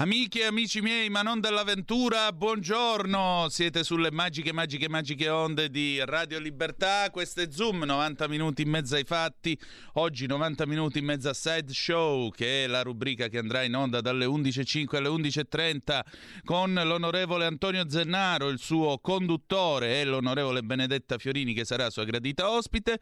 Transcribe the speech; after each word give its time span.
Amiche 0.00 0.42
e 0.42 0.44
amici 0.44 0.80
miei, 0.80 1.10
ma 1.10 1.22
non 1.22 1.40
dell'avventura, 1.40 2.32
buongiorno! 2.32 3.48
Siete 3.50 3.82
sulle 3.82 4.12
magiche, 4.12 4.52
magiche, 4.52 4.88
magiche 4.88 5.28
onde 5.28 5.70
di 5.70 6.00
Radio 6.04 6.38
Libertà. 6.38 7.10
Questo 7.10 7.40
è 7.40 7.48
Zoom, 7.50 7.82
90 7.82 8.28
minuti 8.28 8.62
in 8.62 8.68
mezzo 8.68 8.94
ai 8.94 9.02
fatti. 9.02 9.58
Oggi 9.94 10.26
90 10.26 10.66
minuti 10.66 11.00
in 11.00 11.04
mezzo 11.04 11.28
a 11.30 11.34
Side 11.34 11.72
Show, 11.72 12.30
che 12.30 12.62
è 12.62 12.66
la 12.68 12.82
rubrica 12.82 13.26
che 13.26 13.38
andrà 13.38 13.64
in 13.64 13.74
onda 13.74 14.00
dalle 14.00 14.24
11.05 14.24 14.94
alle 14.94 15.08
11.30 15.08 16.00
con 16.44 16.74
l'onorevole 16.74 17.46
Antonio 17.46 17.90
Zennaro, 17.90 18.50
il 18.50 18.60
suo 18.60 19.00
conduttore, 19.00 20.00
e 20.00 20.04
l'onorevole 20.04 20.62
Benedetta 20.62 21.18
Fiorini, 21.18 21.54
che 21.54 21.64
sarà 21.64 21.90
sua 21.90 22.04
gradita 22.04 22.48
ospite. 22.48 23.00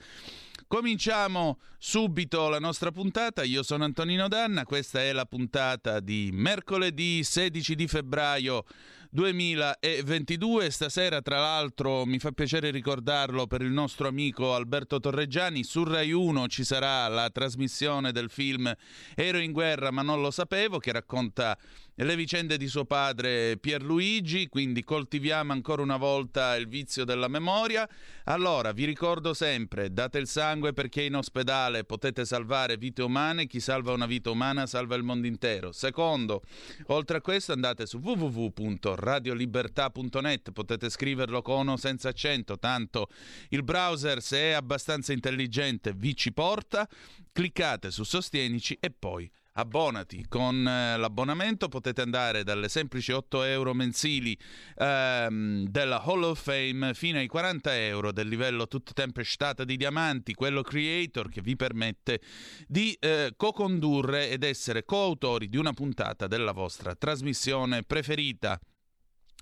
Cominciamo 0.66 1.58
subito 1.78 2.48
la 2.48 2.58
nostra 2.58 2.90
puntata. 2.90 3.44
Io 3.44 3.62
sono 3.62 3.84
Antonino 3.84 4.26
Danna, 4.26 4.64
questa 4.64 5.00
è 5.00 5.12
la 5.12 5.24
puntata 5.24 6.00
di 6.00 6.30
mercoledì 6.32 7.22
16 7.22 7.74
di 7.74 7.86
febbraio 7.86 8.64
2022. 9.10 10.70
Stasera, 10.70 11.22
tra 11.22 11.38
l'altro, 11.38 12.04
mi 12.04 12.18
fa 12.18 12.32
piacere 12.32 12.70
ricordarlo 12.70 13.46
per 13.46 13.62
il 13.62 13.70
nostro 13.70 14.08
amico 14.08 14.54
Alberto 14.54 14.98
Torreggiani, 14.98 15.62
su 15.62 15.84
Rai 15.84 16.10
1 16.10 16.48
ci 16.48 16.64
sarà 16.64 17.06
la 17.08 17.30
trasmissione 17.30 18.10
del 18.10 18.28
film 18.28 18.72
Ero 19.14 19.38
in 19.38 19.52
guerra 19.52 19.90
ma 19.90 20.02
non 20.02 20.20
lo 20.20 20.30
sapevo, 20.30 20.78
che 20.78 20.90
racconta 20.92 21.56
le 22.04 22.16
vicende 22.16 22.58
di 22.58 22.68
suo 22.68 22.84
padre 22.84 23.56
Pierluigi, 23.56 24.48
quindi 24.48 24.84
coltiviamo 24.84 25.52
ancora 25.52 25.80
una 25.80 25.96
volta 25.96 26.54
il 26.56 26.68
vizio 26.68 27.04
della 27.04 27.28
memoria. 27.28 27.88
Allora, 28.24 28.72
vi 28.72 28.84
ricordo 28.84 29.32
sempre, 29.32 29.90
date 29.92 30.18
il 30.18 30.26
sangue 30.26 30.74
perché 30.74 31.00
in 31.02 31.16
ospedale 31.16 31.84
potete 31.84 32.26
salvare 32.26 32.76
vite 32.76 33.02
umane, 33.02 33.46
chi 33.46 33.60
salva 33.60 33.92
una 33.92 34.04
vita 34.06 34.28
umana 34.30 34.66
salva 34.66 34.94
il 34.94 35.04
mondo 35.04 35.26
intero. 35.26 35.72
Secondo, 35.72 36.42
oltre 36.88 37.16
a 37.18 37.22
questo 37.22 37.52
andate 37.52 37.86
su 37.86 37.96
www.radiolibertà.net, 37.98 40.50
potete 40.52 40.90
scriverlo 40.90 41.40
con 41.40 41.68
o 41.68 41.78
senza 41.78 42.10
accento, 42.10 42.58
tanto 42.58 43.08
il 43.50 43.62
browser 43.62 44.20
se 44.20 44.38
è 44.38 44.50
abbastanza 44.52 45.14
intelligente 45.14 45.94
vi 45.94 46.14
ci 46.14 46.30
porta, 46.32 46.86
cliccate 47.32 47.90
su 47.90 48.04
Sostienici 48.04 48.76
e 48.80 48.90
poi 48.90 49.30
abbonati. 49.56 50.26
Con 50.28 50.66
eh, 50.66 50.96
l'abbonamento 50.96 51.68
potete 51.68 52.02
andare 52.02 52.44
dalle 52.44 52.68
semplici 52.68 53.12
8 53.12 53.42
euro 53.42 53.74
mensili 53.74 54.36
ehm, 54.76 55.66
della 55.66 56.02
Hall 56.02 56.22
of 56.22 56.42
Fame 56.42 56.94
fino 56.94 57.18
ai 57.18 57.26
40 57.26 57.76
euro 57.76 58.12
del 58.12 58.28
livello 58.28 58.66
tutta 58.66 58.92
tempestata 58.92 59.64
di 59.64 59.76
diamanti 59.76 60.34
quello 60.34 60.62
creator 60.62 61.28
che 61.28 61.40
vi 61.40 61.56
permette 61.56 62.20
di 62.66 62.96
eh, 63.00 63.34
co-condurre 63.36 64.30
ed 64.30 64.42
essere 64.42 64.84
coautori 64.84 65.48
di 65.48 65.56
una 65.56 65.72
puntata 65.72 66.26
della 66.26 66.52
vostra 66.52 66.94
trasmissione 66.94 67.82
preferita. 67.82 68.58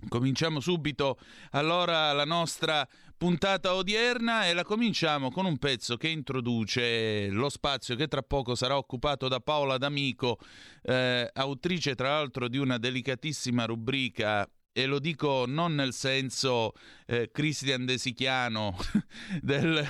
Cominciamo 0.09 0.61
subito. 0.61 1.19
Allora 1.53 2.13
la 2.13 2.25
nostra 2.25 2.87
puntata 3.25 3.75
odierna 3.75 4.49
e 4.49 4.53
la 4.53 4.65
cominciamo 4.65 5.31
con 5.31 5.47
un 5.47 5.57
pezzo 5.57 5.97
che 5.97 6.09
introduce 6.09 7.31
lo 7.31 7.49
spazio 7.49 7.97
che 7.97 8.07
tra 8.07 8.21
poco 8.21 8.55
sarà 8.55 8.77
occupato 8.77 9.29
da 9.29 9.41
Paola 9.41 9.79
D'Amico, 9.79 10.39
eh, 10.83 11.31
autrice 11.33 11.95
tra 11.95 12.11
l'altro 12.11 12.49
di 12.49 12.59
una 12.59 12.77
delicatissima 12.77 13.65
rubrica 13.65 14.47
e 14.71 14.85
lo 14.85 14.99
dico 14.99 15.45
non 15.47 15.75
nel 15.75 15.95
senso 15.95 16.75
eh, 17.07 17.31
Christian 17.33 17.87
Desichiano 17.87 18.77
del, 19.41 19.83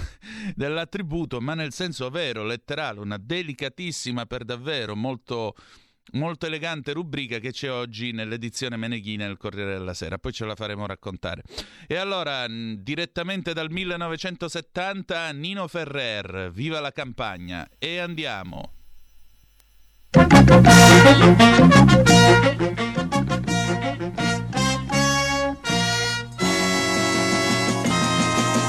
dell'attributo, 0.54 1.40
ma 1.40 1.54
nel 1.54 1.72
senso 1.72 2.10
vero, 2.10 2.44
letterale, 2.44 3.00
una 3.00 3.18
delicatissima 3.18 4.26
per 4.26 4.44
davvero, 4.44 4.94
molto 4.94 5.56
molto 6.12 6.46
elegante 6.46 6.92
rubrica 6.92 7.38
che 7.38 7.52
c'è 7.52 7.70
oggi 7.70 8.12
nell'edizione 8.12 8.76
Meneghina 8.76 9.26
del 9.26 9.36
Corriere 9.36 9.72
della 9.72 9.94
Sera, 9.94 10.18
poi 10.18 10.32
ce 10.32 10.44
la 10.44 10.54
faremo 10.54 10.86
raccontare. 10.86 11.42
E 11.86 11.96
allora, 11.96 12.46
direttamente 12.48 13.52
dal 13.52 13.70
1970, 13.70 15.32
Nino 15.32 15.66
Ferrer, 15.66 16.50
viva 16.52 16.80
la 16.80 16.92
campagna 16.92 17.68
e 17.78 17.98
andiamo. 17.98 18.72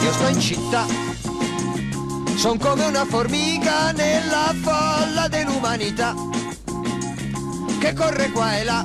Io 0.02 0.12
sto 0.12 0.28
in 0.28 0.40
città, 0.40 0.86
sono 2.36 2.58
come 2.58 2.86
una 2.86 3.06
formica 3.06 3.92
nella 3.92 4.54
folla 4.62 5.28
dell'umanità 5.28 6.36
che 7.86 7.94
corre 7.94 8.32
qua 8.32 8.58
e 8.58 8.64
là 8.64 8.84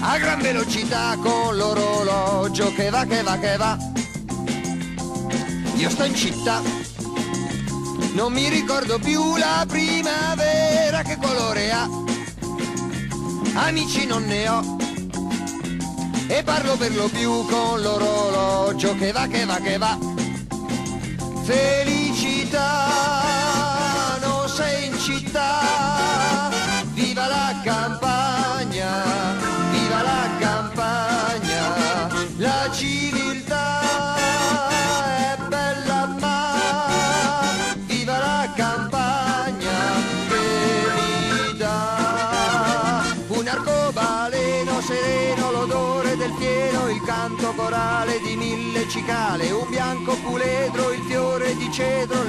a 0.00 0.16
gran 0.16 0.40
velocità 0.40 1.18
con 1.20 1.54
l'orologio 1.54 2.72
che 2.72 2.88
va, 2.88 3.04
che 3.04 3.22
va, 3.22 3.36
che 3.36 3.56
va. 3.58 3.76
Io 5.74 5.90
sto 5.90 6.04
in 6.04 6.14
città, 6.14 6.62
non 8.14 8.32
mi 8.32 8.48
ricordo 8.48 8.98
più 8.98 9.36
la 9.36 9.66
primavera 9.68 11.02
che 11.02 11.18
colore 11.20 11.72
ha. 11.72 11.86
Amici 13.66 14.06
non 14.06 14.24
ne 14.24 14.48
ho 14.48 14.76
e 16.28 16.42
parlo 16.42 16.76
per 16.76 16.94
lo 16.94 17.08
più 17.08 17.44
con 17.46 17.82
l'orologio 17.82 18.94
che 18.94 19.12
va, 19.12 19.26
che 19.26 19.44
va, 19.44 19.56
che 19.56 19.76
va. 19.76 19.98
Felicità, 21.42 22.86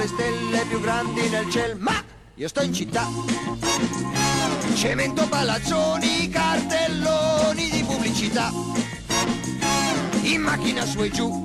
stelle 0.08 0.64
più 0.66 0.80
grandi 0.80 1.28
nel 1.28 1.48
cielo, 1.50 1.76
ma 1.78 2.02
io 2.34 2.48
sto 2.48 2.62
in 2.62 2.72
città 2.72 3.06
Cemento, 4.78 5.26
palazzoni, 5.26 6.28
cartelloni 6.28 7.68
di 7.68 7.82
pubblicità. 7.82 8.52
In 10.22 10.40
macchina 10.40 10.86
su 10.86 11.02
e 11.02 11.10
giù, 11.10 11.44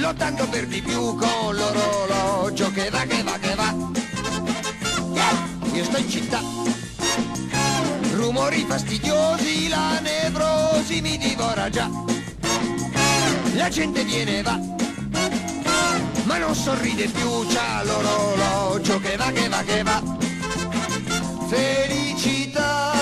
lottando 0.00 0.48
per 0.48 0.66
di 0.66 0.82
più 0.82 1.14
con 1.14 1.54
l'orologio 1.54 2.72
che 2.72 2.90
va, 2.90 3.02
che 3.02 3.22
va, 3.22 3.38
che 3.38 3.54
va. 3.54 3.74
Io 5.72 5.84
sto 5.84 5.98
in 5.98 6.10
città. 6.10 6.42
Rumori 8.14 8.64
fastidiosi, 8.66 9.68
la 9.68 10.00
nevrosi 10.00 11.00
mi 11.00 11.16
divora 11.16 11.70
già. 11.70 11.88
La 13.54 13.68
gente 13.68 14.02
viene 14.02 14.38
e 14.38 14.42
va, 14.42 14.58
ma 16.28 16.36
non 16.36 16.54
sorride 16.54 17.08
più, 17.08 17.46
c'ha 17.46 17.82
l'orologio 17.84 19.00
che 19.00 19.16
va, 19.16 19.32
che 19.32 19.48
va, 19.48 19.62
che 19.62 19.82
va. 19.82 20.02
Felicità, 21.48 22.92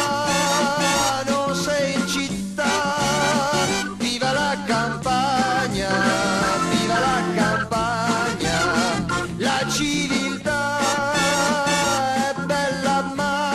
non 1.26 1.53
sei 1.56 1.94
in 1.94 2.06
città, 2.06 2.70
viva 3.98 4.30
la 4.30 4.56
campagna, 4.65 5.91
viva 6.71 6.98
la 7.00 7.24
campagna, 7.34 9.06
la 9.39 9.68
civiltà 9.71 10.78
è 12.30 12.34
bella 12.47 13.12
ma 13.12 13.50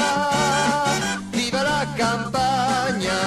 viva 1.30 1.62
la 1.62 1.88
campagna 1.96 3.20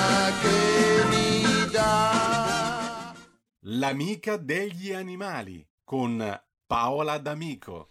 che 0.43 1.05
mi 1.09 1.71
dà. 1.71 3.15
L'amica 3.61 4.37
degli 4.37 4.93
animali 4.93 5.67
con 5.85 6.43
Paola 6.67 7.19
D'Amico. 7.19 7.89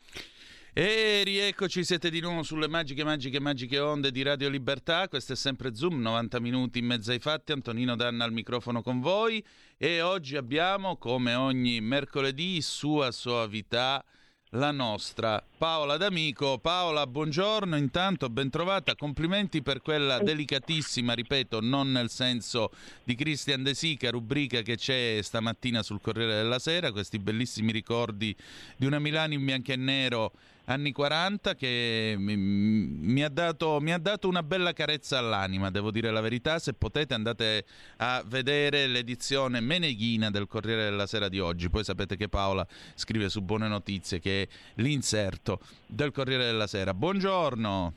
E 0.74 1.22
rieccoci, 1.24 1.84
siete 1.84 2.10
di 2.10 2.20
nuovo 2.20 2.42
sulle 2.42 2.68
magiche, 2.68 3.04
magiche, 3.04 3.40
magiche 3.40 3.78
onde 3.78 4.10
di 4.10 4.24
Radio 4.24 4.50
Libertà. 4.50 5.08
Questo 5.08 5.34
è 5.34 5.36
sempre 5.36 5.76
Zoom, 5.76 6.02
90 6.02 6.40
minuti 6.40 6.80
in 6.80 6.86
mezzo 6.86 7.12
ai 7.12 7.20
fatti. 7.20 7.52
Antonino 7.52 7.96
Danna 7.96 8.24
al 8.24 8.34
microfono 8.34 8.82
con 8.82 9.00
voi. 9.00 9.46
E 9.78 10.02
oggi 10.02 10.36
abbiamo, 10.36 10.98
come 10.98 11.36
ogni 11.36 11.80
mercoledì, 11.82 12.60
sua 12.62 13.12
soavità, 13.12 14.04
la 14.54 14.72
nostra 14.72 15.44
Paola 15.58 15.98
D'Amico. 15.98 16.58
Paola, 16.60 17.08
buongiorno, 17.08 17.76
intanto 17.76 18.30
ben 18.30 18.50
trovata, 18.50 18.96
complimenti 18.96 19.62
per 19.62 19.82
quella 19.82 20.20
delicatissima, 20.20 21.14
ripeto, 21.14 21.60
non 21.62 21.92
nel 21.92 22.10
senso 22.10 22.72
di 23.04 23.16
Christian 23.16 23.64
De 23.64 23.74
Sica, 23.74 24.10
rubrica 24.12 24.62
che 24.62 24.76
c'è 24.76 25.20
stamattina 25.22 25.82
sul 25.82 26.02
Corriere 26.02 26.36
della 26.36 26.60
Sera, 26.60 26.92
questi 26.92 27.20
bellissimi 27.20 27.72
ricordi 27.72 28.36
di 28.76 28.86
una 28.86 29.00
Milano 29.00 29.34
in 29.34 29.44
bianco 29.44 29.72
e 29.72 29.76
nero 29.76 30.32
anni 30.66 30.92
40 30.92 31.56
che 31.56 32.16
mi, 32.18 32.36
mi, 32.36 33.24
ha 33.24 33.30
dato, 33.30 33.80
mi, 33.82 33.92
ha 33.92 33.98
dato, 33.98 34.28
una 34.28 34.44
bella 34.44 34.74
carezza 34.74 35.18
all'anima, 35.18 35.70
devo 35.70 35.92
dire 35.92 36.12
la 36.12 36.22
verità. 36.22 36.60
Se 36.60 36.74
potete 36.74 37.14
andate 37.14 37.66
a 37.98 38.24
vedere 38.26 38.88
l'edizione 38.88 39.60
meneghina 39.60 40.30
del 40.30 40.48
Corriere 40.48 40.84
della 40.84 41.06
Sera 41.06 41.28
di 41.28 41.40
oggi. 41.40 41.70
Poi 41.70 41.84
sapete 41.84 42.16
che 42.16 42.30
Paola 42.30 42.66
scrive 42.96 43.30
su 43.30 43.42
Buone 43.42 43.68
Notizie 43.68 44.20
che 44.20 44.44
è 44.44 44.48
l'inserto 44.76 45.60
del 45.86 46.12
Corriere 46.12 46.46
della 46.46 46.68
Sera. 46.68 46.94
Buongiorno. 46.94 47.94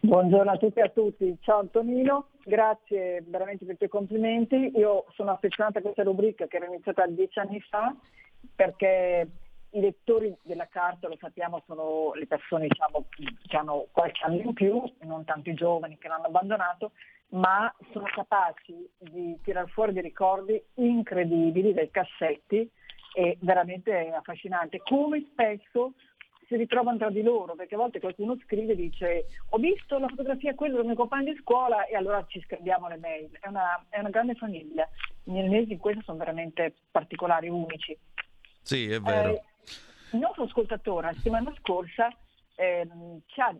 Buongiorno 0.00 0.50
a 0.50 0.56
tutti 0.56 0.78
e 0.78 0.82
a 0.82 0.88
tutti. 0.88 1.36
Ciao 1.40 1.60
Antonino, 1.60 2.28
grazie 2.44 3.24
veramente 3.26 3.64
per 3.64 3.74
i 3.74 3.78
tuoi 3.78 3.88
complimenti. 3.88 4.72
Io 4.76 5.06
sono 5.14 5.32
affezionata 5.32 5.80
a 5.80 5.82
questa 5.82 6.04
rubrica 6.04 6.46
che 6.46 6.56
era 6.56 6.66
iniziata 6.66 7.06
dieci 7.06 7.38
anni 7.38 7.60
fa 7.60 7.94
perché 8.54 9.28
i 9.76 9.80
lettori 9.80 10.34
della 10.42 10.68
carta, 10.68 11.08
lo 11.08 11.16
sappiamo, 11.18 11.62
sono 11.66 12.12
le 12.14 12.26
persone 12.26 12.66
diciamo, 12.66 13.06
che 13.46 13.56
hanno 13.56 13.86
qualche 13.92 14.24
anno 14.24 14.40
in 14.40 14.52
più, 14.54 14.82
non 15.02 15.24
tanto 15.24 15.50
i 15.50 15.54
giovani 15.54 15.98
che 15.98 16.08
l'hanno 16.08 16.26
abbandonato, 16.26 16.92
ma 17.28 17.72
sono 17.92 18.06
capaci 18.06 18.88
di 18.98 19.38
tirar 19.42 19.68
fuori 19.68 19.92
dei 19.92 20.02
ricordi 20.02 20.60
incredibili, 20.74 21.74
dei 21.74 21.90
cassetti, 21.90 22.70
e 23.12 23.38
veramente 23.40 24.12
affascinante. 24.12 24.82
Come 24.84 25.26
spesso 25.30 25.92
si 26.46 26.56
ritrovano 26.56 26.98
tra 26.98 27.10
di 27.10 27.22
loro, 27.22 27.54
perché 27.54 27.74
a 27.74 27.78
volte 27.78 27.98
qualcuno 27.98 28.36
scrive 28.44 28.72
e 28.72 28.76
dice 28.76 29.26
ho 29.50 29.58
visto 29.58 29.98
la 29.98 30.08
fotografia 30.08 30.54
quello 30.54 30.76
del 30.76 30.86
mio 30.86 30.94
compagno 30.94 31.32
di 31.32 31.38
scuola 31.40 31.86
e 31.86 31.96
allora 31.96 32.24
ci 32.28 32.40
scambiamo 32.42 32.88
le 32.88 32.98
mail. 32.98 33.30
È 33.40 33.48
una, 33.48 33.84
è 33.88 33.98
una 33.98 34.10
grande 34.10 34.34
famiglia. 34.34 34.88
I 35.24 35.30
milanesi 35.32 35.72
in 35.72 35.78
questo 35.78 36.02
sono 36.02 36.18
veramente 36.18 36.74
particolari, 36.90 37.48
unici. 37.48 37.98
Sì, 38.60 38.90
è 38.90 39.00
vero. 39.00 39.30
Eh, 39.30 39.42
il 40.12 40.18
nostro 40.18 40.44
ascoltatore 40.44 41.08
la 41.08 41.14
settimana 41.14 41.52
scorsa 41.58 42.08
ehm, 42.56 43.20
ci 43.26 43.40
ha 43.40 43.54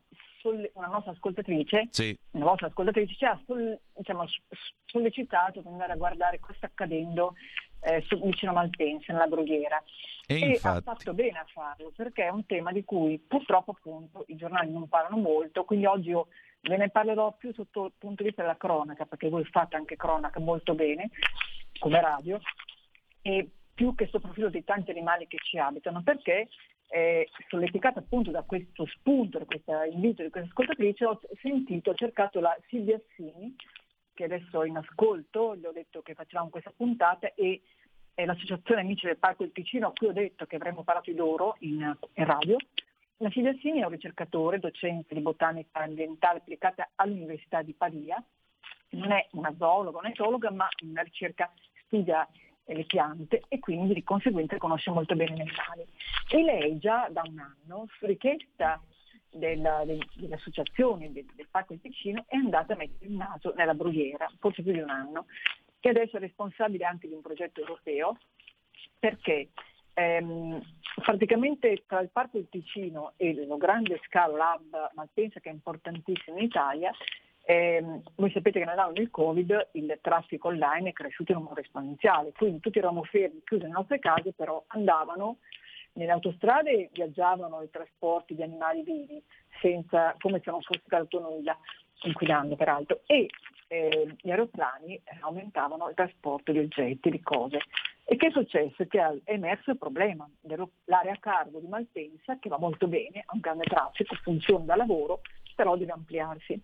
una 0.75 0.87
nostra 0.87 1.11
ascoltatrice, 1.13 1.89
sì. 1.91 2.17
una 2.33 2.45
vostra 2.45 2.69
ascoltatrice 2.69 3.15
ci 3.15 3.25
ha 3.25 3.41
sol, 3.47 3.77
diciamo, 3.97 4.25
sollecitato 4.85 5.61
per 5.61 5.73
andare 5.73 5.93
a 5.93 5.97
guardare 5.97 6.39
cosa 6.39 6.55
sta 6.57 6.67
accadendo 6.67 7.35
eh, 7.81 8.03
su, 8.07 8.21
vicino 8.23 8.53
a 8.53 8.55
Malpensa, 8.55 9.13
nella 9.13 9.27
Brughiera. 9.27 9.83
E, 10.27 10.35
e 10.35 10.49
infatti... 10.51 10.79
ha 10.79 10.81
fatto 10.83 11.15
bene 11.15 11.39
a 11.39 11.47
farlo 11.53 11.93
perché 11.95 12.25
è 12.25 12.31
un 12.31 12.47
tema 12.47 12.73
di 12.73 12.85
cui 12.85 13.19
purtroppo 13.19 13.73
appunto 13.73 14.25
i 14.29 14.37
giornali 14.37 14.71
non 14.71 14.89
parlano 14.89 15.17
molto, 15.17 15.65
quindi 15.65 15.87
oggi 15.87 16.11
io 16.11 16.29
ve 16.63 16.77
ne 16.77 16.91
parlerò 16.91 17.33
più 17.33 17.53
sotto 17.53 17.87
il 17.87 17.93
punto 17.99 18.23
di 18.23 18.29
vista 18.29 18.43
della 18.43 18.57
cronaca, 18.57 19.05
perché 19.05 19.29
voi 19.29 19.45
fate 19.45 19.77
anche 19.77 19.97
cronaca 19.97 20.41
molto 20.41 20.75
bene 20.75 21.11
come 21.79 22.01
radio, 22.01 22.41
e 23.21 23.51
più 23.77 23.95
che 23.95 24.07
sto 24.07 24.21
profilo 24.21 24.49
dei 24.49 24.65
tanti 24.65 24.91
animali 24.91 25.27
che 25.27 25.37
ci 25.37 25.59
abitano, 25.59 26.03
perché 26.03 26.49
eh, 26.89 27.29
solleticata 27.49 27.99
appunto 27.99 28.31
da 28.31 28.43
questo 28.43 28.87
spunto, 28.87 29.39
da 29.39 29.45
questo 29.45 29.83
invito 29.83 30.23
di 30.23 30.31
questa 30.31 30.49
ascoltatrice, 30.49 31.05
ho 31.05 31.21
sentito, 31.43 31.91
ho 31.91 31.95
cercato 31.95 32.41
la 32.41 32.57
Silvia 32.69 32.99
Sini, 33.15 33.55
che 34.15 34.25
adesso 34.25 34.63
è 34.63 34.67
in 34.67 34.79
ascolto, 34.79 35.55
gli 35.57 35.67
ho 35.67 35.73
detto 35.73 36.01
che 36.01 36.15
facciamo 36.15 36.49
questa 36.49 36.73
puntata 36.75 37.35
e 37.35 37.61
è 38.15 38.25
l'Associazione 38.25 38.81
Amici 38.81 39.05
del 39.05 39.19
Parco 39.19 39.43
del 39.43 39.53
Ticino, 39.53 39.89
a 39.89 39.93
cui 39.93 40.07
ho 40.07 40.13
detto 40.13 40.47
che 40.47 40.57
avremmo 40.57 40.83
parlato 40.83 41.11
di 41.11 41.17
loro 41.17 41.57
in, 41.61 41.81
in 42.15 42.25
radio. 42.25 42.57
La 43.19 43.31
Silvia 43.31 43.55
Sini 43.61 43.81
è 43.81 43.85
un 43.85 43.91
ricercatore, 43.91 44.59
docente 44.59 45.15
di 45.15 45.21
botanica 45.21 45.81
ambientale 45.81 46.39
applicata 46.39 46.89
all'Università 46.95 47.61
di 47.61 47.75
Pavia, 47.75 48.23
non 48.91 49.13
è 49.13 49.27
una 49.33 49.55
zoologa, 49.59 49.99
non 50.01 50.07
è 50.07 50.13
etologa, 50.13 50.51
ma 50.51 50.67
una 50.83 51.03
ricerca 51.03 51.53
studia 51.85 52.27
le 52.75 52.85
piante 52.85 53.43
e 53.49 53.59
quindi 53.59 53.95
di 53.95 54.03
conseguenza 54.03 54.57
conosce 54.59 54.91
molto 54.91 55.15
bene 55.15 55.37
gli 55.37 55.41
animali. 55.41 55.87
E 56.29 56.43
lei 56.43 56.79
già 56.79 57.09
da 57.11 57.23
un 57.25 57.39
anno, 57.39 57.87
su 57.99 58.07
richiesta 58.07 58.81
della, 59.31 59.85
del, 59.85 60.05
delle 60.15 60.35
associazioni 60.35 61.13
del, 61.13 61.27
del 61.35 61.49
Parco 61.51 61.73
del 61.75 61.83
Ticino, 61.83 62.25
è 62.27 62.37
andata 62.37 62.73
a 62.73 62.77
mettere 62.77 63.07
il 63.11 63.17
naso 63.17 63.53
nella 63.57 63.75
brughiera, 63.75 64.31
forse 64.39 64.63
più 64.63 64.73
di 64.73 64.81
un 64.81 64.91
anno, 64.91 65.27
che 65.79 65.89
adesso 65.91 66.17
è 66.17 66.21
responsabile 66.21 66.85
anche 66.85 67.07
di 67.07 67.15
un 67.15 67.21
progetto 67.21 67.61
europeo, 67.61 68.19
perché 68.99 69.51
ehm, 69.95 70.61
praticamente 71.03 71.85
tra 71.87 72.01
il 72.01 72.11
Parco 72.11 72.39
del 72.39 72.49
Ticino 72.49 73.13
e 73.17 73.29
il 73.29 73.47
grande 73.59 74.01
scalo 74.07 74.37
Lab 74.37 74.91
Malpensa, 74.95 75.41
che 75.41 75.51
è 75.51 75.53
importantissimo 75.53 76.39
in 76.39 76.45
Italia, 76.45 76.93
eh, 77.49 78.03
voi 78.17 78.31
sapete 78.33 78.59
che 78.59 78.65
nell'anno 78.65 78.93
del 78.93 79.11
Covid 79.11 79.69
il 79.73 79.99
traffico 80.03 80.49
online 80.49 80.91
è 80.91 80.93
cresciuto 80.93 81.31
in 81.31 81.39
un 81.39 81.45
modo 81.45 81.61
esponenziale, 81.61 82.33
quindi 82.33 82.59
tutti 82.59 82.79
eravamo 82.79 83.05
fermi, 83.05 83.41
chiusi 83.45 83.63
nelle 83.63 83.75
nostre 83.75 84.01
case, 84.01 84.33
però 84.33 84.65
andavano 84.69 85.39
nelle 85.93 86.11
autostrade, 86.11 86.91
viaggiavano 86.93 87.63
i 87.63 87.71
trasporti 87.71 88.35
di 88.35 88.43
animali 88.43 88.83
vivi, 88.83 89.23
senza, 89.61 90.15
come 90.19 90.41
se 90.43 90.51
non 90.51 90.61
fosse 90.61 90.83
caduto 90.89 91.21
nulla, 91.21 91.57
inquinando 92.03 92.57
peraltro, 92.57 93.03
e 93.07 93.29
eh, 93.69 94.17
gli 94.21 94.31
aeroplani 94.31 95.01
aumentavano 95.21 95.89
il 95.89 95.95
trasporto 95.95 96.51
di 96.51 96.59
oggetti, 96.59 97.11
di 97.11 97.21
cose. 97.21 97.61
E 98.03 98.17
che 98.17 98.27
è 98.27 98.31
successo? 98.31 98.85
Che 98.87 99.01
è 99.01 99.21
emerso 99.25 99.71
il 99.71 99.79
problema 99.79 100.29
dell'area 100.41 101.17
cargo 101.21 101.61
di 101.61 101.69
Malpensa, 101.69 102.39
che 102.41 102.49
va 102.49 102.59
molto 102.59 102.89
bene, 102.89 103.23
ha 103.25 103.35
un 103.35 103.41
grande 103.41 103.65
traffico, 103.65 104.17
funziona 104.17 104.65
da 104.65 104.77
lavoro, 104.77 105.21
però 105.55 105.77
deve 105.77 105.93
ampliarsi. 105.93 106.61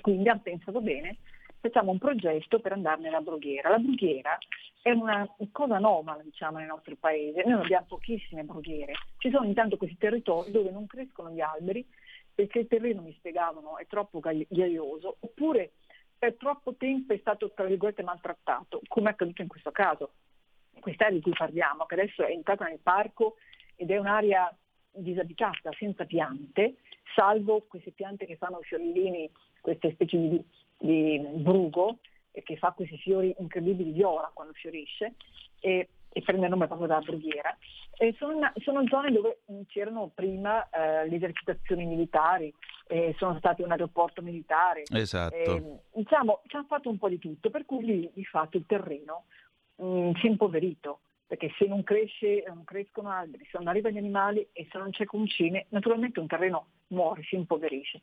Quindi 0.00 0.28
hanno 0.28 0.40
pensato 0.42 0.80
bene, 0.80 1.18
facciamo 1.60 1.90
un 1.90 1.98
progetto 1.98 2.60
per 2.60 2.72
andare 2.72 3.00
nella 3.00 3.20
brughiera. 3.20 3.70
La 3.70 3.78
brughiera 3.78 4.38
è 4.82 4.90
una 4.90 5.28
cosa 5.52 5.76
anomala 5.76 6.22
diciamo, 6.22 6.58
nel 6.58 6.66
nostro 6.66 6.96
paese, 6.98 7.42
noi 7.44 7.62
abbiamo 7.62 7.86
pochissime 7.86 8.44
brughiere, 8.44 8.94
ci 9.18 9.30
sono 9.30 9.46
intanto 9.46 9.76
questi 9.76 9.98
territori 9.98 10.50
dove 10.50 10.70
non 10.70 10.86
crescono 10.86 11.30
gli 11.30 11.40
alberi 11.40 11.86
perché 12.34 12.60
il 12.60 12.68
terreno, 12.68 13.02
mi 13.02 13.14
spiegavano, 13.18 13.76
è 13.76 13.86
troppo 13.86 14.20
ghiaioso, 14.20 15.16
oppure 15.20 15.72
per 16.18 16.36
troppo 16.36 16.74
tempo 16.74 17.12
è 17.12 17.18
stato 17.18 17.50
tra 17.52 17.64
virgolette 17.64 18.02
maltrattato, 18.02 18.80
come 18.88 19.10
è 19.10 19.12
accaduto 19.12 19.42
in 19.42 19.48
questo 19.48 19.70
caso. 19.70 20.12
Quest'area 20.80 21.14
di 21.14 21.20
cui 21.20 21.34
parliamo, 21.36 21.84
che 21.84 21.94
adesso 21.94 22.24
è 22.24 22.30
entrata 22.30 22.64
nel 22.64 22.78
parco 22.82 23.36
ed 23.76 23.90
è 23.90 23.98
un'area 23.98 24.54
disabitata, 24.92 25.70
senza 25.78 26.04
piante, 26.04 26.76
salvo 27.14 27.64
queste 27.68 27.90
piante 27.92 28.26
che 28.26 28.36
fanno 28.36 28.60
fiorellini 28.62 29.30
queste 29.60 29.92
specie 29.92 30.18
di, 30.18 30.44
di 30.78 31.18
brugo 31.34 31.98
che 32.42 32.56
fa 32.56 32.72
questi 32.72 32.96
fiori 32.98 33.34
incredibili 33.38 33.92
viola 33.92 34.30
quando 34.32 34.52
fiorisce 34.54 35.14
e, 35.60 35.88
e 36.08 36.22
prende 36.22 36.44
il 36.44 36.50
nome 36.50 36.66
proprio 36.66 36.88
dalla 36.88 37.00
brughiera. 37.00 37.56
E 37.96 38.14
sono, 38.18 38.50
sono, 38.62 38.86
zone 38.88 39.12
dove 39.12 39.40
c'erano 39.68 40.10
prima 40.14 40.66
eh, 40.70 41.06
le 41.08 41.16
esercitazioni 41.16 41.84
militari, 41.84 42.52
eh, 42.86 43.14
sono 43.18 43.36
stati 43.38 43.62
un 43.62 43.72
aeroporto 43.72 44.22
militare. 44.22 44.84
Esatto. 44.90 45.34
Eh, 45.34 45.80
diciamo, 45.92 46.40
ci 46.46 46.56
hanno 46.56 46.66
fatto 46.66 46.88
un 46.88 46.98
po' 46.98 47.08
di 47.08 47.18
tutto, 47.18 47.50
per 47.50 47.66
cui 47.66 47.84
lì 47.84 48.10
di 48.14 48.24
fatto 48.24 48.56
il 48.56 48.64
terreno 48.66 49.24
mh, 49.76 49.84
mm, 49.84 50.12
si 50.14 50.26
è 50.26 50.30
impoverito 50.30 51.00
perché 51.30 51.54
se 51.56 51.66
non 51.66 51.84
cresce, 51.84 52.42
non 52.48 52.64
crescono 52.64 53.08
alberi, 53.08 53.44
se 53.44 53.56
non 53.58 53.68
arrivano 53.68 53.94
gli 53.94 53.98
animali 53.98 54.48
e 54.52 54.66
se 54.68 54.78
non 54.78 54.90
c'è 54.90 55.04
concime, 55.04 55.66
naturalmente 55.68 56.18
un 56.18 56.26
terreno 56.26 56.66
muore, 56.88 57.22
si 57.22 57.36
impoverisce. 57.36 58.02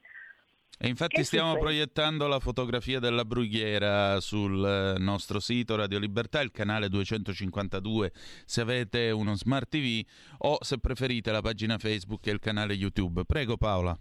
E 0.79 0.88
infatti 0.88 1.25
stiamo 1.25 1.50
succede? 1.50 1.65
proiettando 1.65 2.25
la 2.27 2.39
fotografia 2.39 3.00
della 3.01 3.25
brughiera 3.25 4.22
sul 4.22 4.63
eh, 4.63 4.98
nostro 5.00 5.41
sito 5.41 5.75
Radio 5.75 6.00
Libertà, 6.00 6.39
il 6.39 6.51
canale 6.51 6.88
252 6.88 8.12
se 8.46 8.62
avete 8.62 9.12
uno 9.12 9.36
smart 9.36 9.67
TV 9.67 10.05
o 10.38 10.60
se 10.62 10.79
preferite 10.79 11.29
la 11.29 11.41
pagina 11.41 11.77
Facebook 11.77 12.25
e 12.27 12.31
il 12.31 12.39
canale 12.39 12.75
YouTube. 12.75 13.25
Prego 13.25 13.57
Paola. 13.57 13.98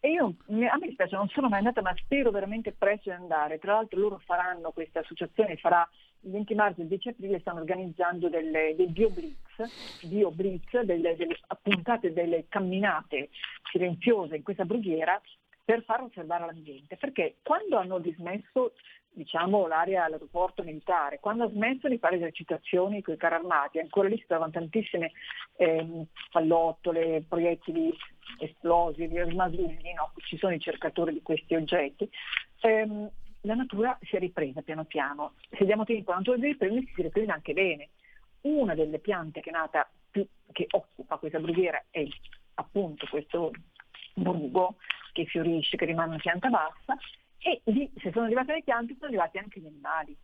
E 0.00 0.12
io, 0.12 0.34
a 0.46 0.78
me 0.78 0.86
dispiace, 0.86 1.14
non 1.14 1.28
sono 1.28 1.50
mai 1.50 1.58
andata, 1.58 1.82
ma 1.82 1.94
spero 1.94 2.30
veramente 2.30 2.72
presto 2.72 3.10
di 3.10 3.16
andare. 3.16 3.58
Tra 3.58 3.74
l'altro 3.74 4.00
loro 4.00 4.18
faranno, 4.24 4.70
questa 4.70 5.00
associazione 5.00 5.56
farà 5.56 5.86
il 6.22 6.30
20 6.30 6.54
marzo 6.54 6.80
e 6.80 6.82
il 6.84 6.88
10 6.88 7.08
aprile, 7.08 7.40
stanno 7.40 7.60
organizzando 7.60 8.28
delle, 8.28 8.74
dei 8.76 8.88
BioBlitz, 8.88 10.06
bio 10.06 10.30
delle, 10.30 11.16
delle 11.16 11.36
appuntate, 11.46 12.12
delle 12.12 12.46
camminate 12.48 13.30
silenziose 13.70 14.36
in 14.36 14.42
questa 14.42 14.64
brughiera 14.64 15.20
per 15.64 15.82
far 15.84 16.02
osservare 16.02 16.46
l'ambiente, 16.46 16.96
perché 16.96 17.36
quando 17.42 17.76
hanno 17.76 17.98
dismesso 17.98 18.72
diciamo, 19.12 19.66
l'area 19.66 20.04
all'aeroporto 20.04 20.62
militare, 20.62 21.20
quando 21.20 21.44
ha 21.44 21.50
smesso 21.50 21.88
di 21.88 21.98
fare 21.98 22.16
esercitazioni 22.16 23.02
con 23.02 23.14
i 23.14 23.16
carri 23.16 23.34
armati, 23.36 23.78
ancora 23.78 24.08
lì 24.08 24.16
si 24.16 24.26
trovano 24.26 24.52
tantissime 24.52 25.12
eh, 25.56 26.06
pallottole, 26.30 27.24
proiettili 27.28 27.92
esplosi, 28.38 29.06
rimasugli, 29.06 29.92
no? 29.94 30.12
ci 30.26 30.38
sono 30.38 30.54
i 30.54 30.60
cercatori 30.60 31.12
di 31.12 31.22
questi 31.22 31.54
oggetti, 31.54 32.08
ehm, 32.60 33.10
la 33.42 33.54
natura 33.54 33.98
si 34.02 34.16
è 34.16 34.18
ripresa 34.18 34.62
piano 34.62 34.84
piano. 34.84 35.34
Se 35.50 35.64
diamo 35.64 35.84
tempo 35.84 36.10
alla 36.10 36.18
natura 36.18 36.36
di 36.36 36.46
riprendersi 36.46 36.92
si 36.94 37.02
riprende 37.02 37.32
anche 37.32 37.52
bene. 37.52 37.88
Una 38.42 38.74
delle 38.74 38.98
piante 38.98 39.40
che 39.40 39.50
è 39.50 39.52
nata 39.52 39.88
più, 40.10 40.26
che 40.52 40.66
occupa 40.70 41.16
questa 41.18 41.38
brughiera 41.38 41.82
è 41.90 42.06
appunto 42.54 43.06
questo 43.08 43.52
brugo 44.14 44.76
che 45.12 45.24
fiorisce, 45.26 45.76
che 45.76 45.84
rimane 45.84 46.10
una 46.10 46.18
pianta 46.18 46.48
bassa 46.48 46.96
e 47.38 47.60
lì 47.64 47.90
se 47.98 48.10
sono 48.12 48.26
arrivate 48.26 48.52
le 48.52 48.62
piante 48.62 48.94
sono 48.94 49.06
arrivati 49.06 49.38
anche 49.38 49.60
gli 49.60 49.66
animali. 49.66 50.16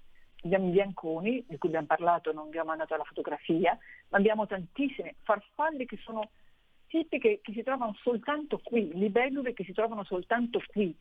Abbiamo 0.43 0.69
i 0.69 0.73
bianconi, 0.73 1.45
di 1.49 1.59
cui 1.59 1.71
abbiamo 1.71 1.87
parlato, 1.87 2.33
non 2.33 2.51
vi 2.51 2.59
ho 2.59 2.65
mandato 2.65 2.95
la 2.95 3.05
fotografia, 3.05 3.77
ma 4.11 4.19
abbiamo 4.19 4.47
tantissime 4.47 5.17
farfalle 5.23 5.87
che 5.87 5.97
sono 6.03 6.31
tipiche 6.87 7.41
che 7.43 7.53
si 7.53 7.63
trovano 7.63 7.95
soltanto 8.03 8.61
qui, 8.63 8.93
libellule 8.95 9.55
che 9.55 9.65
si 9.65 9.73
trovano 9.73 10.05
soltanto 10.05 10.63
qui. 10.67 10.95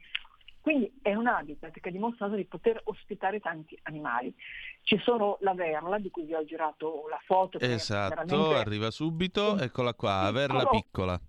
Quindi 0.66 0.92
è 1.04 1.14
un 1.14 1.28
habitat 1.28 1.80
che 1.80 1.90
ha 1.90 1.92
dimostrato 1.92 2.34
di 2.34 2.46
poter 2.46 2.82
ospitare 2.86 3.40
tanti 3.40 3.78
animali. 3.84 4.34
Ci 4.82 4.98
sono 4.98 5.38
la 5.42 5.54
verla, 5.54 6.00
di 6.00 6.10
cui 6.10 6.24
vi 6.24 6.34
ho 6.34 6.44
girato 6.44 7.06
la 7.08 7.22
foto. 7.24 7.60
Esatto, 7.60 8.56
arriva 8.56 8.90
subito, 8.90 9.60
eccola 9.60 9.94
qua, 9.94 10.32
verla 10.32 10.66
piccola. 10.66 11.22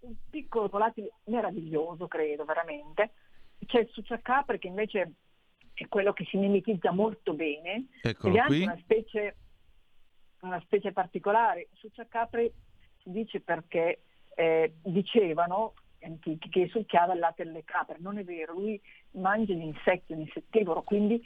Un 0.00 0.14
piccolo 0.30 0.68
volatile 0.68 1.16
meraviglioso, 1.24 2.08
credo, 2.08 2.46
veramente. 2.46 3.12
C'è 3.66 3.80
il 3.80 3.90
succiacapre 3.90 4.58
che 4.58 4.68
invece 4.68 5.12
è 5.74 5.86
quello 5.86 6.14
che 6.14 6.24
si 6.24 6.38
mimetizza 6.38 6.90
molto 6.90 7.34
bene. 7.34 7.88
Eccolo 8.00 8.32
ed 8.32 8.38
è 8.38 8.42
anche 8.42 8.62
una 8.62 8.78
specie, 8.78 9.36
una 10.40 10.60
specie 10.60 10.92
particolare. 10.92 11.68
Succiacapre 11.74 12.54
si 13.02 13.10
dice 13.10 13.40
perché 13.40 14.04
eh, 14.34 14.76
dicevano 14.82 15.74
antichi 16.06 16.48
che 16.48 16.68
succhiava 16.68 17.12
il 17.12 17.18
latte 17.18 17.44
delle 17.44 17.64
capre, 17.64 17.96
non 17.98 18.18
è 18.18 18.24
vero, 18.24 18.54
lui 18.54 18.80
mangia 19.12 19.52
gli 19.52 19.62
insetti, 19.62 20.12
un 20.12 20.20
insettivoro, 20.20 20.82
quindi 20.82 21.22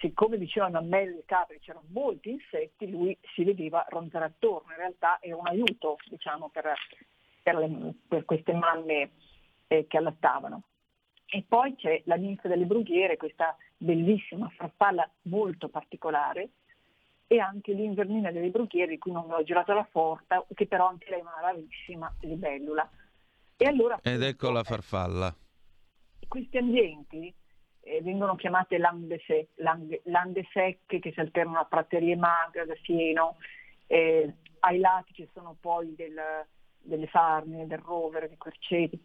siccome 0.00 0.38
dicevano 0.38 0.78
a 0.78 0.82
me 0.82 1.06
le 1.06 1.22
capre 1.24 1.60
c'erano 1.60 1.86
molti 1.88 2.30
insetti, 2.30 2.90
lui 2.90 3.16
si 3.34 3.44
vedeva 3.44 3.84
ronzare 3.88 4.26
attorno, 4.26 4.72
in 4.72 4.78
realtà 4.78 5.18
è 5.18 5.32
un 5.32 5.46
aiuto 5.46 5.96
diciamo, 6.08 6.48
per, 6.48 6.72
per, 7.42 7.56
le, 7.56 7.94
per 8.06 8.24
queste 8.24 8.52
mamme 8.52 9.10
eh, 9.68 9.86
che 9.86 9.96
allattavano. 9.96 10.62
E 11.26 11.44
poi 11.46 11.74
c'è 11.74 12.02
la 12.04 12.16
ninfa 12.16 12.48
delle 12.48 12.66
brughiere, 12.66 13.16
questa 13.16 13.56
bellissima 13.76 14.48
farfalla 14.50 15.08
molto 15.22 15.68
particolare, 15.68 16.50
e 17.26 17.38
anche 17.38 17.72
l'invernina 17.72 18.30
delle 18.30 18.50
brughiere, 18.50 18.92
di 18.92 18.98
cui 18.98 19.12
non 19.12 19.30
ho 19.30 19.42
girato 19.42 19.72
la 19.72 19.86
forta, 19.90 20.44
che 20.54 20.66
però 20.66 20.88
anche 20.88 21.08
lei 21.10 21.20
è 21.20 21.22
una 21.22 21.40
rarissima 21.40 22.14
libellula. 22.20 22.88
E 23.56 23.66
allora, 23.66 23.98
Ed 24.02 24.22
ecco 24.22 24.50
la 24.50 24.64
farfalla. 24.64 25.34
Questi 26.26 26.56
ambienti 26.56 27.32
eh, 27.80 28.02
vengono 28.02 28.34
chiamate 28.34 28.78
lande, 28.78 29.22
sec, 29.24 29.50
lande, 29.56 30.02
lande, 30.06 30.46
secche 30.52 30.98
che 30.98 31.12
si 31.12 31.20
alternano 31.20 31.60
a 31.60 31.64
praterie 31.64 32.16
magre 32.16 32.66
da 32.66 32.74
fieno, 32.82 33.36
eh, 33.86 34.34
ai 34.60 34.78
lati 34.78 35.12
ci 35.12 35.28
sono 35.32 35.56
poi 35.60 35.94
del, 35.94 36.20
delle 36.78 37.06
farne, 37.06 37.66
del 37.66 37.78
rovere, 37.78 38.28
dei 38.28 38.38
querceti. 38.38 39.00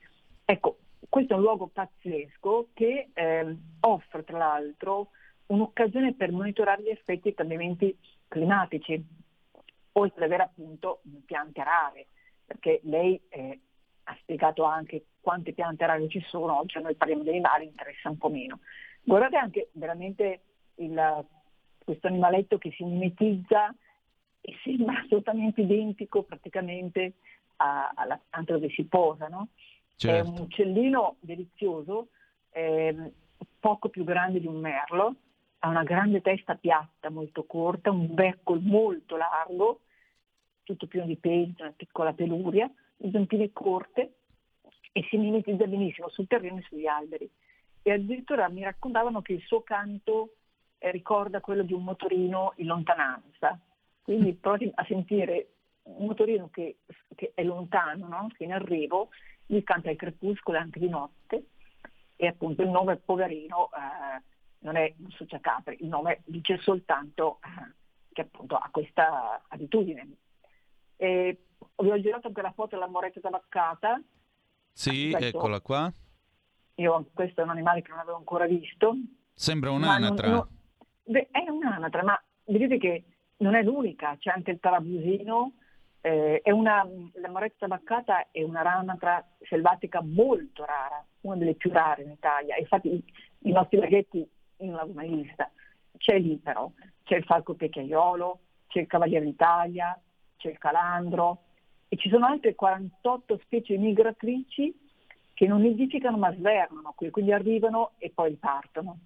Ecco, 0.45 0.79
questo 1.07 1.33
è 1.33 1.35
un 1.35 1.43
luogo 1.43 1.67
pazzesco 1.67 2.69
che 2.73 3.09
eh, 3.13 3.57
offre 3.81 4.23
tra 4.23 4.37
l'altro 4.37 5.11
un'occasione 5.47 6.13
per 6.15 6.31
monitorare 6.31 6.81
gli 6.81 6.89
effetti 6.89 7.21
dei 7.23 7.33
cambiamenti 7.33 7.95
climatici, 8.27 9.03
oltre 9.93 10.25
ad 10.25 10.31
avere 10.31 10.43
appunto 10.43 11.01
piante 11.25 11.63
rare, 11.63 12.07
perché 12.45 12.79
lei 12.83 13.21
eh, 13.29 13.59
ha 14.09 14.17
spiegato 14.21 14.63
anche 14.63 15.05
quante 15.21 15.53
piante 15.53 15.85
rare 15.85 16.09
ci 16.09 16.21
sono, 16.27 16.57
oggi 16.57 16.77
a 16.77 16.81
noi 16.81 16.95
parliamo 16.95 17.21
dei 17.21 17.33
animali, 17.33 17.65
interessa 17.65 18.09
un 18.09 18.17
po' 18.17 18.29
meno. 18.29 18.59
Guardate 19.03 19.37
anche 19.37 19.69
veramente 19.73 20.41
il, 20.75 21.25
questo 21.83 22.07
animaletto 22.07 22.57
che 22.57 22.71
si 22.71 22.83
mimetizza 22.83 23.73
e 24.41 24.53
sembra 24.63 24.99
assolutamente 24.99 25.61
identico 25.61 26.23
praticamente 26.23 27.13
alla 27.57 28.19
pianta 28.29 28.53
dove 28.53 28.69
si 28.69 28.83
posa. 28.85 29.27
No? 29.27 29.49
Certo. 29.95 30.15
È 30.15 30.19
un 30.21 30.35
certo. 30.35 30.43
uccellino 30.43 31.15
delizioso, 31.19 32.07
eh, 32.51 33.11
poco 33.59 33.89
più 33.89 34.03
grande 34.03 34.39
di 34.39 34.47
un 34.47 34.59
merlo, 34.59 35.15
ha 35.59 35.67
una 35.67 35.83
grande 35.83 36.21
testa 36.21 36.55
piatta, 36.55 37.11
molto 37.11 37.43
corta, 37.43 37.91
un 37.91 38.11
becco 38.13 38.55
molto 38.55 39.17
largo, 39.17 39.81
tutto 40.63 40.87
pieno 40.87 41.05
di 41.05 41.17
peli, 41.17 41.53
una 41.59 41.73
piccola 41.75 42.13
peluria, 42.13 42.71
zampine 43.11 43.51
corte 43.51 44.13
e 44.91 45.05
si 45.09 45.17
mimetizza 45.17 45.65
benissimo 45.65 46.09
sul 46.09 46.27
terreno 46.27 46.57
e 46.57 46.63
sugli 46.63 46.87
alberi. 46.87 47.29
E 47.81 47.91
addirittura 47.91 48.49
mi 48.49 48.63
raccontavano 48.63 49.21
che 49.21 49.33
il 49.33 49.41
suo 49.41 49.61
canto 49.61 50.35
eh, 50.77 50.91
ricorda 50.91 51.41
quello 51.41 51.63
di 51.63 51.73
un 51.73 51.83
motorino 51.83 52.53
in 52.57 52.67
lontananza. 52.67 53.59
Quindi 54.01 54.33
provi 54.33 54.69
a 54.73 54.83
sentire 54.85 55.49
un 55.83 56.07
motorino 56.07 56.49
che, 56.49 56.77
che 57.15 57.31
è 57.33 57.43
lontano, 57.43 58.07
no? 58.07 58.27
che 58.35 58.43
è 58.43 58.47
in 58.47 58.53
arrivo, 58.53 59.09
lui 59.47 59.63
canta 59.63 59.89
al 59.89 59.95
crepuscolo 59.95 60.57
anche 60.57 60.79
di 60.79 60.89
notte 60.89 61.45
e 62.15 62.27
appunto 62.27 62.61
il 62.61 62.69
nome 62.69 62.97
poverino 62.97 63.69
eh, 63.71 64.21
non 64.59 64.75
è 64.75 64.93
un 64.97 65.09
succiacapri, 65.09 65.77
il 65.81 65.87
nome 65.87 66.21
dice 66.25 66.57
soltanto 66.57 67.39
eh, 67.43 67.73
che 68.11 68.21
appunto 68.21 68.55
ha 68.55 68.67
questa 68.71 69.41
abitudine. 69.47 70.07
E 70.97 71.37
vi 71.77 71.89
ho 71.89 71.99
girato 71.99 72.27
anche 72.27 72.41
la 72.41 72.51
foto 72.51 72.75
della 72.75 72.87
moretta 72.87 73.19
tabaccata. 73.19 74.01
Sì, 74.71 75.11
questo, 75.11 75.37
eccola 75.37 75.61
qua. 75.61 75.91
Io, 76.75 77.09
questo 77.13 77.41
è 77.41 77.43
un 77.43 77.49
animale 77.49 77.81
che 77.81 77.89
non 77.91 77.99
avevo 77.99 78.17
ancora 78.17 78.45
visto. 78.45 78.95
Sembra 79.33 79.71
un'anatra. 79.71 80.27
Non, 80.27 80.47
non, 81.03 81.27
è 81.31 81.49
un'anatra, 81.49 82.03
ma 82.03 82.21
vedete 82.45 82.77
che 82.77 83.03
non 83.37 83.55
è 83.55 83.63
l'unica, 83.63 84.15
c'è 84.17 84.31
anche 84.31 84.51
il 84.51 84.59
tarabusino. 84.59 85.53
Eh, 86.01 86.41
una, 86.45 86.87
la 87.15 87.29
moretta 87.29 87.67
tabaccata 87.67 88.27
è 88.31 88.41
una 88.41 88.61
ranatra 88.61 89.25
selvatica 89.41 90.01
molto 90.01 90.63
rara, 90.63 91.03
una 91.21 91.35
delle 91.35 91.55
più 91.55 91.71
rare 91.71 92.03
in 92.03 92.11
Italia. 92.11 92.55
Infatti 92.57 92.93
i, 92.93 93.03
i 93.49 93.51
nostri 93.51 93.77
laghetti 93.77 94.27
in 94.57 94.73
una 94.73 95.03
lista. 95.03 95.51
C'è 95.97 96.17
lì 96.17 96.37
però, 96.37 96.71
c'è 97.03 97.17
il 97.17 97.25
falco 97.25 97.55
pecchiaiolo, 97.55 98.39
c'è 98.67 98.79
il 98.79 98.87
cavaliere 98.87 99.25
d'Italia, 99.25 99.99
c'è 100.37 100.49
il 100.49 100.57
calandro 100.57 101.43
e 101.89 101.97
ci 101.97 102.09
sono 102.09 102.27
altre 102.27 102.55
48 102.55 103.39
specie 103.43 103.77
migratrici 103.77 104.73
che 105.33 105.47
non 105.47 105.61
nidificano 105.61 106.17
ma 106.17 106.33
svernano 106.33 106.93
qui, 106.95 107.09
quindi 107.09 107.33
arrivano 107.33 107.91
e 107.97 108.11
poi 108.13 108.35
partono. 108.35 108.99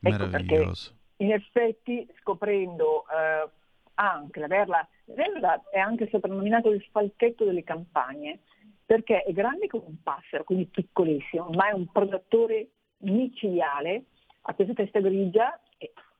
Ecco 0.00 0.28
perché 0.28 0.70
in 1.16 1.32
effetti 1.32 2.06
scoprendo 2.20 3.04
eh, 3.08 3.48
anche 3.94 4.40
la 4.40 4.46
verla, 4.48 4.86
la 5.06 5.14
verla 5.14 5.62
è 5.70 5.78
anche 5.78 6.08
soprannominato 6.10 6.70
il 6.70 6.82
falchetto 6.90 7.44
delle 7.44 7.62
campagne 7.62 8.40
perché 8.84 9.22
è 9.22 9.32
grande 9.32 9.68
come 9.68 9.84
un 9.86 10.02
passero, 10.02 10.44
quindi 10.44 10.66
piccolissimo, 10.66 11.50
ma 11.50 11.68
è 11.68 11.72
un 11.72 11.86
predatore 11.86 12.68
micidiale 12.98 14.04
ha 14.42 14.54
questa 14.54 14.74
testa 14.74 15.00
grigia 15.00 15.58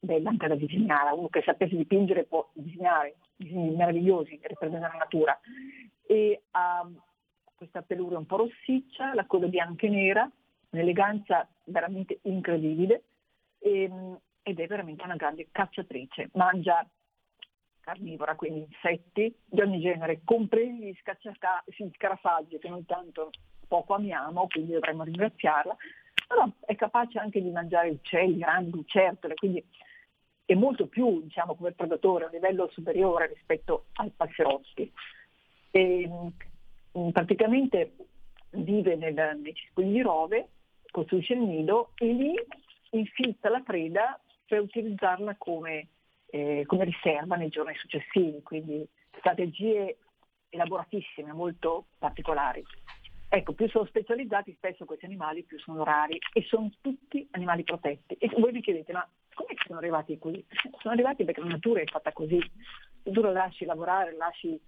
bella 0.03 0.31
anche 0.31 0.49
da 0.49 0.57
disegnare, 0.57 1.15
uno 1.15 1.29
che 1.29 1.43
sapesse 1.43 1.77
dipingere 1.77 2.25
può 2.25 2.49
disegnare 2.55 3.17
disegni 3.37 3.71
meravigliosi 3.71 4.39
che 4.39 4.49
ripresentano 4.49 4.93
la 4.93 4.99
natura. 4.99 5.41
E 6.07 6.43
ha 6.51 6.89
questa 7.55 7.83
peluria 7.83 8.19
un 8.19 8.27
po' 8.27 8.39
rossiccia, 8.39 9.15
la 9.15 9.27
coda 9.27 9.47
bianca 9.47 9.87
e 9.87 9.91
nera, 9.91 10.31
un'eleganza 10.71 11.49
veramente 11.67 12.19
incredibile 12.23 13.05
e, 13.61 13.89
ed 14.43 14.59
è 14.59 14.67
veramente 14.67 15.05
una 15.05 15.15
grande 15.15 15.49
cacciatrice, 15.53 16.31
mangia 16.33 16.85
carnivora, 17.81 18.35
quindi 18.35 18.61
insetti 18.61 19.35
di 19.45 19.61
ogni 19.61 19.81
genere, 19.81 20.23
compresi 20.25 20.85
gli 20.85 21.91
scarafaggi 21.93 22.59
che 22.59 22.69
noi 22.69 22.85
tanto 22.85 23.31
poco 23.69 23.95
amiamo, 23.95 24.49
quindi 24.49 24.73
dovremmo 24.73 25.05
ringraziarla, 25.05 25.77
però 26.27 26.49
è 26.61 26.75
capace 26.75 27.19
anche 27.19 27.41
di 27.41 27.51
mangiare 27.51 27.91
uccelli, 27.91 28.39
grandi, 28.39 28.71
lucertole, 28.71 29.35
quindi 29.35 29.65
è 30.53 30.55
molto 30.55 30.87
più 30.87 31.23
diciamo, 31.23 31.55
come 31.55 31.73
predatore 31.73 32.25
a 32.25 32.27
un 32.27 32.33
livello 32.33 32.69
superiore 32.73 33.29
rispetto 33.29 33.87
ai 33.95 34.11
passerotti. 34.15 34.91
E, 35.71 36.09
mm, 36.99 37.09
praticamente 37.11 37.93
vive 38.51 38.97
nel, 38.97 39.39
nei 39.41 39.55
cespugli 39.55 39.93
di 39.93 40.03
rove, 40.03 40.49
costruisce 40.91 41.33
il 41.35 41.41
nido 41.41 41.93
e 41.97 42.07
lì 42.13 42.35
infilza 42.91 43.49
la 43.49 43.61
preda 43.61 44.21
per 44.47 44.61
utilizzarla 44.61 45.37
come, 45.39 45.89
eh, 46.27 46.65
come 46.67 46.85
riserva 46.85 47.37
nei 47.37 47.49
giorni 47.49 47.75
successivi, 47.77 48.43
quindi 48.43 48.87
strategie 49.17 49.97
elaboratissime, 50.51 51.33
molto 51.33 51.87
particolari. 51.99 52.63
Ecco, 53.31 53.55
più 53.55 53.67
sono 53.71 53.87
specializzati 53.87 54.53
spesso 54.59 54.85
questi 54.85 55.07
animali, 55.07 55.45
più 55.45 55.59
sono 55.59 55.83
rari 55.85 56.19
e 56.35 56.43
sono 56.43 56.71
tutti 56.83 57.27
animali 57.31 57.65
protetti. 57.65 58.15
E 58.19 58.29
voi 58.37 58.53
vi 58.53 58.61
chiedete, 58.61 58.93
ma 58.93 59.09
come 59.35 59.55
sono 59.67 59.79
arrivati 59.79 60.19
qui? 60.19 60.45
Sono 60.81 60.95
arrivati 60.95 61.25
perché 61.25 61.41
la 61.41 61.49
natura 61.49 61.81
è 61.81 61.85
fatta 61.85 62.13
così. 62.13 62.39
Tu 63.03 63.21
lo 63.21 63.33
lasci 63.33 63.65
lavorare, 63.65 64.15
lasci 64.17 64.61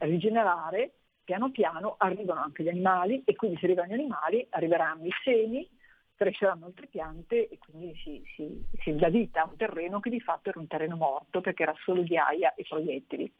rigenerare, 0.00 0.92
piano 1.24 1.50
piano 1.50 1.96
arrivano 1.98 2.40
anche 2.40 2.62
gli 2.62 2.68
animali 2.68 3.22
e 3.24 3.36
quindi 3.36 3.58
se 3.58 3.66
arrivano 3.66 3.88
gli 3.88 3.94
animali 3.94 4.46
arriveranno 4.50 5.04
i 5.04 5.12
semi, 5.22 5.68
cresceranno 6.14 6.66
altre 6.66 6.86
piante 6.86 7.48
e 7.48 7.58
quindi 7.58 7.94
si, 8.02 8.22
si, 8.34 8.64
si 8.80 8.94
dà 8.96 9.08
vita 9.08 9.42
a 9.42 9.48
un 9.48 9.56
terreno 9.56 10.00
che 10.00 10.10
di 10.10 10.20
fatto 10.20 10.48
era 10.48 10.58
un 10.58 10.66
terreno 10.66 10.96
morto 10.96 11.40
perché 11.40 11.62
era 11.62 11.74
solo 11.84 12.02
di 12.02 12.16
aia 12.16 12.54
e 12.54 12.64
proiettili. 12.66 13.32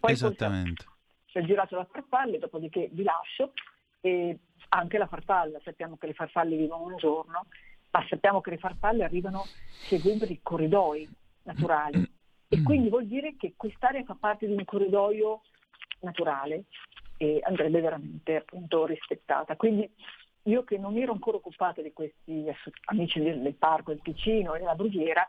Poi 0.00 0.12
Esattamente. 0.12 0.84
Si 1.26 1.38
è 1.38 1.42
girato 1.42 1.76
la 1.76 1.86
farfalla, 1.90 2.38
dopodiché 2.38 2.88
vi 2.92 3.02
lascio 3.02 3.52
e 4.00 4.38
anche 4.68 4.98
la 4.98 5.06
farfalla, 5.06 5.60
sappiamo 5.62 5.96
che 5.96 6.06
le 6.06 6.14
farfalle 6.14 6.56
vivono 6.56 6.84
un 6.84 6.96
giorno, 6.96 7.46
ma 7.92 8.04
sappiamo 8.08 8.40
che 8.40 8.50
le 8.50 8.58
farfalle 8.58 9.04
arrivano 9.04 9.44
seguendo 9.86 10.26
dei 10.26 10.40
corridoi 10.42 11.08
naturali 11.44 12.10
e 12.48 12.62
quindi 12.62 12.88
vuol 12.88 13.06
dire 13.06 13.36
che 13.36 13.54
quest'area 13.56 14.04
fa 14.04 14.16
parte 14.18 14.46
di 14.46 14.52
un 14.52 14.64
corridoio 14.64 15.42
naturale 16.00 16.64
e 17.16 17.40
andrebbe 17.42 17.80
veramente 17.80 18.36
appunto 18.36 18.84
rispettata. 18.84 19.56
Quindi 19.56 19.88
io 20.44 20.64
che 20.64 20.76
non 20.76 20.92
mi 20.92 21.02
ero 21.02 21.12
ancora 21.12 21.36
occupata 21.36 21.80
di 21.80 21.92
questi 21.92 22.44
amici 22.86 23.20
del, 23.20 23.40
del 23.40 23.54
parco 23.54 23.92
del 23.92 24.02
Ticino 24.02 24.54
e 24.54 24.58
della 24.58 24.74
Brughiera, 24.74 25.28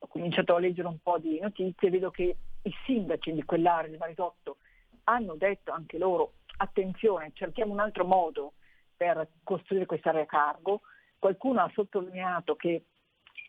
ho 0.00 0.06
cominciato 0.08 0.54
a 0.54 0.58
leggere 0.58 0.88
un 0.88 0.98
po' 1.00 1.18
di 1.18 1.38
notizie, 1.40 1.90
vedo 1.90 2.10
che 2.10 2.36
i 2.62 2.74
sindaci 2.84 3.32
di 3.32 3.44
quell'area 3.44 3.90
di 3.90 3.96
Maritotto 3.96 4.58
hanno 5.04 5.36
detto 5.36 5.72
anche 5.72 5.96
loro 5.96 6.34
attenzione, 6.58 7.30
cerchiamo 7.34 7.72
un 7.72 7.80
altro 7.80 8.04
modo 8.04 8.54
per 8.96 9.28
costruire 9.42 9.86
quest'area 9.86 10.26
cargo. 10.26 10.82
Qualcuno 11.18 11.60
ha 11.60 11.70
sottolineato 11.74 12.56
che 12.56 12.84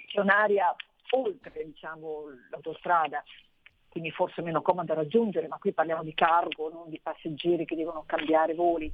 c'è 0.08 0.20
un'area 0.20 0.76
oltre 1.12 1.66
diciamo, 1.66 2.26
l'autostrada, 2.50 3.24
quindi 3.90 4.12
forse 4.12 4.42
meno 4.42 4.62
comoda 4.62 4.94
da 4.94 5.02
raggiungere, 5.02 5.48
ma 5.48 5.58
qui 5.58 5.74
parliamo 5.74 6.04
di 6.04 6.14
cargo, 6.14 6.70
non 6.70 6.90
di 6.90 7.00
passeggeri 7.00 7.66
che 7.66 7.76
devono 7.76 8.04
cambiare 8.06 8.54
voli 8.54 8.92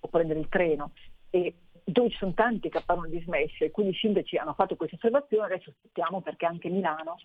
o 0.00 0.08
prendere 0.08 0.40
il 0.40 0.48
treno. 0.48 0.92
E 1.30 1.54
dove 1.84 2.10
ci 2.10 2.16
sono 2.16 2.34
tanti 2.34 2.68
che 2.68 2.82
parlano 2.84 3.08
di 3.08 3.20
smesse, 3.22 3.70
quindi 3.70 3.92
i 3.92 3.96
sindaci 3.96 4.36
hanno 4.36 4.54
fatto 4.54 4.76
questa 4.76 4.96
osservazione, 4.96 5.46
adesso 5.46 5.70
aspettiamo 5.70 6.20
perché 6.20 6.46
anche 6.46 6.68
Milano, 6.68 7.18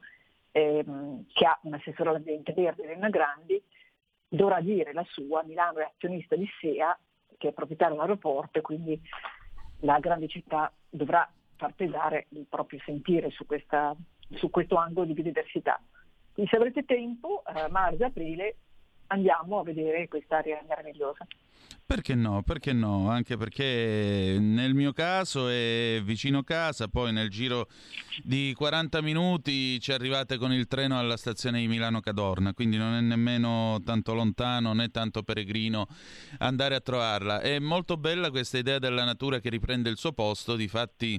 ehm, 0.52 1.26
che 1.34 1.46
ha 1.46 1.58
un 1.64 1.74
assessore 1.74 2.10
all'ambiente 2.10 2.54
verde, 2.54 2.84
Elena 2.84 3.10
Grandi, 3.10 3.62
dovrà 4.28 4.60
dire 4.62 4.94
la 4.94 5.06
sua, 5.10 5.44
Milano 5.44 5.80
è 5.80 5.84
azionista 5.84 6.36
di 6.36 6.48
SEA, 6.60 6.98
che 7.38 7.50
è 7.50 7.54
proprietario 7.54 7.96
dell'aeroporto, 7.96 8.62
quindi 8.62 9.00
la 9.82 10.00
grande 10.00 10.28
città 10.28 10.72
dovrà 10.90 11.30
far 11.56 11.74
pesare 11.74 12.28
il 12.30 12.46
proprio 12.50 12.80
sentire 12.86 13.30
su, 13.32 13.46
questa, 13.46 13.96
su 14.36 14.50
questo 14.50 14.76
angolo 14.76 15.06
di 15.06 15.14
biodiversità. 15.14 15.80
Quindi 16.34 16.52
se 16.52 16.58
avrete 16.58 16.86
tempo, 16.86 17.44
eh, 17.46 17.68
marzo-aprile, 17.70 18.56
andiamo 19.08 19.60
a 19.60 19.64
vedere 19.64 20.08
quest'area 20.08 20.62
meravigliosa. 20.68 21.26
Perché 21.88 22.16
no? 22.16 22.44
Perché 22.44 22.74
no? 22.74 23.10
Anche 23.10 23.38
perché 23.38 24.36
nel 24.38 24.74
mio 24.74 24.92
caso 24.92 25.48
è 25.48 26.02
vicino 26.04 26.44
casa, 26.44 26.90
poi 26.90 27.14
nel 27.14 27.30
giro 27.30 27.70
di 28.24 28.54
40 28.54 29.02
minuti 29.02 29.80
ci 29.80 29.94
arrivate 29.94 30.36
con 30.36 30.52
il 30.52 30.68
treno 30.68 31.00
alla 31.00 31.16
stazione 31.16 31.62
di 31.62 31.68
Milano 31.70 32.02
Cadorna, 32.02 32.54
quindi 32.54 32.76
non 32.76 32.94
è 32.94 33.00
nemmeno 33.00 33.80
tanto 33.86 34.14
lontano 34.14 34.74
né 34.74 34.90
tanto 34.90 35.24
peregrino 35.24 35.88
andare 36.40 36.76
a 36.76 36.82
trovarla. 36.82 37.40
È 37.40 37.58
molto 37.60 37.96
bella 37.96 38.32
questa 38.32 38.58
idea 38.58 38.80
della 38.80 39.06
natura 39.06 39.40
che 39.40 39.50
riprende 39.50 39.90
il 39.90 39.98
suo 39.98 40.12
posto, 40.12 40.58
difatti 40.58 41.18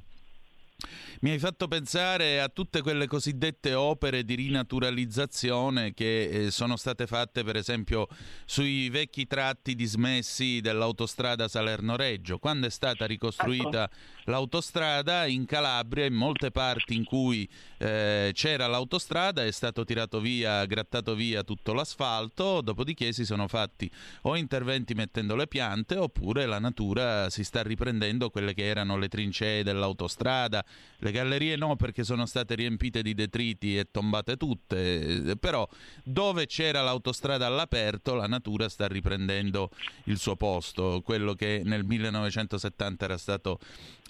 mi 1.20 1.30
hai 1.30 1.38
fatto 1.38 1.66
pensare 1.66 2.40
a 2.40 2.48
tutte 2.48 2.80
quelle 2.80 3.06
cosiddette 3.06 3.74
opere 3.74 4.24
di 4.24 4.36
rinaturalizzazione 4.36 5.92
che 5.92 6.28
eh, 6.28 6.50
sono 6.50 6.76
state 6.76 7.06
fatte 7.06 7.42
per 7.42 7.56
esempio 7.56 8.06
sui 8.44 8.88
vecchi 8.88 9.26
tratti 9.26 9.74
dismessi 9.74 10.60
dell'autostrada 10.60 11.48
Salerno-Reggio. 11.48 12.38
Quando 12.38 12.68
è 12.68 12.70
stata 12.70 13.04
ricostruita 13.04 13.84
ecco. 13.84 14.30
l'autostrada 14.30 15.26
in 15.26 15.44
Calabria, 15.44 16.04
in 16.04 16.14
molte 16.14 16.52
parti 16.52 16.94
in 16.94 17.04
cui 17.04 17.48
eh, 17.78 18.30
c'era 18.32 18.68
l'autostrada 18.68 19.44
è 19.44 19.50
stato 19.50 19.84
tirato 19.84 20.20
via, 20.20 20.64
grattato 20.66 21.14
via 21.14 21.42
tutto 21.42 21.72
l'asfalto, 21.72 22.60
dopodiché 22.60 23.12
si 23.12 23.24
sono 23.24 23.48
fatti 23.48 23.90
o 24.22 24.36
interventi 24.36 24.94
mettendo 24.94 25.34
le 25.34 25.48
piante 25.48 25.96
oppure 25.96 26.46
la 26.46 26.60
natura 26.60 27.28
si 27.28 27.42
sta 27.42 27.62
riprendendo 27.62 28.30
quelle 28.30 28.54
che 28.54 28.64
erano 28.64 28.96
le 28.96 29.08
trincee 29.08 29.64
dell'autostrada 29.64 30.64
le 31.00 31.12
gallerie 31.12 31.56
no 31.56 31.76
perché 31.76 32.02
sono 32.02 32.26
state 32.26 32.54
riempite 32.54 33.02
di 33.02 33.14
detriti 33.14 33.78
e 33.78 33.88
tombate 33.90 34.36
tutte, 34.36 35.36
però 35.38 35.68
dove 36.02 36.46
c'era 36.46 36.82
l'autostrada 36.82 37.46
all'aperto 37.46 38.14
la 38.14 38.26
natura 38.26 38.68
sta 38.68 38.86
riprendendo 38.88 39.70
il 40.04 40.18
suo 40.18 40.34
posto, 40.36 41.00
quello 41.04 41.34
che 41.34 41.62
nel 41.64 41.84
1970 41.84 43.04
era 43.04 43.18
stato 43.18 43.58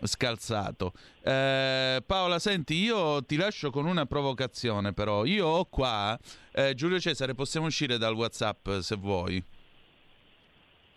scalzato. 0.02 0.92
Eh, 1.22 2.02
Paola, 2.06 2.38
senti, 2.38 2.74
io 2.74 3.22
ti 3.24 3.36
lascio 3.36 3.70
con 3.70 3.84
una 3.86 4.06
provocazione 4.06 4.92
però, 4.92 5.24
io 5.24 5.46
ho 5.46 5.64
qua, 5.66 6.18
eh, 6.52 6.74
Giulio 6.74 6.98
Cesare, 6.98 7.34
possiamo 7.34 7.66
uscire 7.66 7.98
dal 7.98 8.14
Whatsapp 8.14 8.78
se 8.78 8.96
vuoi. 8.96 9.44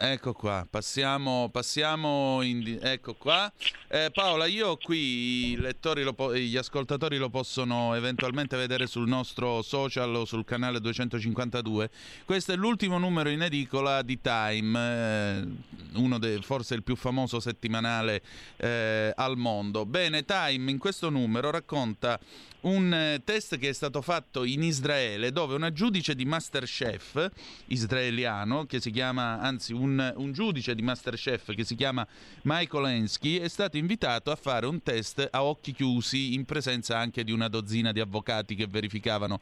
Ecco 0.03 0.33
qua, 0.33 0.65
passiamo, 0.67 1.49
passiamo 1.51 2.41
in, 2.41 2.79
ecco 2.81 3.13
qua. 3.13 3.53
Eh, 3.87 4.09
Paola, 4.11 4.47
io 4.47 4.75
qui 4.77 5.51
i 5.51 5.57
lettori, 5.57 6.11
po- 6.15 6.35
gli 6.35 6.57
ascoltatori 6.57 7.17
lo 7.17 7.29
possono 7.29 7.93
eventualmente 7.93 8.57
vedere 8.57 8.87
sul 8.87 9.07
nostro 9.07 9.61
social 9.61 10.15
o 10.15 10.25
sul 10.25 10.43
canale 10.43 10.79
252. 10.79 11.91
Questo 12.25 12.51
è 12.51 12.55
l'ultimo 12.55 12.97
numero 12.97 13.29
in 13.29 13.43
edicola 13.43 14.01
di 14.01 14.19
Time, 14.19 14.79
eh, 14.79 15.47
uno 15.93 16.17
dei, 16.17 16.41
forse 16.41 16.73
il 16.73 16.81
più 16.81 16.95
famoso 16.95 17.39
settimanale 17.39 18.23
eh, 18.57 19.13
al 19.15 19.37
mondo. 19.37 19.85
Bene, 19.85 20.25
Time 20.25 20.71
in 20.71 20.79
questo 20.79 21.11
numero 21.11 21.51
racconta 21.51 22.19
un 22.61 22.93
eh, 22.93 23.21
test 23.23 23.57
che 23.57 23.69
è 23.69 23.73
stato 23.73 24.01
fatto 24.01 24.43
in 24.43 24.63
Israele 24.63 25.31
dove 25.31 25.55
una 25.55 25.71
giudice 25.71 26.13
di 26.13 26.25
Masterchef 26.25 27.29
israeliano 27.67 28.65
che 28.65 28.79
si 28.79 28.91
chiama, 28.91 29.39
anzi 29.39 29.73
un, 29.73 29.90
un 29.99 30.31
giudice 30.31 30.75
di 30.75 30.81
Masterchef 30.81 31.53
che 31.55 31.63
si 31.63 31.75
chiama 31.75 32.05
Michael 32.43 32.87
Ensky 32.87 33.39
è 33.39 33.47
stato 33.47 33.77
invitato 33.77 34.31
a 34.31 34.35
fare 34.35 34.65
un 34.65 34.81
test 34.83 35.27
a 35.29 35.43
occhi 35.43 35.73
chiusi 35.73 36.33
in 36.33 36.45
presenza 36.45 36.97
anche 36.97 37.23
di 37.23 37.31
una 37.31 37.47
dozzina 37.47 37.91
di 37.91 37.99
avvocati 37.99 38.55
che 38.55 38.67
verificavano 38.67 39.39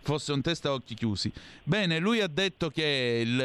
fosse 0.00 0.32
un 0.32 0.40
test 0.40 0.66
a 0.66 0.72
occhi 0.72 0.94
chiusi. 0.94 1.32
Bene, 1.62 1.98
lui 1.98 2.20
ha 2.20 2.28
detto 2.28 2.70
che 2.70 3.22
il, 3.24 3.40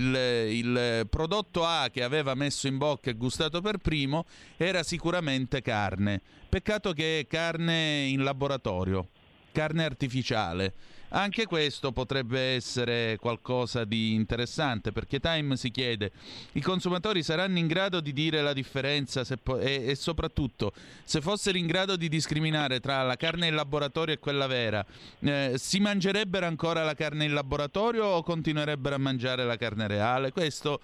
il, 0.00 0.56
il 0.64 1.06
prodotto 1.08 1.64
A 1.64 1.90
che 1.92 2.02
aveva 2.02 2.34
messo 2.34 2.66
in 2.66 2.78
bocca 2.78 3.10
e 3.10 3.14
gustato 3.14 3.60
per 3.60 3.78
primo 3.78 4.24
era 4.56 4.82
sicuramente 4.82 5.62
carne 5.62 6.20
Peccato 6.54 6.92
che 6.92 7.18
è 7.18 7.26
carne 7.26 8.04
in 8.04 8.22
laboratorio, 8.22 9.08
carne 9.50 9.82
artificiale. 9.82 10.72
Anche 11.16 11.46
questo 11.46 11.92
potrebbe 11.92 12.40
essere 12.40 13.18
qualcosa 13.20 13.84
di 13.84 14.14
interessante 14.14 14.90
perché 14.90 15.20
Time 15.20 15.54
si 15.54 15.70
chiede 15.70 16.10
i 16.54 16.60
consumatori 16.60 17.22
saranno 17.22 17.58
in 17.58 17.68
grado 17.68 18.00
di 18.00 18.12
dire 18.12 18.42
la 18.42 18.52
differenza 18.52 19.22
po- 19.40 19.58
e, 19.58 19.84
e, 19.86 19.94
soprattutto 19.94 20.72
se 21.04 21.20
fossero 21.20 21.56
in 21.56 21.66
grado 21.66 21.96
di 21.96 22.08
discriminare 22.08 22.80
tra 22.80 23.02
la 23.02 23.14
carne 23.14 23.46
in 23.46 23.54
laboratorio 23.54 24.14
e 24.14 24.18
quella 24.18 24.48
vera 24.48 24.84
eh, 25.20 25.52
si 25.54 25.78
mangerebbero 25.78 26.46
ancora 26.46 26.82
la 26.82 26.94
carne 26.94 27.26
in 27.26 27.32
laboratorio 27.32 28.06
o 28.06 28.22
continuerebbero 28.24 28.96
a 28.96 28.98
mangiare 28.98 29.44
la 29.44 29.56
carne 29.56 29.86
reale? 29.86 30.32
Questo 30.32 30.80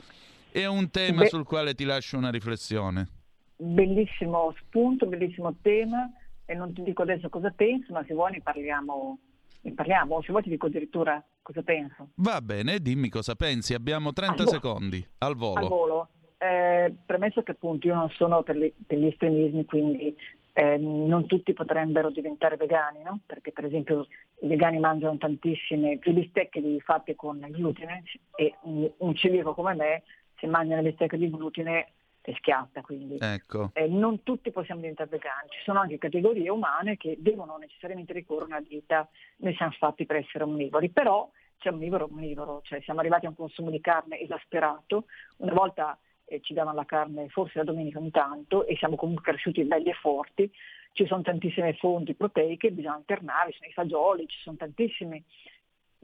è 0.53 0.65
un 0.65 0.91
tema 0.91 1.23
Beh. 1.23 1.29
sul 1.29 1.45
quale 1.45 1.75
ti 1.75 1.83
lascio 1.83 2.17
una 2.17 2.31
riflessione 2.31 3.09
bellissimo 3.57 4.55
spunto, 4.61 5.07
bellissimo 5.07 5.57
tema 5.61 6.09
e 6.45 6.55
non 6.55 6.73
ti 6.73 6.83
dico 6.83 7.03
adesso 7.03 7.29
cosa 7.29 7.51
penso, 7.51 7.93
ma 7.93 8.05
se 8.07 8.15
vuoi 8.15 8.33
ne 8.33 8.41
parliamo, 8.41 9.19
ne 9.63 9.73
parliamo 9.73 10.23
se 10.23 10.31
vuoi 10.31 10.43
ti 10.43 10.49
dico 10.51 10.67
addirittura 10.67 11.23
cosa 11.43 11.63
penso. 11.63 12.11
Va 12.17 12.41
bene, 12.41 12.79
dimmi 12.79 13.09
cosa 13.09 13.35
pensi, 13.35 13.75
abbiamo 13.75 14.13
30 14.13 14.43
al 14.43 14.49
secondi 14.49 15.07
al 15.19 15.37
volo. 15.37 15.61
Al 15.61 15.69
volo. 15.69 16.09
Eh, 16.39 16.95
premesso 17.05 17.43
che 17.43 17.51
appunto 17.51 17.87
io 17.87 17.95
non 17.95 18.09
sono 18.11 18.43
per, 18.43 18.57
li, 18.57 18.73
per 18.87 18.99
gli 18.99 19.07
estremismi, 19.07 19.67
quindi 19.67 20.17
eh, 20.53 20.77
non 20.79 21.27
tutti 21.27 21.53
potrebbero 21.53 22.11
diventare 22.11 22.57
vegani, 22.57 23.03
no? 23.03 23.21
perché 23.27 23.53
per 23.53 23.67
esempio 23.67 24.07
i 24.41 24.47
vegani 24.47 24.79
mangiano 24.79 25.17
tantissime 25.19 25.99
più 25.99 26.13
bistecche 26.13 26.61
di 26.61 26.81
fatte 26.81 27.15
con 27.15 27.39
glutine 27.51 28.03
e 28.37 28.55
un, 28.63 28.91
un 28.99 29.15
celiaco 29.15 29.55
come 29.55 29.75
me 29.75 30.03
se 30.39 30.47
mangia 30.47 30.77
le 30.77 30.83
bistecche 30.83 31.19
di 31.19 31.31
glutine 31.31 31.93
e 32.23 32.35
schiatta, 32.37 32.83
quindi. 32.83 33.17
Ecco. 33.21 33.71
eh, 33.73 33.89
non 33.89 34.23
tutti 34.23 34.51
possiamo 34.51 34.81
diventare 34.81 35.09
vegani, 35.09 35.49
ci 35.51 35.63
sono 35.65 35.81
anche 35.81 35.99
categorie 35.99 36.51
umane 36.51 36.97
che 36.97 37.17
devono 37.19 37.57
necessariamente 37.57 38.13
ricorrere 38.13 38.53
a 38.53 38.57
una 38.57 38.67
dieta, 38.67 39.09
noi 39.39 39.55
siamo 39.55 39.73
fatti 39.73 40.07
per 40.07 40.17
essere 40.17 40.45
onnivori, 40.45 40.91
però 40.91 41.31
c'è 41.59 41.71
onnivoro 41.71 42.09
onnivoro, 42.11 42.61
cioè 42.65 42.81
siamo 42.83 43.01
arrivati 43.01 43.27
a 43.27 43.31
un 43.31 43.37
consumo 43.37 43.71
di 43.71 43.81
carne 43.81 44.21
esasperato, 44.21 45.05
una 45.39 45.53
volta 45.53 45.99
eh, 46.25 46.41
ci 46.41 46.55
davano 46.55 46.77
la 46.77 46.85
carne 46.85 47.29
forse 47.29 47.59
la 47.59 47.65
domenica 47.65 47.99
ogni 47.99 48.11
tanto 48.11 48.67
e 48.67 48.77
siamo 48.77 48.97
comunque 48.97 49.25
cresciuti 49.25 49.65
belli 49.65 49.91
e 49.91 49.95
forti, 49.95 50.51
ci 50.93 51.07
sono 51.07 51.23
tantissime 51.23 51.75
fonti 51.75 52.15
proteiche, 52.15 52.71
bisogna 52.71 52.97
alternare, 52.97 53.53
ci 53.53 53.59
sono 53.59 53.71
i 53.71 53.75
fagioli, 53.75 54.27
ci 54.27 54.39
sono 54.43 54.57
tantissimi 54.57 55.23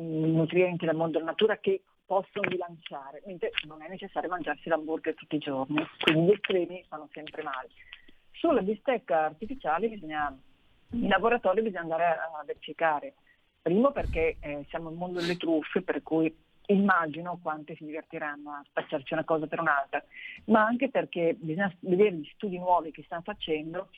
mm, 0.01 0.37
nutrienti 0.37 0.85
del 0.85 0.97
mondo 0.97 1.19
della 1.19 1.31
natura 1.31 1.59
che 1.59 1.83
possono 2.07 2.49
bilanciare, 2.49 3.23
mentre 3.27 3.51
non 3.67 3.83
è 3.83 3.89
necessario 3.89 4.31
mangiarsi 4.31 4.69
l'hamburger 4.69 5.15
tutti 5.15 5.37
i 5.37 5.41
giorni, 5.41 5.85
quindi 6.01 6.27
gli 6.27 6.33
estremi 6.33 6.85
fanno 6.89 7.09
sempre 7.13 7.43
male. 7.43 7.69
Sulla 8.31 8.63
bistecca 8.63 9.25
artificiale 9.25 9.89
bisogna, 9.89 10.35
in 10.91 11.09
laboratorio 11.09 11.63
bisogna 11.63 11.83
andare 11.83 12.05
a 12.05 12.43
verificare, 12.47 13.15
primo 13.61 13.91
perché 13.91 14.37
eh, 14.41 14.65
siamo 14.69 14.89
nel 14.89 14.99
mondo 14.99 15.21
delle 15.21 15.37
truffe, 15.37 15.83
per 15.83 16.03
cui 16.03 16.35
immagino 16.69 17.39
quante 17.43 17.75
si 17.77 17.85
divertiranno 17.85 18.51
a 18.51 18.63
spacciarci 18.65 19.13
una 19.13 19.25
cosa 19.25 19.47
per 19.47 19.61
un'altra, 19.61 20.03
ma 20.47 20.65
anche 20.65 20.89
perché 20.89 21.35
bisogna 21.39 21.75
vedere 21.81 22.13
gli 22.13 22.31
studi 22.35 22.59
nuovi 22.59 22.93
che 22.93 23.03
stanno 23.05 23.23
facendo 23.23 23.89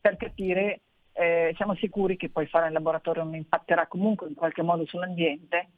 per 0.00 0.16
capire, 0.16 0.80
eh, 1.12 1.52
siamo 1.56 1.74
sicuri 1.74 2.16
che 2.16 2.28
poi 2.30 2.46
fare 2.46 2.68
in 2.68 2.72
laboratorio 2.72 3.24
non 3.24 3.34
impatterà 3.34 3.86
comunque 3.86 4.28
in 4.28 4.34
qualche 4.34 4.62
modo 4.62 4.86
sull'ambiente. 4.86 5.68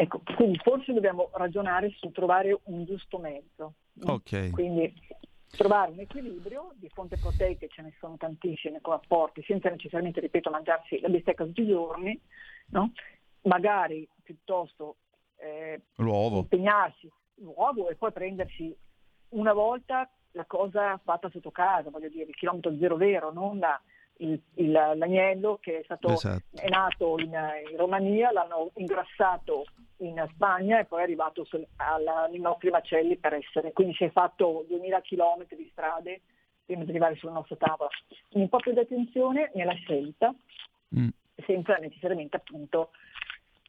Ecco, 0.00 0.22
quindi 0.36 0.56
forse 0.58 0.92
dobbiamo 0.92 1.28
ragionare 1.32 1.90
su 1.90 2.12
trovare 2.12 2.56
un 2.66 2.84
giusto 2.84 3.18
mezzo. 3.18 3.74
Ok. 4.04 4.50
Quindi 4.50 4.94
trovare 5.48 5.90
un 5.90 5.98
equilibrio 5.98 6.70
di 6.76 6.88
fonte 6.90 7.16
proteiche, 7.16 7.66
ce 7.66 7.82
ne 7.82 7.92
sono 7.98 8.16
tantissime 8.16 8.80
come 8.80 8.94
apporti, 8.94 9.42
senza 9.42 9.68
necessariamente, 9.70 10.20
ripeto, 10.20 10.50
mangiarsi 10.50 11.00
la 11.00 11.08
bistecca 11.08 11.44
tutti 11.44 11.62
i 11.62 11.66
giorni, 11.66 12.16
no? 12.66 12.92
magari 13.42 14.08
piuttosto 14.22 14.98
eh, 15.34 15.80
L'uovo. 15.96 16.38
impegnarsi 16.38 17.10
l'uovo 17.40 17.88
e 17.88 17.96
poi 17.96 18.12
prendersi 18.12 18.72
una 19.30 19.52
volta 19.52 20.08
la 20.32 20.44
cosa 20.44 20.96
fatta 20.98 21.28
sotto 21.30 21.50
casa, 21.50 21.90
voglio 21.90 22.08
dire, 22.08 22.28
il 22.28 22.36
chilometro 22.36 22.76
zero 22.78 22.94
vero, 22.94 23.32
non 23.32 23.58
la, 23.58 23.80
il, 24.18 24.40
il, 24.54 24.70
l'agnello 24.70 25.58
che 25.60 25.80
è, 25.80 25.82
stato, 25.84 26.08
Esatto. 26.12 26.42
è 26.56 26.68
nato 26.68 27.18
in, 27.18 27.32
in 27.70 27.76
Romania, 27.76 28.32
l'hanno 28.32 28.70
ingrassato 28.76 29.64
in 29.98 30.24
Spagna 30.34 30.78
e 30.78 30.84
poi 30.84 31.00
è 31.00 31.02
arrivato 31.02 31.44
sul- 31.44 31.66
alla- 31.76 32.26
nei 32.30 32.40
nostri 32.40 32.70
macelli 32.70 33.16
per 33.16 33.34
essere, 33.34 33.72
quindi 33.72 33.94
si 33.94 34.04
è 34.04 34.10
fatto 34.10 34.64
2000 34.68 35.00
km 35.02 35.46
di 35.56 35.68
strade 35.72 36.20
prima 36.64 36.84
di 36.84 36.90
arrivare 36.90 37.16
sulla 37.16 37.32
nostra 37.32 37.56
tavola. 37.56 37.88
Quindi 38.28 38.42
un 38.42 38.48
po' 38.48 38.58
più 38.58 38.72
di 38.72 38.78
attenzione 38.80 39.50
nella 39.54 39.74
scelta, 39.74 40.34
Mm. 40.96 41.08
senza 41.44 41.74
necessariamente 41.76 42.36
appunto 42.36 42.90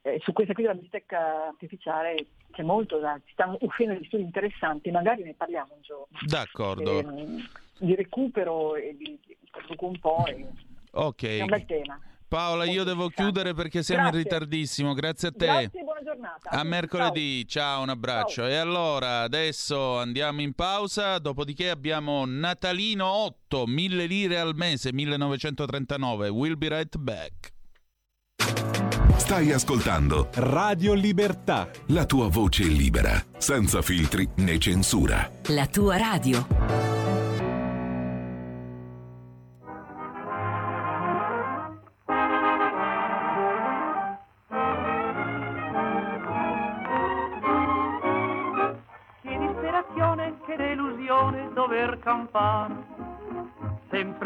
eh, 0.03 0.19
su 0.23 0.31
questa 0.31 0.53
qui 0.53 0.63
della 0.63 0.75
bistecca 0.75 1.47
artificiale 1.47 2.15
c'è 2.51 2.63
molto 2.63 2.97
da, 2.99 3.19
ci 3.25 3.33
stanno 3.33 3.57
uscendo 3.59 3.93
degli 3.93 4.05
studi 4.05 4.23
interessanti, 4.23 4.89
magari 4.89 5.23
ne 5.23 5.33
parliamo 5.33 5.73
un 5.73 5.81
giorno. 5.81 6.17
D'accordo. 6.25 6.99
Ehm, 6.99 7.45
di 7.79 7.95
recupero 7.95 8.75
e 8.75 8.95
di, 8.95 9.19
traduco 9.51 9.85
un 9.87 9.99
po' 9.99 10.25
e- 10.27 10.47
Ok. 10.91 11.23
è 11.23 11.41
un 11.41 11.47
bel 11.47 11.65
tema. 11.65 11.99
Paola, 12.27 12.65
io 12.65 12.83
devo 12.83 13.07
chiudere 13.09 13.55
perché 13.55 13.81
siamo 13.81 14.03
in 14.05 14.11
Grazie. 14.11 14.23
ritardissimo. 14.29 14.93
Grazie 14.93 15.27
a 15.29 15.31
te. 15.31 15.45
Grazie 15.47 15.79
e 15.79 15.83
buona 15.83 16.01
giornata. 16.03 16.49
A 16.51 16.63
mercoledì, 16.63 17.47
ciao, 17.47 17.81
un 17.81 17.89
abbraccio. 17.89 18.45
E 18.45 18.53
allora, 18.55 19.21
adesso 19.21 19.97
andiamo 19.97 20.41
in 20.41 20.53
pausa, 20.53 21.17
dopodiché 21.17 21.71
abbiamo 21.71 22.25
Natalino 22.27 23.07
8, 23.07 23.65
1000 23.65 24.05
lire 24.05 24.37
al 24.39 24.53
mese, 24.55 24.93
1939. 24.93 26.29
We'll 26.29 26.55
be 26.55 26.69
right 26.69 26.95
back. 26.97 27.53
Stai 29.17 29.51
ascoltando 29.51 30.29
Radio 30.35 30.93
Libertà. 30.93 31.67
la 31.87 32.05
tua 32.05 32.27
voce 32.29 32.63
libera, 32.63 33.19
senza 33.39 33.81
filtri 33.81 34.27
né 34.37 34.59
censura. 34.59 35.31
La 35.47 35.65
tua 35.65 35.97
radio. 35.97 36.98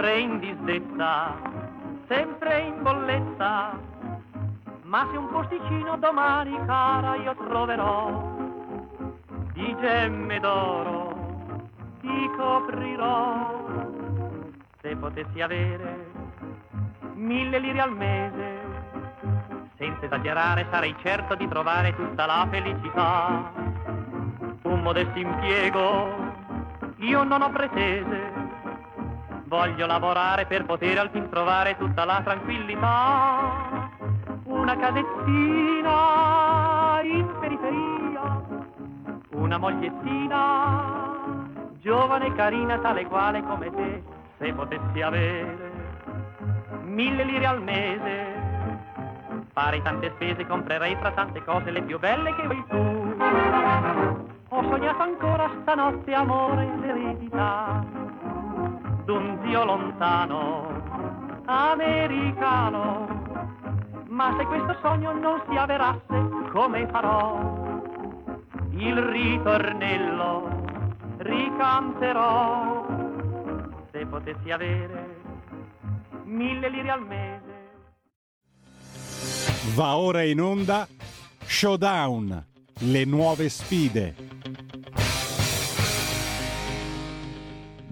Sempre 0.04 0.20
in 0.20 0.40
disdetta, 0.40 1.34
sempre 2.08 2.60
in 2.60 2.82
bolletta. 2.82 3.80
Ma 4.82 5.08
se 5.10 5.16
un 5.18 5.30
posticino 5.30 5.96
domani, 5.98 6.60
cara, 6.66 7.16
io 7.16 7.34
troverò, 7.36 8.36
di 9.54 9.74
gemme 9.80 10.40
d'oro 10.42 11.62
ti 12.02 12.30
coprirò. 12.36 13.64
Se 14.82 14.94
potessi 14.98 15.40
avere 15.40 16.12
mille 17.14 17.60
lire 17.60 17.80
al 17.80 17.96
mese, 17.96 18.60
senza 19.78 20.06
esagerare 20.06 20.68
sarei 20.70 20.94
certo 21.02 21.36
di 21.36 21.48
trovare 21.48 21.96
tutta 21.96 22.26
la 22.26 22.46
felicità 22.52 23.52
un 24.64 24.82
modesto 24.82 25.18
impiego, 25.18 26.32
io 26.98 27.24
non 27.24 27.42
ho 27.42 27.50
pretese, 27.52 28.43
voglio 29.54 29.86
lavorare 29.86 30.48
per 30.48 30.66
poter 30.66 30.98
al 30.98 31.12
fin 31.12 31.30
trovare 31.30 31.78
tutta 31.78 32.06
la 32.06 32.22
tranquillità, 32.24 33.88
una 34.46 34.76
casettina 34.76 35.92
in 37.04 37.32
periferia, 37.40 38.42
una 39.34 39.60
mogliettina, 39.60 41.46
giovane 41.82 42.26
e 42.26 42.34
carina 42.34 42.80
tale 42.80 43.06
quale 43.06 43.44
come 43.44 43.70
te, 43.70 44.02
se 44.40 44.54
potessi 44.54 45.02
avere 45.04 45.72
mille 46.86 47.24
lire 47.24 47.46
al 47.46 47.62
mese, 47.62 48.34
farei 49.54 49.84
tante 49.84 50.14
spese, 50.16 50.48
comprerei 50.48 50.96
fra 50.96 51.12
tante 51.12 51.44
cose 51.44 51.70
le 51.70 51.84
più 51.84 52.00
belle 52.00 52.34
che 52.34 52.48
vuoi 52.48 52.64
tu. 52.70 53.18
Ho 54.50 54.64
sognato 54.64 55.04
ancora 55.04 55.48
stanotte 55.62 56.12
amore 56.12 56.76
l'eredità 56.80 58.13
d'un 59.06 59.40
zio 59.44 59.64
lontano, 59.64 61.42
americano. 61.46 63.22
Ma 64.08 64.36
se 64.38 64.46
questo 64.46 64.78
sogno 64.82 65.14
non 65.14 65.42
si 65.50 65.56
avverasse, 65.56 66.50
come 66.52 66.88
farò? 66.88 67.82
Il 68.72 68.96
ritornello 68.96 70.62
ricanterò. 71.18 72.86
Se 73.92 74.06
potessi 74.06 74.52
avere 74.52 75.22
mille 76.26 76.70
lire 76.70 76.90
al 76.90 77.06
mese. 77.06 77.42
Va 79.76 79.96
ora 79.98 80.24
in 80.24 80.42
onda 80.42 80.88
Showdown. 81.46 82.46
Le 82.80 83.06
nuove 83.06 83.50
sfide. 83.50 84.33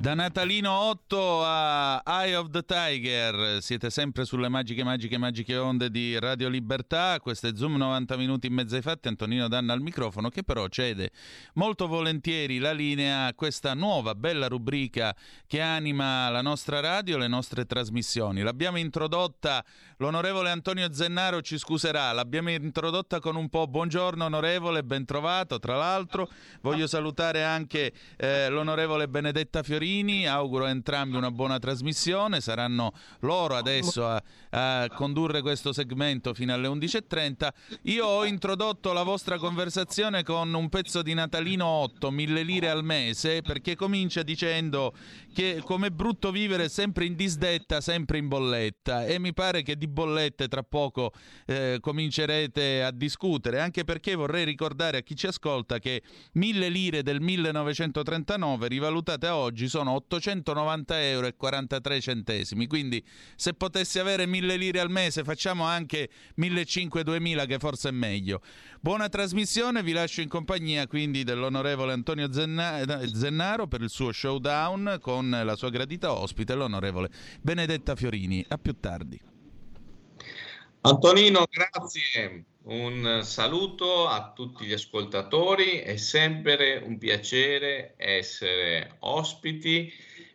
Da 0.01 0.15
Natalino 0.15 0.71
8 0.71 1.43
a 1.43 2.01
Eye 2.03 2.35
of 2.35 2.49
the 2.49 2.63
Tiger, 2.65 3.61
siete 3.61 3.91
sempre 3.91 4.25
sulle 4.25 4.49
magiche, 4.49 4.83
magiche, 4.83 5.19
magiche 5.19 5.55
onde 5.57 5.91
di 5.91 6.17
Radio 6.17 6.49
Libertà. 6.49 7.19
Questo 7.19 7.45
è 7.45 7.51
Zoom 7.53 7.75
90 7.75 8.17
minuti 8.17 8.47
in 8.47 8.53
mezzo 8.53 8.75
ai 8.75 8.81
fatti. 8.81 9.09
Antonino 9.09 9.47
Danna 9.47 9.73
al 9.73 9.81
microfono, 9.81 10.29
che 10.29 10.41
però 10.41 10.67
cede 10.69 11.11
molto 11.53 11.85
volentieri 11.85 12.57
la 12.57 12.71
linea 12.71 13.27
a 13.27 13.35
questa 13.35 13.75
nuova 13.75 14.15
bella 14.15 14.47
rubrica 14.47 15.15
che 15.45 15.61
anima 15.61 16.29
la 16.29 16.41
nostra 16.41 16.79
radio, 16.79 17.19
le 17.19 17.27
nostre 17.27 17.67
trasmissioni. 17.67 18.41
L'abbiamo 18.41 18.79
introdotta, 18.79 19.63
l'onorevole 20.01 20.49
Antonio 20.49 20.91
Zennaro 20.91 21.41
ci 21.41 21.59
scuserà, 21.59 22.11
l'abbiamo 22.11 22.49
introdotta 22.49 23.19
con 23.19 23.35
un 23.35 23.49
po' 23.49 23.67
buongiorno 23.67 24.25
onorevole, 24.25 24.83
ben 24.83 25.05
trovato. 25.05 25.59
Tra 25.59 25.77
l'altro, 25.77 26.27
voglio 26.61 26.87
salutare 26.87 27.43
anche 27.43 27.93
eh, 28.17 28.49
l'onorevole 28.49 29.07
Benedetta 29.07 29.61
Fiorini. 29.61 30.27
Auguro 30.27 30.65
a 30.65 30.69
entrambi 30.69 31.17
una 31.17 31.29
buona 31.29 31.59
trasmissione. 31.59 32.41
Saranno 32.41 32.93
loro 33.19 33.55
adesso 33.55 34.07
a, 34.07 34.21
a 34.49 34.89
condurre 34.89 35.43
questo 35.43 35.71
segmento 35.71 36.33
fino 36.33 36.51
alle 36.51 36.67
11.30. 36.67 37.49
Io 37.83 38.07
ho 38.07 38.25
introdotto 38.25 38.93
la 38.93 39.03
vostra 39.03 39.37
conversazione 39.37 40.23
con 40.23 40.51
un 40.51 40.67
pezzo 40.69 41.03
di 41.03 41.13
Natalino 41.13 41.67
8, 41.67 42.09
1000 42.09 42.41
lire 42.41 42.69
al 42.69 42.83
mese, 42.83 43.43
perché 43.43 43.75
comincia 43.75 44.23
dicendo 44.23 44.93
che 45.33 45.61
come 45.63 45.91
brutto 45.91 46.31
vivere 46.31 46.69
sempre 46.69 47.05
in 47.05 47.15
disdetta, 47.15 47.81
sempre 47.81 48.17
in 48.17 48.27
bolletta. 48.27 49.05
E 49.05 49.19
mi 49.19 49.33
pare 49.33 49.61
che 49.61 49.77
di 49.77 49.87
bollette 49.87 50.47
tra 50.47 50.63
poco 50.63 51.13
eh, 51.45 51.77
comincerete 51.79 52.83
a 52.83 52.91
discutere, 52.91 53.59
anche 53.59 53.83
perché 53.83 54.15
vorrei 54.15 54.45
ricordare 54.45 54.97
a 54.97 55.01
chi 55.01 55.15
ci 55.15 55.27
ascolta 55.27 55.79
che 55.79 56.01
1000 56.33 56.69
lire 56.69 57.03
del 57.03 57.21
1939 57.21 58.67
rivalutate 58.67 59.27
oggi 59.27 59.67
sono 59.67 59.91
890 59.93 61.01
euro 61.01 61.27
e 61.27 61.35
43 61.35 62.01
centesimi. 62.01 62.67
Quindi 62.67 63.03
se 63.35 63.53
potessi 63.53 63.99
avere 63.99 64.25
1000 64.25 64.55
lire 64.55 64.79
al 64.79 64.89
mese 64.89 65.23
facciamo 65.23 65.63
anche 65.63 66.09
1500-2000 66.37 67.47
che 67.47 67.57
forse 67.59 67.89
è 67.89 67.91
meglio. 67.91 68.41
Buona 68.79 69.09
trasmissione, 69.09 69.83
vi 69.83 69.91
lascio 69.91 70.21
in 70.21 70.27
compagnia 70.27 70.87
quindi 70.87 71.23
dell'onorevole 71.23 71.93
Antonio 71.93 72.31
Zenna- 72.33 72.83
Zennaro 73.13 73.67
per 73.67 73.81
il 73.81 73.89
suo 73.89 74.11
showdown 74.11 74.97
con 74.99 75.20
la 75.29 75.55
sua 75.55 75.69
gradita 75.69 76.13
ospite, 76.13 76.55
l'onorevole 76.55 77.09
Benedetta 77.41 77.95
Fiorini. 77.95 78.43
A 78.47 78.57
più 78.57 78.79
tardi. 78.79 79.19
Antonino, 80.81 81.45
grazie. 81.49 82.45
Un 82.63 83.21
saluto 83.23 84.07
a 84.07 84.31
tutti 84.33 84.65
gli 84.65 84.73
ascoltatori. 84.73 85.79
È 85.79 85.97
sempre 85.97 86.81
un 86.83 86.97
piacere 86.97 87.93
essere 87.97 88.97
ospiti 88.99 89.91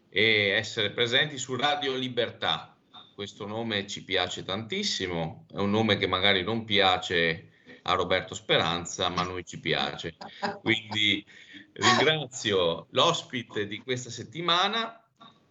e 0.08 0.48
essere 0.50 0.92
presenti 0.92 1.36
su 1.38 1.56
Radio 1.56 1.94
Libertà. 1.94 2.76
Questo 3.14 3.46
nome 3.46 3.86
ci 3.86 4.04
piace 4.04 4.44
tantissimo, 4.44 5.46
è 5.52 5.58
un 5.58 5.70
nome 5.70 5.96
che 5.96 6.06
magari 6.06 6.42
non 6.42 6.64
piace 6.64 7.48
a 7.82 7.94
Roberto 7.94 8.34
Speranza, 8.34 9.08
ma 9.08 9.22
a 9.22 9.24
noi 9.24 9.44
ci 9.44 9.58
piace. 9.58 10.16
Quindi 10.60 11.24
ringrazio 11.78 12.86
l'ospite 12.90 13.66
di 13.66 13.78
questa 13.78 14.10
settimana, 14.10 15.00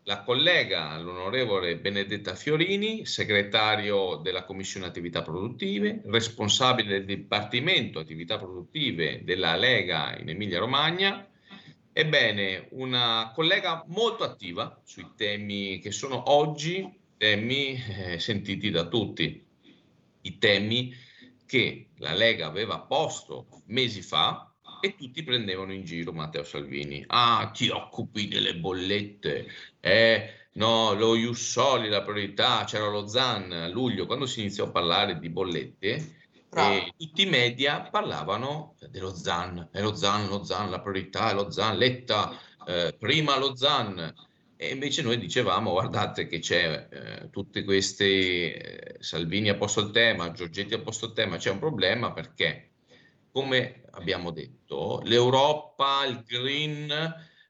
la 0.04 0.22
collega, 0.22 0.98
l'onorevole 1.00 1.78
Benedetta 1.78 2.36
Fiorini, 2.36 3.06
segretario 3.06 4.18
della 4.18 4.44
Commissione 4.44 4.86
Attività 4.86 5.22
Produttive, 5.22 6.02
responsabile 6.06 6.90
del 6.90 7.06
Dipartimento 7.06 8.00
Attività 8.00 8.38
Produttive 8.38 9.24
della 9.24 9.56
Lega 9.56 10.16
in 10.18 10.30
Emilia 10.30 10.60
Romagna. 10.60 11.28
Ebbene, 11.92 12.68
una 12.72 13.32
collega 13.34 13.84
molto 13.88 14.24
attiva 14.24 14.80
sui 14.84 15.12
temi 15.16 15.80
che 15.80 15.92
sono 15.92 16.32
oggi 16.32 17.00
temi 17.18 17.82
eh, 17.82 18.20
sentiti 18.20 18.70
da 18.70 18.86
tutti, 18.88 19.44
i 20.22 20.38
temi 20.38 20.94
che 21.46 21.90
la 21.98 22.14
Lega 22.14 22.48
aveva 22.48 22.80
posto 22.80 23.48
mesi 23.68 24.02
fa 24.02 24.55
e 24.86 24.96
tutti 24.96 25.24
prendevano 25.24 25.74
in 25.74 25.84
giro 25.84 26.14
Matteo 26.14 26.44
Salvini. 26.44 27.04
Ah, 27.08 27.50
ti 27.52 27.70
occupi 27.70 28.28
delle 28.28 28.56
bollette, 28.56 29.48
eh, 29.80 30.48
no, 30.54 30.94
lo 30.94 31.16
Jussoli, 31.16 31.90
la 31.90 32.04
priorità, 32.04 32.64
c'era 32.66 32.88
lo 32.88 33.08
ZAN 33.08 33.52
a 33.52 33.68
luglio, 33.68 34.06
quando 34.06 34.28
si 34.28 34.42
iniziò 34.42 34.66
a 34.66 34.70
parlare 34.70 35.18
di 35.18 35.30
bollette, 35.30 36.24
e 36.56 36.94
tutti 36.96 37.24
i 37.24 37.26
media 37.26 37.82
parlavano 37.82 38.76
dello 38.90 39.14
ZAN, 39.14 39.70
è 39.72 39.82
lo 39.82 39.96
ZAN, 39.96 40.28
lo 40.28 40.44
ZAN, 40.44 40.70
la 40.70 40.80
priorità 40.80 41.32
è 41.32 41.34
lo 41.34 41.50
ZAN, 41.50 41.78
Letta, 41.78 42.40
eh, 42.68 42.96
prima 42.98 43.38
lo 43.38 43.56
ZAN. 43.56 44.14
E 44.58 44.70
invece 44.70 45.02
noi 45.02 45.18
dicevamo, 45.18 45.72
guardate 45.72 46.28
che 46.28 46.40
c'è 46.40 46.88
eh, 46.90 47.30
tutte 47.30 47.66
queste, 47.66 48.06
eh, 48.56 48.96
Salvini 49.00 49.50
ha 49.50 49.56
posto 49.56 49.82
il 49.82 49.92
tema, 49.92 50.32
Giorgetti 50.32 50.76
ha 50.76 50.80
posto 50.80 51.08
il 51.08 51.14
tema, 51.14 51.36
c'è 51.36 51.50
un 51.50 51.60
problema 51.60 52.14
perché, 52.14 52.70
come 53.32 53.85
abbiamo 53.96 54.32
detto, 54.32 55.02
l'Europa, 55.04 56.06
il 56.06 56.24
green, 56.26 56.92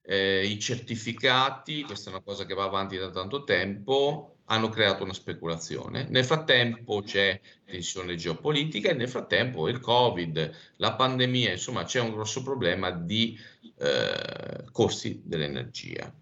eh, 0.02 0.46
i 0.46 0.60
certificati, 0.60 1.84
questa 1.84 2.10
è 2.10 2.14
una 2.14 2.24
cosa 2.24 2.46
che 2.46 2.54
va 2.54 2.64
avanti 2.64 2.98
da 2.98 3.10
tanto 3.10 3.44
tempo, 3.44 4.38
hanno 4.46 4.70
creato 4.70 5.04
una 5.04 5.14
speculazione. 5.14 6.06
Nel 6.10 6.24
frattempo 6.24 7.02
c'è 7.02 7.40
tensione 7.66 8.16
geopolitica 8.16 8.90
e 8.90 8.94
nel 8.94 9.10
frattempo 9.10 9.68
il 9.68 9.80
Covid, 9.80 10.52
la 10.78 10.94
pandemia, 10.94 11.52
insomma 11.52 11.84
c'è 11.84 12.00
un 12.00 12.12
grosso 12.12 12.44
problema 12.44 12.92
di 12.92 13.38
eh, 13.78 14.66
costi 14.72 15.22
dell'energia. 15.24 16.14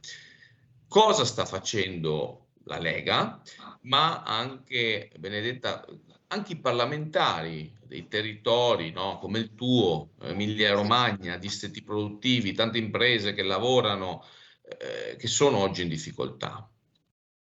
Cosa 0.88 1.26
sta 1.26 1.46
facendo 1.46 2.48
la 2.66 2.80
Lega, 2.80 3.42
ma 3.82 4.24
anche, 4.24 5.12
Benedetta, 5.18 5.86
anche 6.28 6.54
i 6.54 6.58
parlamentari 6.58 7.76
dei 7.93 8.08
territori 8.08 8.89
no, 8.89 9.19
come 9.19 9.38
il 9.38 9.53
tuo, 9.53 10.13
Emilia 10.21 10.73
Romagna, 10.73 11.38
distretti 11.38 11.84
produttivi, 11.84 12.53
tante 12.53 12.79
imprese 12.79 13.34
che 13.34 13.43
lavorano, 13.43 14.25
eh, 14.63 15.15
che 15.15 15.27
sono 15.27 15.60
oggi 15.60 15.84
in 15.84 15.89
difficoltà. 15.89 16.67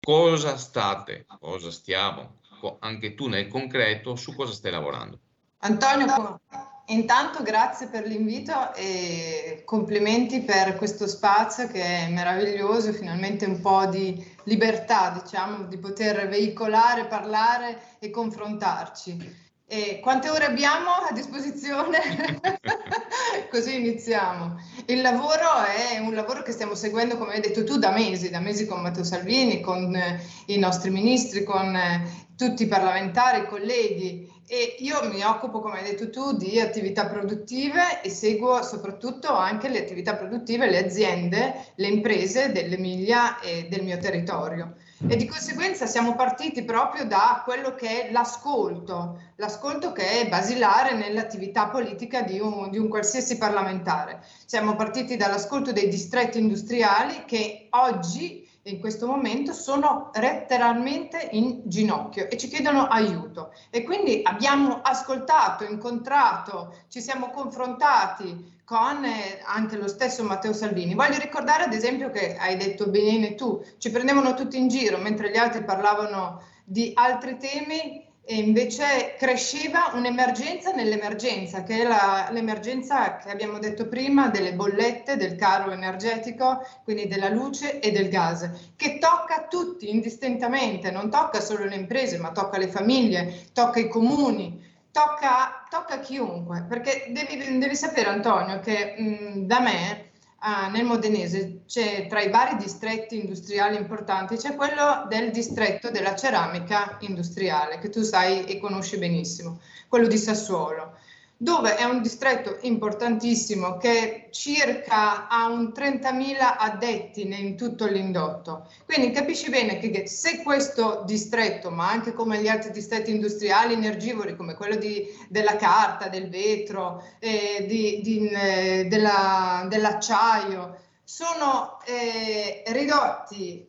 Cosa 0.01 0.59
state, 0.59 1.25
cosa 1.41 1.71
stiamo, 1.71 2.41
anche 2.81 3.15
tu 3.15 3.29
nel 3.29 3.49
concreto, 3.49 4.17
su 4.17 4.35
cosa 4.35 4.53
stai 4.53 4.73
lavorando? 4.73 5.19
Antonio, 5.61 6.41
Intanto 6.89 7.43
grazie 7.43 7.87
per 7.87 8.07
l'invito 8.07 8.75
e 8.75 9.63
complimenti 9.65 10.43
per 10.43 10.77
questo 10.77 11.07
spazio 11.07 11.67
che 11.67 11.83
è 11.83 12.11
meraviglioso, 12.11 12.93
finalmente 12.93 13.47
un 13.47 13.59
po' 13.63 13.87
di 13.87 14.23
libertà, 14.43 15.09
diciamo, 15.09 15.65
di 15.65 15.79
poter 15.79 16.29
veicolare, 16.29 17.07
parlare 17.07 17.97
e 18.01 18.11
confrontarci. 18.11 19.44
E 19.67 20.01
quante 20.01 20.29
ore 20.29 20.45
abbiamo 20.45 20.91
a 20.91 21.13
disposizione? 21.13 21.99
Così 23.51 23.77
iniziamo. 23.77 24.57
Il 24.87 25.01
lavoro 25.01 25.65
è 25.65 25.99
un 25.99 26.15
lavoro 26.15 26.43
che 26.43 26.53
stiamo 26.53 26.75
seguendo, 26.75 27.17
come 27.17 27.35
hai 27.35 27.41
detto 27.41 27.65
tu, 27.65 27.79
da 27.79 27.91
mesi, 27.91 28.29
da 28.31 28.41
mesi 28.41 28.67
con 28.67 28.83
Matteo 28.83 29.05
Salvini, 29.05 29.61
con 29.61 29.95
eh, 29.97 30.21
i 30.47 30.59
nostri 30.59 30.91
ministri, 30.91 31.45
con 31.45 31.75
eh, 31.75 32.27
tutti 32.37 32.65
i 32.65 32.69
parlamentari, 32.69 33.41
i 33.41 33.47
colleghi 33.47 34.33
e 34.47 34.77
io 34.81 35.09
mi 35.09 35.23
occupo, 35.23 35.61
come 35.61 35.79
hai 35.79 35.85
detto 35.85 36.11
tu, 36.11 36.37
di 36.37 36.61
attività 36.61 37.07
produttive 37.07 38.03
e 38.03 38.11
seguo 38.11 38.63
soprattutto 38.63 39.33
anche 39.33 39.69
le 39.69 39.79
attività 39.79 40.15
produttive, 40.15 40.69
le 40.69 40.85
aziende, 40.85 41.73
le 41.77 41.89
imprese 41.89 42.53
dell'Emilia 42.53 43.41
e 43.41 43.69
del 43.71 43.83
mio 43.83 43.97
territorio. 43.97 44.75
E 45.07 45.17
di 45.17 45.27
conseguenza 45.27 45.85
siamo 45.85 46.15
partiti 46.15 46.65
proprio 46.65 47.05
da 47.05 47.43
quello 47.45 47.75
che 47.75 48.09
è 48.09 48.11
l'ascolto, 48.11 49.21
l'ascolto 49.37 49.93
che 49.93 50.23
è 50.23 50.29
basilare 50.29 50.95
nell'attività 50.95 51.69
politica 51.69 52.23
di 52.23 52.41
un, 52.41 52.71
di 52.71 52.79
un 52.79 52.89
qualsiasi 52.89 53.37
parlamentare. 53.37 54.25
Siamo 54.47 54.75
partiti 54.77 55.17
dall'ascolto 55.17 55.73
dei 55.73 55.89
distretti 55.89 56.39
industriali 56.39 57.27
che 57.27 57.67
oggi 57.71 58.49
in 58.63 58.81
questo 58.81 59.07
momento 59.07 59.53
sono 59.53 60.11
letteralmente 60.15 61.29
in 61.33 61.61
ginocchio 61.65 62.31
e 62.31 62.39
ci 62.39 62.49
chiedono 62.49 62.87
aiuto. 62.87 63.53
E 63.69 63.83
quindi 63.83 64.21
abbiamo 64.23 64.81
ascoltato, 64.83 65.65
incontrato, 65.65 66.75
ci 66.89 67.03
siamo 67.03 67.29
confrontati 67.29 68.54
con 68.65 69.05
eh, 69.05 69.41
anche 69.45 69.77
lo 69.77 69.89
stesso 69.89 70.25
Matteo 70.25 70.53
Salvini. 70.53 70.95
Voglio 70.95 71.19
ricordare 71.19 71.65
ad 71.65 71.73
esempio 71.73 72.11
che 72.11 72.37
hai 72.37 72.57
detto 72.57 72.89
bene 72.89 73.35
tu, 73.35 73.63
ci 73.79 73.91
prendevano 73.91 74.35
tutti 74.35 74.59
in 74.59 74.69
giro 74.69 74.99
mentre 74.99 75.31
gli 75.31 75.37
altri 75.37 75.63
parlavano 75.65 76.43
di 76.65 76.93
altri 76.95 77.37
temi 77.37 78.05
e 78.27 78.37
invece 78.37 79.17
cresceva 79.19 79.93
un'emergenza 79.93 80.73
nell'emergenza, 80.73 81.63
che 81.63 81.83
è 81.83 81.87
la, 81.87 82.29
l'emergenza 82.31 83.19
che 83.19 83.31
abbiamo 83.31 83.59
detto 83.59 83.87
prima 83.87 84.29
delle 84.29 84.55
bollette, 84.55 85.19
del 85.19 85.37
caro 85.37 85.71
energetico, 85.73 86.67
quindi 86.85 87.07
della 87.07 87.29
luce 87.29 87.81
e 87.81 87.91
del 87.91 88.09
gas, 88.09 88.51
che 88.77 88.97
tocca 88.99 89.47
tutti 89.47 89.91
indistintamente, 89.91 90.91
non 90.91 91.11
tocca 91.11 91.43
solo 91.43 91.67
le 91.67 91.77
imprese, 91.77 92.17
ma 92.17 92.33
tocca 92.33 92.57
le 92.57 92.69
famiglie, 92.69 93.51
tocca 93.53 93.79
i 93.79 93.89
comuni, 93.89 94.73
tocca, 94.95 95.67
tocca 95.69 95.99
chiunque, 95.99 96.67
perché 96.69 97.07
devi, 97.11 97.59
devi 97.59 97.75
sapere 97.75 98.11
Antonio 98.11 98.61
che 98.61 98.95
mh, 98.97 99.45
da 99.45 99.59
me 99.59 100.11
ah, 100.39 100.69
nel 100.69 100.85
Modenese 100.85 101.63
c'è 101.67 102.07
tra 102.07 102.21
i 102.21 102.31
vari 102.31 102.55
distretti 102.57 103.19
industriali 103.19 103.75
importanti 103.77 104.37
c'è 104.37 104.55
quello 104.55 105.05
del 105.09 105.33
distretto 105.33 105.91
della 105.91 106.15
ceramica 106.15 106.97
industriale 107.01 107.81
che 107.81 107.89
tu 107.89 108.03
sai 108.03 108.45
e 108.45 108.61
conosci 108.61 108.97
benissimo, 108.97 109.59
quello 109.89 110.07
di 110.07 110.17
Sassuolo 110.17 110.97
dove 111.45 111.77
è 111.77 111.85
un 111.85 112.01
distretto 112.01 112.57
importantissimo 112.63 113.77
che 113.77 114.29
circa 114.31 115.29
ha 115.29 115.47
un 115.47 115.73
30.000 115.77 116.37
addetti 116.41 117.21
in 117.21 117.55
tutto 117.55 117.85
l'indotto. 117.85 118.67
Quindi 118.87 119.11
capisci 119.11 119.51
bene 119.51 119.79
che 119.79 120.09
se 120.09 120.43
questo 120.43 121.03
distretto, 121.05 121.71
ma 121.71 121.91
anche 121.91 122.15
come 122.15 122.41
gli 122.41 122.49
altri 122.49 122.71
distretti 122.71 123.11
industriali 123.11 123.75
energivori 123.75 124.37
come 124.37 124.55
quello 124.55 124.77
di, 124.77 125.07
della 125.29 125.57
carta, 125.57 126.09
del 126.09 126.31
vetro, 126.31 127.05
eh, 127.19 127.67
di, 127.69 128.01
di, 128.03 128.27
eh, 128.27 128.87
della, 128.89 129.67
dell'acciaio, 129.69 130.79
sono 131.05 131.79
eh, 131.85 132.63
ridotti 132.69 133.69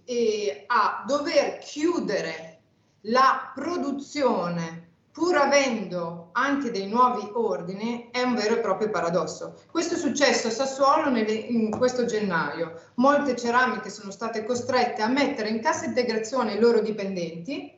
a 0.68 1.04
dover 1.06 1.58
chiudere 1.58 2.62
la 3.02 3.52
produzione 3.54 4.85
pur 5.16 5.38
avendo 5.38 6.28
anche 6.34 6.72
dei 6.72 6.88
nuovi 6.88 7.26
ordini, 7.32 8.10
è 8.12 8.22
un 8.22 8.36
vero 8.36 8.56
e 8.56 8.60
proprio 8.60 8.90
paradosso. 8.90 9.62
Questo 9.72 9.94
è 9.94 9.98
successo 9.98 10.48
a 10.48 10.52
Sassuolo 10.52 11.10
nel, 11.10 11.30
in 11.30 11.72
questo 11.72 12.04
gennaio. 12.04 12.82
Molte 12.96 13.38
ceramiche 13.38 13.90
sono 13.90 14.12
state 14.12 14.44
costrette 14.44 15.02
a 15.02 15.08
mettere 15.08 15.48
in 15.48 15.62
cassa 15.62 15.86
integrazione 15.86 16.56
i 16.56 16.60
loro 16.60 16.82
dipendenti 16.82 17.74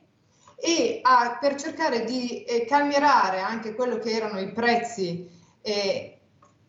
e 0.56 0.98
a, 1.00 1.38
per 1.40 1.54
cercare 1.54 2.04
di 2.04 2.42
eh, 2.42 2.64
calmierare 2.64 3.38
anche 3.38 3.76
quello 3.76 3.98
che 3.98 4.10
erano 4.10 4.40
i 4.40 4.50
prezzi 4.50 5.30
eh, 5.62 6.18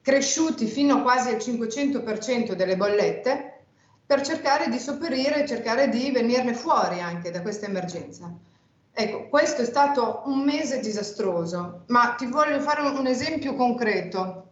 cresciuti 0.03 0.67
fino 0.67 1.01
quasi 1.01 1.29
al 1.29 1.37
500% 1.37 2.51
delle 2.51 2.77
bollette, 2.77 3.63
per 4.05 4.21
cercare 4.21 4.69
di 4.69 4.77
sopperire 4.77 5.41
e 5.41 5.47
cercare 5.47 5.89
di 5.89 6.11
venirne 6.11 6.53
fuori 6.53 6.99
anche 6.99 7.31
da 7.31 7.41
questa 7.41 7.65
emergenza. 7.65 8.31
Ecco, 8.91 9.27
questo 9.29 9.61
è 9.61 9.65
stato 9.65 10.23
un 10.25 10.39
mese 10.39 10.79
disastroso, 10.79 11.83
ma 11.87 12.15
ti 12.17 12.25
voglio 12.25 12.59
fare 12.59 12.81
un, 12.81 13.07
esempio 13.07 13.55
concreto. 13.55 14.51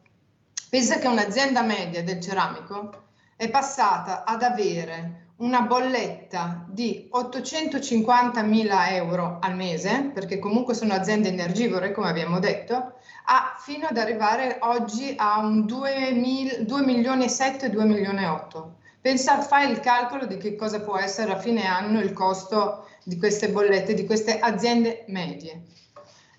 Pensa 0.69 1.00
che 1.00 1.08
un'azienda 1.08 1.62
media 1.62 2.04
del 2.04 2.21
ceramico 2.21 3.06
è 3.36 3.50
passata 3.50 4.23
ad 4.23 4.43
avere 4.43 5.26
una 5.38 5.62
bolletta 5.62 6.65
di 6.67 7.10
850.000 7.13 8.93
euro 8.93 9.38
al 9.41 9.56
mese, 9.56 10.12
perché 10.13 10.39
comunque 10.39 10.73
sono 10.73 10.93
aziende 10.93 11.30
energivore, 11.30 11.91
come 11.91 12.10
abbiamo 12.10 12.39
detto, 12.39 12.93
a, 13.26 13.56
fino 13.60 13.88
ad 13.88 13.97
arrivare 13.97 14.58
oggi 14.62 15.13
a 15.17 15.39
un 15.39 15.65
2, 15.65 16.12
mil, 16.12 16.65
2 16.65 16.82
milioni 16.82 17.26
e 17.26 17.30
7, 17.30 17.69
2 17.69 17.86
milioni 17.86 18.23
e 18.23 18.28
8. 18.28 18.76
Pensa, 19.00 19.41
fai 19.41 19.69
il 19.69 19.80
calcolo 19.80 20.26
di 20.26 20.38
che 20.38 20.56
cosa 20.56 20.82
può 20.82 20.97
essere 20.97 21.32
a 21.32 21.38
fine 21.38 21.65
anno 21.65 22.00
il 22.00 22.13
costo 22.13 22.88
di 23.08 23.17
queste 23.17 23.48
bollette, 23.50 23.93
di 23.93 24.06
queste 24.06 24.38
aziende 24.38 25.06
medie. 25.08 25.62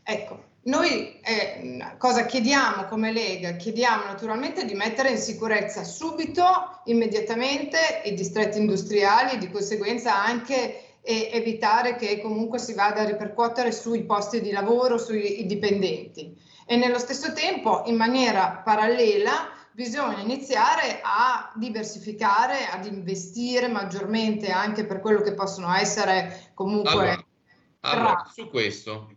Ecco, 0.03 0.45
noi 0.65 1.19
eh, 1.23 1.95
cosa 1.97 2.27
chiediamo 2.27 2.85
come 2.85 3.11
Lega? 3.11 3.53
Chiediamo 3.53 4.05
naturalmente 4.05 4.67
di 4.67 4.75
mettere 4.75 5.09
in 5.09 5.17
sicurezza 5.17 5.83
subito, 5.83 6.45
immediatamente 6.85 8.03
i 8.05 8.13
distretti 8.13 8.59
industriali 8.59 9.33
e 9.33 9.39
di 9.39 9.51
conseguenza 9.51 10.15
anche 10.15 10.99
eh, 11.01 11.31
evitare 11.33 11.97
che 11.97 12.21
comunque 12.21 12.59
si 12.59 12.75
vada 12.75 13.01
a 13.01 13.07
ripercuotere 13.07 13.73
sui 13.73 14.05
posti 14.05 14.43
di 14.43 14.51
lavoro, 14.51 14.99
sui 14.99 15.47
dipendenti. 15.47 16.37
E 16.67 16.77
nello 16.77 16.99
stesso 16.99 17.33
tempo, 17.33 17.85
in 17.87 17.97
maniera 17.97 18.61
parallela, 18.63 19.58
bisogna 19.79 20.19
iniziare 20.19 21.01
a 21.05 21.53
diversificare, 21.55 22.67
ad 22.67 22.85
investire 22.85 23.69
maggiormente 23.69 24.51
anche 24.51 24.85
per 24.85 24.99
quello 24.99 25.21
che 25.21 25.35
possono 25.35 25.73
essere 25.73 26.51
comunque... 26.53 26.91
Allora, 26.91 27.25
allora 27.83 28.29
su 28.29 28.51
questo 28.51 29.09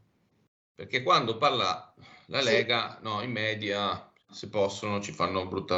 perché 0.76 1.02
quando 1.02 1.40
parla 1.40 1.92
la 2.28 2.42
Lega, 2.44 2.98
sì. 2.98 3.04
no, 3.08 3.24
in 3.24 3.32
media, 3.32 4.08
se 4.30 4.50
possono, 4.50 5.02
ci 5.02 5.12
fanno 5.12 5.48
brutta... 5.48 5.76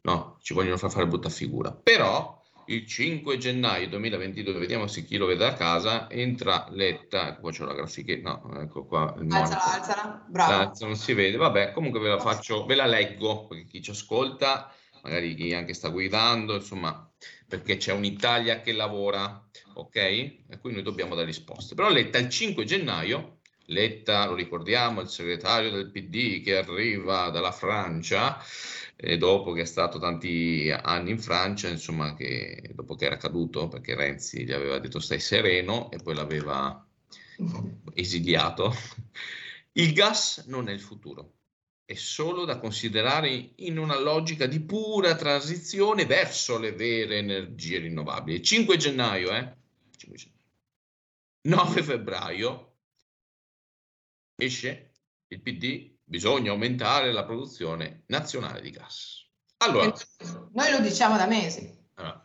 No, 0.00 0.38
ci 0.40 0.54
vogliono 0.54 0.78
far 0.78 0.90
fare 0.90 1.06
brutta 1.06 1.28
figura. 1.28 1.70
Però 1.70 2.42
il 2.66 2.86
5 2.86 3.38
gennaio 3.38 3.88
2022, 3.88 4.58
vediamo 4.58 4.86
se 4.86 5.04
chi 5.04 5.16
lo 5.16 5.26
vede 5.26 5.46
a 5.46 5.54
casa, 5.54 6.10
entra 6.10 6.66
Letta, 6.70 7.36
qua 7.36 7.50
c'è 7.50 7.64
la 7.64 7.74
grafichetta, 7.74 8.40
no, 8.42 8.60
ecco 8.60 8.84
qua. 8.84 9.14
Alzala, 9.14 9.72
alzala, 9.72 10.24
bravo. 10.28 10.52
Alza, 10.52 10.86
non 10.86 10.96
si 10.96 11.12
vede, 11.12 11.36
vabbè, 11.36 11.72
comunque 11.72 12.00
ve 12.00 12.08
la 12.08 12.18
faccio, 12.18 12.64
ve 12.64 12.74
la 12.74 12.86
leggo, 12.86 13.46
perché 13.46 13.64
chi 13.64 13.82
ci 13.82 13.90
ascolta, 13.90 14.72
magari 15.02 15.34
chi 15.34 15.52
anche 15.54 15.74
sta 15.74 15.88
guidando, 15.88 16.54
insomma, 16.54 17.10
perché 17.46 17.76
c'è 17.76 17.92
un'Italia 17.92 18.60
che 18.60 18.72
lavora, 18.72 19.46
ok? 19.74 19.96
E 19.96 20.58
qui 20.60 20.72
noi 20.72 20.82
dobbiamo 20.82 21.14
dare 21.14 21.26
risposte. 21.26 21.74
Però 21.74 21.88
Letta 21.88 22.18
il 22.18 22.28
5 22.28 22.64
gennaio 22.64 23.38
Letta, 23.68 24.26
lo 24.26 24.34
ricordiamo, 24.34 25.00
il 25.00 25.08
segretario 25.08 25.70
del 25.70 25.90
PD 25.90 26.42
che 26.42 26.58
arriva 26.58 27.30
dalla 27.30 27.52
Francia, 27.52 28.38
e 29.06 29.18
dopo 29.18 29.52
che 29.52 29.60
è 29.60 29.66
stato 29.66 29.98
tanti 29.98 30.70
anni 30.70 31.10
in 31.10 31.18
Francia, 31.18 31.68
insomma, 31.68 32.14
che, 32.14 32.70
dopo 32.74 32.94
che 32.94 33.04
era 33.04 33.18
caduto, 33.18 33.68
perché 33.68 33.94
Renzi 33.94 34.44
gli 34.44 34.52
aveva 34.52 34.78
detto 34.78 34.98
stai 34.98 35.20
sereno 35.20 35.90
e 35.90 35.98
poi 35.98 36.14
l'aveva 36.14 36.86
esiliato. 37.92 38.74
Il 39.72 39.92
gas 39.92 40.44
non 40.46 40.70
è 40.70 40.72
il 40.72 40.80
futuro, 40.80 41.34
è 41.84 41.92
solo 41.92 42.46
da 42.46 42.58
considerare 42.58 43.52
in 43.56 43.76
una 43.76 43.98
logica 44.00 44.46
di 44.46 44.60
pura 44.60 45.14
transizione 45.16 46.06
verso 46.06 46.58
le 46.58 46.72
vere 46.72 47.18
energie 47.18 47.80
rinnovabili. 47.80 48.42
5 48.42 48.76
gennaio, 48.78 49.32
eh? 49.32 49.54
5 49.98 50.16
gennaio. 50.16 50.40
9 51.42 51.82
febbraio, 51.82 52.76
esce 54.36 54.92
il 55.28 55.42
PD, 55.42 55.93
bisogna 56.14 56.52
aumentare 56.52 57.10
la 57.10 57.24
produzione 57.24 58.04
nazionale 58.06 58.60
di 58.60 58.70
gas. 58.70 59.26
Allora, 59.56 59.92
noi 60.52 60.70
lo 60.70 60.78
diciamo 60.78 61.16
da 61.16 61.26
mesi. 61.26 61.76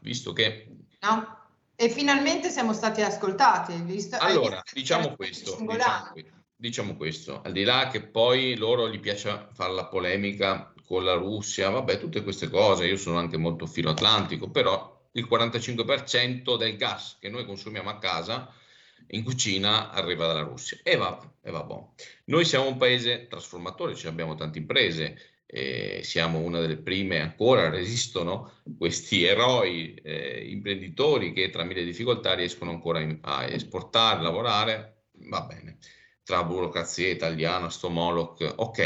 Visto 0.02 0.32
che... 0.32 0.76
No? 1.00 1.38
E 1.76 1.90
finalmente 1.90 2.52
siamo 2.52 2.74
stati 2.74 3.02
ascoltati. 3.02 3.74
Visto, 3.82 4.18
allora, 4.20 4.62
diciamo 4.72 5.16
questo, 5.16 5.58
diciamo, 5.60 6.14
diciamo 6.56 6.96
questo, 6.96 7.42
al 7.42 7.52
di 7.52 7.64
là 7.64 7.88
che 7.88 8.04
poi 8.04 8.56
loro 8.58 8.88
gli 8.88 9.00
piace 9.00 9.48
fare 9.54 9.74
la 9.74 9.88
polemica 9.88 10.72
con 10.86 11.04
la 11.04 11.14
Russia, 11.14 11.70
vabbè, 11.70 12.00
tutte 12.00 12.22
queste 12.22 12.48
cose, 12.48 12.86
io 12.86 12.98
sono 12.98 13.18
anche 13.18 13.38
molto 13.38 13.66
filo 13.66 13.90
atlantico, 13.90 14.52
però 14.52 15.10
il 15.14 15.28
45% 15.28 16.58
del 16.58 16.78
gas 16.78 17.18
che 17.20 17.30
noi 17.30 17.44
consumiamo 17.44 17.90
a 17.90 17.98
casa 17.98 18.54
in 19.08 19.24
cucina 19.24 19.92
arriva 19.92 20.28
dalla 20.28 20.42
Russia 20.42 20.78
e 20.84 20.96
va, 20.96 21.20
e 21.42 21.52
va 21.52 21.64
buono. 21.64 21.96
Noi 22.26 22.46
siamo 22.46 22.68
un 22.68 22.78
paese 22.78 23.28
trasformatore, 23.28 23.96
ci 23.96 24.08
abbiamo 24.08 24.36
tante 24.36 24.60
imprese, 24.60 25.18
eh, 25.46 26.02
siamo 26.04 26.40
una 26.40 26.60
delle 26.60 26.78
prime 26.78 27.20
ancora, 27.20 27.70
resistono 27.70 28.62
questi 28.78 29.24
eroi 29.24 29.96
eh, 29.96 30.48
imprenditori 30.48 31.34
che 31.34 31.50
tra 31.50 31.64
mille 31.64 31.84
difficoltà 31.84 32.34
riescono 32.34 32.70
ancora 32.70 33.00
in, 33.00 33.18
a 33.22 33.46
esportare, 33.46 34.22
lavorare, 34.22 35.06
va 35.14 35.42
bene, 35.42 35.80
tra 36.24 36.44
burocrazia 36.44 37.10
italiana, 37.10 37.70
sto 37.70 37.90
Moloch, 37.90 38.54
ok. 38.58 38.80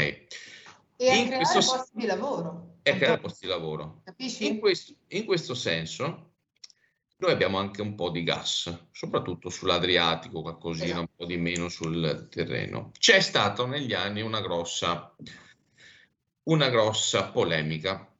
E 0.96 1.10
a 1.10 1.14
in 1.14 1.26
creare 1.26 1.44
questo, 1.44 1.76
posti 1.76 1.90
di 1.98 2.06
lavoro. 2.06 2.78
E 2.82 2.90
a 2.92 2.96
creare 2.96 3.20
posti 3.20 3.44
di 3.44 3.52
lavoro. 3.52 4.00
Capisci? 4.04 4.46
In 4.46 4.58
questo, 4.58 4.94
in 5.08 5.24
questo 5.26 5.54
senso 5.54 6.33
noi 7.16 7.30
abbiamo 7.30 7.58
anche 7.58 7.80
un 7.80 7.94
po' 7.94 8.10
di 8.10 8.24
gas, 8.24 8.86
soprattutto 8.90 9.48
sull'Adriatico, 9.48 10.42
qualcosina, 10.42 10.86
esatto. 10.86 11.00
un 11.00 11.08
po' 11.16 11.24
di 11.26 11.36
meno 11.36 11.68
sul 11.68 12.28
terreno. 12.30 12.90
C'è 12.98 13.20
stata 13.20 13.64
negli 13.66 13.94
anni 13.94 14.20
una 14.20 14.40
grossa, 14.40 15.14
una 16.44 16.68
grossa 16.68 17.30
polemica. 17.30 18.10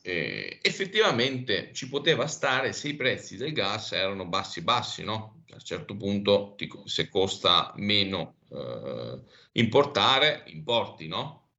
Eh, 0.00 0.60
effettivamente 0.62 1.72
ci 1.74 1.88
poteva 1.88 2.26
stare 2.26 2.72
se 2.72 2.88
i 2.88 2.96
prezzi 2.96 3.36
del 3.36 3.52
gas 3.52 3.92
erano 3.92 4.26
bassi 4.26 4.62
bassi, 4.62 5.04
no? 5.04 5.42
A 5.50 5.54
un 5.54 5.60
certo 5.60 5.96
punto 5.96 6.56
se 6.86 7.08
costa 7.08 7.72
meno 7.76 8.36
eh, 8.50 9.20
importare, 9.52 10.44
importi, 10.46 11.06
no? 11.06 11.50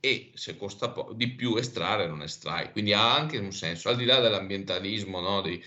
E 0.00 0.30
se 0.34 0.56
costa 0.56 0.90
po- 0.90 1.12
di 1.12 1.34
più 1.34 1.56
estrarre, 1.56 2.06
non 2.06 2.22
estrai. 2.22 2.70
Quindi 2.72 2.94
ha 2.94 3.14
anche 3.14 3.36
un 3.36 3.52
senso, 3.52 3.90
al 3.90 3.96
di 3.96 4.04
là 4.04 4.20
dell'ambientalismo, 4.20 5.20
no? 5.20 5.42
Di, 5.42 5.62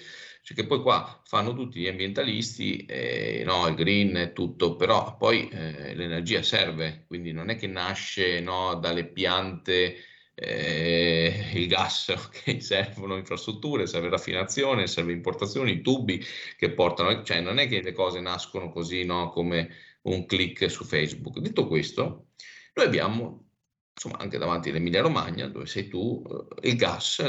cioè 0.50 0.58
che 0.58 0.66
poi 0.66 0.82
qua 0.82 1.22
fanno 1.26 1.54
tutti 1.54 1.80
gli 1.80 1.88
ambientalisti, 1.88 2.84
eh, 2.88 3.44
no, 3.46 3.68
il 3.68 3.76
green 3.76 4.18
e 4.18 4.34
tutto, 4.34 4.76
però 4.76 5.16
poi 5.16 5.48
eh, 5.48 5.94
l'energia 5.94 6.42
serve, 6.42 7.04
quindi 7.06 7.32
non 7.32 7.52
è 7.52 7.56
che 7.56 7.68
nasce 7.68 8.40
no, 8.40 8.74
dalle 8.74 9.06
piante 9.06 9.98
eh, 10.34 11.52
il 11.54 11.68
gas, 11.68 12.08
okay? 12.18 12.62
servono 12.62 13.18
infrastrutture, 13.18 13.86
serve 13.86 14.10
raffinazione, 14.10 14.88
serve 14.88 15.12
importazione, 15.14 15.70
i 15.70 15.82
tubi 15.82 16.20
che 16.58 16.72
portano, 16.72 17.22
cioè 17.24 17.42
non 17.42 17.60
è 17.60 17.68
che 17.68 17.84
le 17.84 17.94
cose 17.94 18.20
nascono 18.20 18.72
così 18.72 19.06
no, 19.06 19.30
come 19.30 19.70
un 20.04 20.26
click 20.26 20.68
su 20.72 20.84
Facebook. 20.84 21.38
Detto 21.38 21.68
questo, 21.68 22.30
noi 22.74 22.86
abbiamo 22.88 23.50
insomma 23.94 24.18
anche 24.18 24.40
davanti 24.40 24.70
all'Emilia 24.70 25.02
Romagna, 25.02 25.48
dove 25.48 25.68
sei 25.68 25.88
tu, 25.88 26.24
eh, 26.28 26.70
il 26.70 26.76
gas 26.76 27.22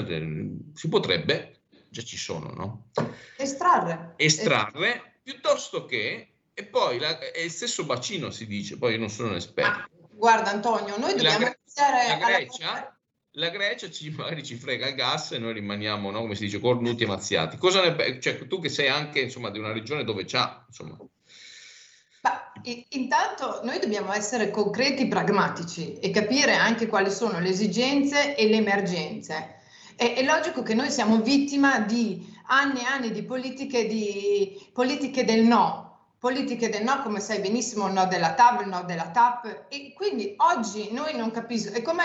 si 0.72 0.88
potrebbe 0.88 1.59
già 1.90 2.02
ci 2.02 2.16
sono, 2.16 2.52
no? 2.52 2.90
Estrarre. 3.36 4.14
Estrarre, 4.16 5.18
piuttosto 5.22 5.84
che, 5.84 6.28
e 6.54 6.64
poi 6.64 6.98
la, 6.98 7.18
è 7.18 7.40
il 7.40 7.50
stesso 7.50 7.84
bacino 7.84 8.30
si 8.30 8.46
dice, 8.46 8.78
poi 8.78 8.92
io 8.92 8.98
non 8.98 9.10
sono 9.10 9.30
un 9.30 9.36
esperto. 9.36 9.70
Ah, 9.70 9.88
guarda 10.12 10.50
Antonio, 10.50 10.96
noi 10.98 11.14
dobbiamo 11.14 11.46
la, 11.46 11.56
iniziare 11.56 12.08
la 12.08 12.26
Grecia, 12.26 12.70
alla... 12.70 12.98
la 13.32 13.48
Grecia 13.48 13.90
ci, 13.90 14.10
magari 14.10 14.44
ci 14.44 14.54
frega 14.54 14.88
il 14.88 14.94
gas 14.94 15.32
e 15.32 15.38
noi 15.38 15.52
rimaniamo, 15.54 16.10
no, 16.10 16.20
come 16.20 16.36
si 16.36 16.44
dice, 16.44 16.60
cornuti 16.60 17.02
e 17.02 17.06
mazziati. 17.06 17.56
Cosa 17.58 17.82
ne, 17.82 18.20
cioè, 18.20 18.46
tu 18.46 18.60
che 18.60 18.68
sei 18.68 18.88
anche 18.88 19.20
insomma, 19.20 19.50
di 19.50 19.58
una 19.58 19.72
regione 19.72 20.04
dove 20.04 20.24
c'ha, 20.24 20.64
insomma... 20.68 20.96
Ma, 22.22 22.52
intanto 22.90 23.62
noi 23.64 23.78
dobbiamo 23.78 24.12
essere 24.12 24.50
concreti, 24.50 25.08
pragmatici 25.08 25.98
e 25.98 26.10
capire 26.10 26.54
anche 26.54 26.86
quali 26.86 27.10
sono 27.10 27.40
le 27.40 27.48
esigenze 27.48 28.36
e 28.36 28.46
le 28.46 28.56
emergenze 28.56 29.59
è, 30.00 30.14
è, 30.14 30.22
logico 30.22 30.62
che 30.62 30.72
noi 30.72 30.90
siamo 30.90 31.18
vittima 31.18 31.80
di 31.80 32.26
anni 32.46 32.80
e 32.80 32.86
anni 32.86 33.10
di 33.10 33.22
politiche, 33.22 33.86
di 33.86 34.70
politiche 34.72 35.26
del 35.26 35.42
no, 35.42 36.14
politiche 36.18 36.70
del 36.70 36.84
no, 36.84 37.02
come 37.02 37.20
sai 37.20 37.40
benissimo, 37.40 37.86
il 37.86 37.92
no 37.92 38.06
della 38.06 38.32
TAB, 38.32 38.62
il 38.62 38.68
no 38.68 38.82
della 38.84 39.10
TAP, 39.10 39.66
e 39.68 39.92
quindi 39.94 40.32
oggi 40.38 40.90
noi 40.90 41.14
non 41.14 41.30
capisco, 41.30 41.74
è 41.74 41.82
come 41.82 42.04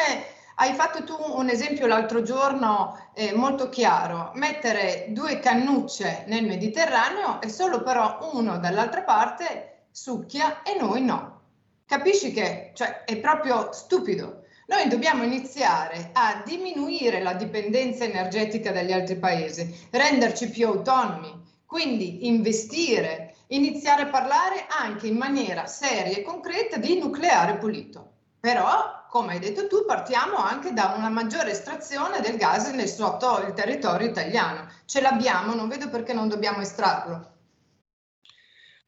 hai 0.55 0.73
fatto 0.73 1.05
tu 1.05 1.15
un 1.17 1.47
esempio 1.47 1.87
l'altro 1.87 2.21
giorno 2.21 3.11
eh, 3.13 3.33
molto 3.33 3.69
chiaro, 3.69 4.31
mettere 4.33 5.05
due 5.11 5.39
cannucce 5.39 6.25
nel 6.27 6.45
Mediterraneo 6.45 7.41
e 7.41 7.47
solo 7.47 7.81
però 7.81 8.29
uno 8.33 8.59
dall'altra 8.59 9.03
parte 9.03 9.85
succhia 9.91 10.63
e 10.63 10.77
noi 10.77 11.01
no. 11.01 11.39
Capisci 11.85 12.33
che 12.33 12.71
cioè, 12.73 13.05
è 13.05 13.17
proprio 13.19 13.71
stupido. 13.71 14.43
Noi 14.67 14.87
dobbiamo 14.87 15.23
iniziare 15.23 16.09
a 16.13 16.41
diminuire 16.43 17.21
la 17.21 17.33
dipendenza 17.33 18.03
energetica 18.03 18.71
dagli 18.71 18.91
altri 18.91 19.17
paesi, 19.17 19.87
renderci 19.91 20.49
più 20.49 20.67
autonomi, 20.67 21.43
quindi 21.65 22.25
investire, 22.25 23.35
iniziare 23.49 24.03
a 24.03 24.07
parlare 24.07 24.65
anche 24.67 25.05
in 25.05 25.17
maniera 25.17 25.67
seria 25.67 26.17
e 26.17 26.23
concreta 26.23 26.77
di 26.77 26.97
nucleare 26.97 27.57
pulito. 27.57 28.13
Però, 28.39 29.05
come 29.07 29.33
hai 29.33 29.39
detto 29.39 29.67
tu, 29.67 29.85
partiamo 29.85 30.37
anche 30.37 30.73
da 30.73 30.95
una 30.97 31.09
maggiore 31.09 31.51
estrazione 31.51 32.21
del 32.21 32.37
gas 32.37 32.69
nel 32.69 32.87
sotto 32.87 33.43
il 33.45 33.53
territorio 33.53 34.07
italiano. 34.07 34.67
Ce 34.85 34.99
l'abbiamo, 34.99 35.53
non 35.53 35.67
vedo 35.67 35.89
perché 35.89 36.13
non 36.13 36.27
dobbiamo 36.27 36.61
estrarlo. 36.61 37.33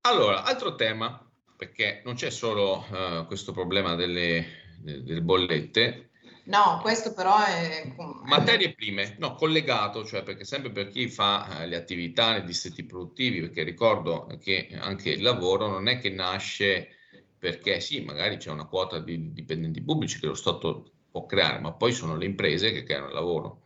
Allora, 0.01 0.43
altro 0.43 0.73
tema, 0.75 1.23
perché 1.55 2.01
non 2.03 2.15
c'è 2.15 2.31
solo 2.31 2.85
uh, 2.89 3.25
questo 3.27 3.51
problema 3.51 3.93
delle 3.95 4.65
delle 4.79 5.21
bollette. 5.21 6.09
No, 6.45 6.79
questo 6.81 7.13
però 7.13 7.43
è... 7.43 7.93
Materie 8.23 8.73
prime, 8.73 9.15
no, 9.19 9.35
collegato, 9.35 10.05
cioè 10.05 10.23
perché 10.23 10.45
sempre 10.45 10.71
per 10.71 10.87
chi 10.87 11.09
fa 11.09 11.61
eh, 11.61 11.67
le 11.67 11.75
attività 11.75 12.31
nei 12.31 12.45
distretti 12.45 12.85
produttivi, 12.85 13.41
perché 13.41 13.63
ricordo 13.63 14.27
che 14.41 14.69
anche 14.79 15.09
il 15.09 15.21
lavoro 15.21 15.67
non 15.67 15.87
è 15.87 15.99
che 15.99 16.09
nasce 16.09 16.95
perché 17.37 17.79
sì, 17.79 18.01
magari 18.01 18.37
c'è 18.37 18.49
una 18.49 18.65
quota 18.65 18.99
di 18.99 19.31
dipendenti 19.33 19.81
pubblici 19.81 20.19
che 20.19 20.25
lo 20.25 20.33
Stato 20.33 20.91
può 21.11 21.25
creare, 21.25 21.59
ma 21.59 21.73
poi 21.73 21.91
sono 21.91 22.15
le 22.15 22.25
imprese 22.25 22.71
che 22.71 22.83
creano 22.83 23.07
il 23.07 23.13
lavoro. 23.13 23.63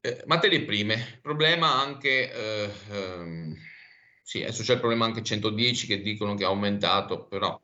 Eh, 0.00 0.22
materie 0.26 0.62
prime, 0.64 1.18
problema 1.22 1.80
anche, 1.80 2.32
eh, 2.32 2.70
ehm, 2.90 3.56
sì, 4.22 4.42
adesso 4.42 4.62
c'è 4.62 4.74
il 4.74 4.80
problema 4.80 5.04
anche 5.04 5.22
110 5.22 5.86
che 5.86 6.02
dicono 6.02 6.34
che 6.34 6.42
è 6.42 6.46
aumentato, 6.46 7.24
però 7.26 7.60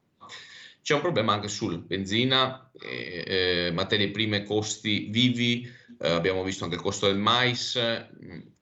c'è 0.83 0.95
un 0.95 1.01
problema 1.01 1.33
anche 1.33 1.49
sul 1.49 1.79
benzina, 1.79 2.71
eh, 2.81 3.71
materie 3.73 4.11
prime, 4.11 4.43
costi 4.43 5.07
vivi, 5.11 5.71
eh, 6.01 6.11
abbiamo 6.11 6.43
visto 6.43 6.65
anche 6.65 6.77
il 6.77 6.83
costo 6.83 7.07
del 7.07 7.19
mais. 7.19 7.79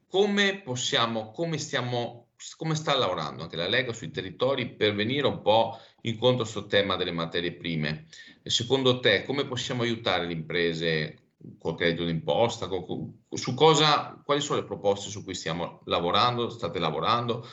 Come 0.07 0.61
possiamo, 0.63 1.31
come 1.31 1.57
stiamo, 1.57 2.29
come 2.57 2.75
sta 2.75 2.95
lavorando 2.97 3.43
anche 3.43 3.57
la 3.57 3.69
Lega 3.69 3.95
sui 3.95 4.11
territori 4.11 4.75
per 4.75 4.95
venire 4.95 5.27
un 5.27 5.41
po' 5.41 5.79
incontro 6.03 6.43
a 6.43 6.49
questo 6.49 6.67
tema 6.67 6.97
delle 6.97 7.13
materie 7.13 7.53
prime? 7.53 8.07
Secondo 8.43 9.01
te, 9.01 9.25
come 9.25 9.47
possiamo 9.47 9.83
aiutare 9.83 10.27
le 10.27 10.33
imprese 10.33 11.19
col 11.59 11.77
credito 11.77 12.05
d'imposta? 12.05 12.69
Con, 12.69 13.23
su 13.31 13.55
cosa, 13.55 14.21
quali 14.25 14.43
sono 14.43 14.61
le 14.61 14.67
proposte 14.67 15.09
su 15.09 15.25
cui 15.25 15.35
stiamo 15.35 15.81
lavorando? 15.87 16.51
State 16.51 16.79
lavorando? 16.79 17.47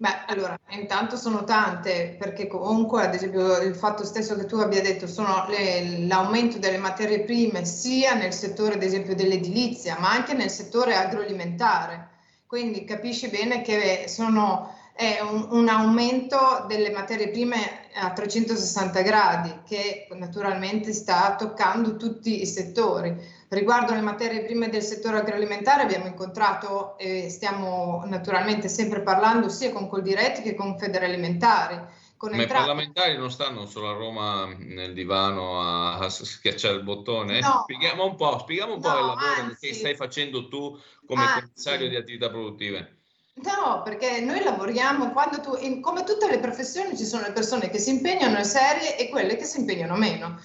Beh, 0.00 0.26
allora, 0.28 0.56
intanto 0.68 1.16
sono 1.16 1.42
tante, 1.42 2.14
perché 2.16 2.46
comunque, 2.46 3.02
ad 3.02 3.14
esempio, 3.14 3.56
il 3.58 3.74
fatto 3.74 4.04
stesso 4.04 4.36
che 4.36 4.46
tu 4.46 4.54
abbia 4.56 4.80
detto 4.80 5.08
sono 5.08 5.46
le, 5.48 6.06
l'aumento 6.06 6.58
delle 6.58 6.78
materie 6.78 7.22
prime 7.24 7.64
sia 7.64 8.14
nel 8.14 8.32
settore, 8.32 8.74
ad 8.74 8.82
esempio, 8.84 9.16
dell'edilizia, 9.16 9.98
ma 9.98 10.10
anche 10.12 10.34
nel 10.34 10.50
settore 10.50 10.94
agroalimentare. 10.94 12.10
Quindi 12.46 12.84
capisci 12.84 13.28
bene 13.28 13.60
che 13.62 14.04
sono, 14.06 14.72
è 14.92 15.18
un, 15.20 15.48
un 15.50 15.68
aumento 15.68 16.64
delle 16.68 16.90
materie 16.90 17.30
prime 17.30 17.90
a 17.94 18.12
360 18.12 19.00
gradi, 19.02 19.62
che 19.66 20.06
naturalmente 20.12 20.92
sta 20.92 21.34
toccando 21.36 21.96
tutti 21.96 22.40
i 22.40 22.46
settori. 22.46 23.16
Riguardo 23.50 23.94
le 23.94 24.02
materie 24.02 24.44
prime 24.44 24.68
del 24.68 24.82
settore 24.82 25.16
agroalimentare 25.16 25.82
abbiamo 25.82 26.06
incontrato 26.06 26.98
e 26.98 27.30
stiamo 27.30 28.02
naturalmente 28.04 28.68
sempre 28.68 29.00
parlando 29.00 29.48
sia 29.48 29.72
con 29.72 29.88
Coldiretti 29.88 30.42
che 30.42 30.54
con 30.54 30.78
Federalimentari. 30.78 31.80
Con 32.18 32.32
Ma 32.32 32.42
entrambi. 32.42 32.64
i 32.64 32.66
parlamentari 32.66 33.16
non 33.16 33.30
stanno 33.30 33.64
solo 33.64 33.88
a 33.88 33.92
Roma 33.92 34.54
nel 34.58 34.92
divano 34.92 35.60
a, 35.60 36.08
schiacciare 36.10 36.74
il 36.74 36.82
bottone? 36.82 37.40
No. 37.40 37.60
Spieghiamo 37.62 38.04
un 38.04 38.16
po', 38.16 38.38
spieghiamo 38.40 38.74
un 38.74 38.80
po' 38.80 38.88
no, 38.88 38.98
il 38.98 39.06
lavoro 39.06 39.40
anzi, 39.40 39.68
che 39.68 39.74
stai 39.74 39.94
facendo 39.94 40.48
tu 40.48 40.76
come 41.06 41.22
anzi. 41.22 41.40
commissario 41.40 41.88
di 41.88 41.96
attività 41.96 42.28
produttive. 42.28 42.96
No, 43.44 43.82
perché 43.84 44.20
noi 44.20 44.42
lavoriamo 44.42 45.12
quando 45.12 45.40
tu, 45.40 45.56
in, 45.60 45.80
come 45.80 46.02
tutte 46.02 46.28
le 46.28 46.40
professioni, 46.40 46.96
ci 46.96 47.04
sono 47.04 47.22
le 47.22 47.32
persone 47.32 47.70
che 47.70 47.78
si 47.78 47.90
impegnano 47.90 48.36
in 48.36 48.44
serie 48.44 48.98
e 48.98 49.08
quelle 49.08 49.36
che 49.36 49.44
si 49.44 49.60
impegnano 49.60 49.94
meno. 49.94 50.40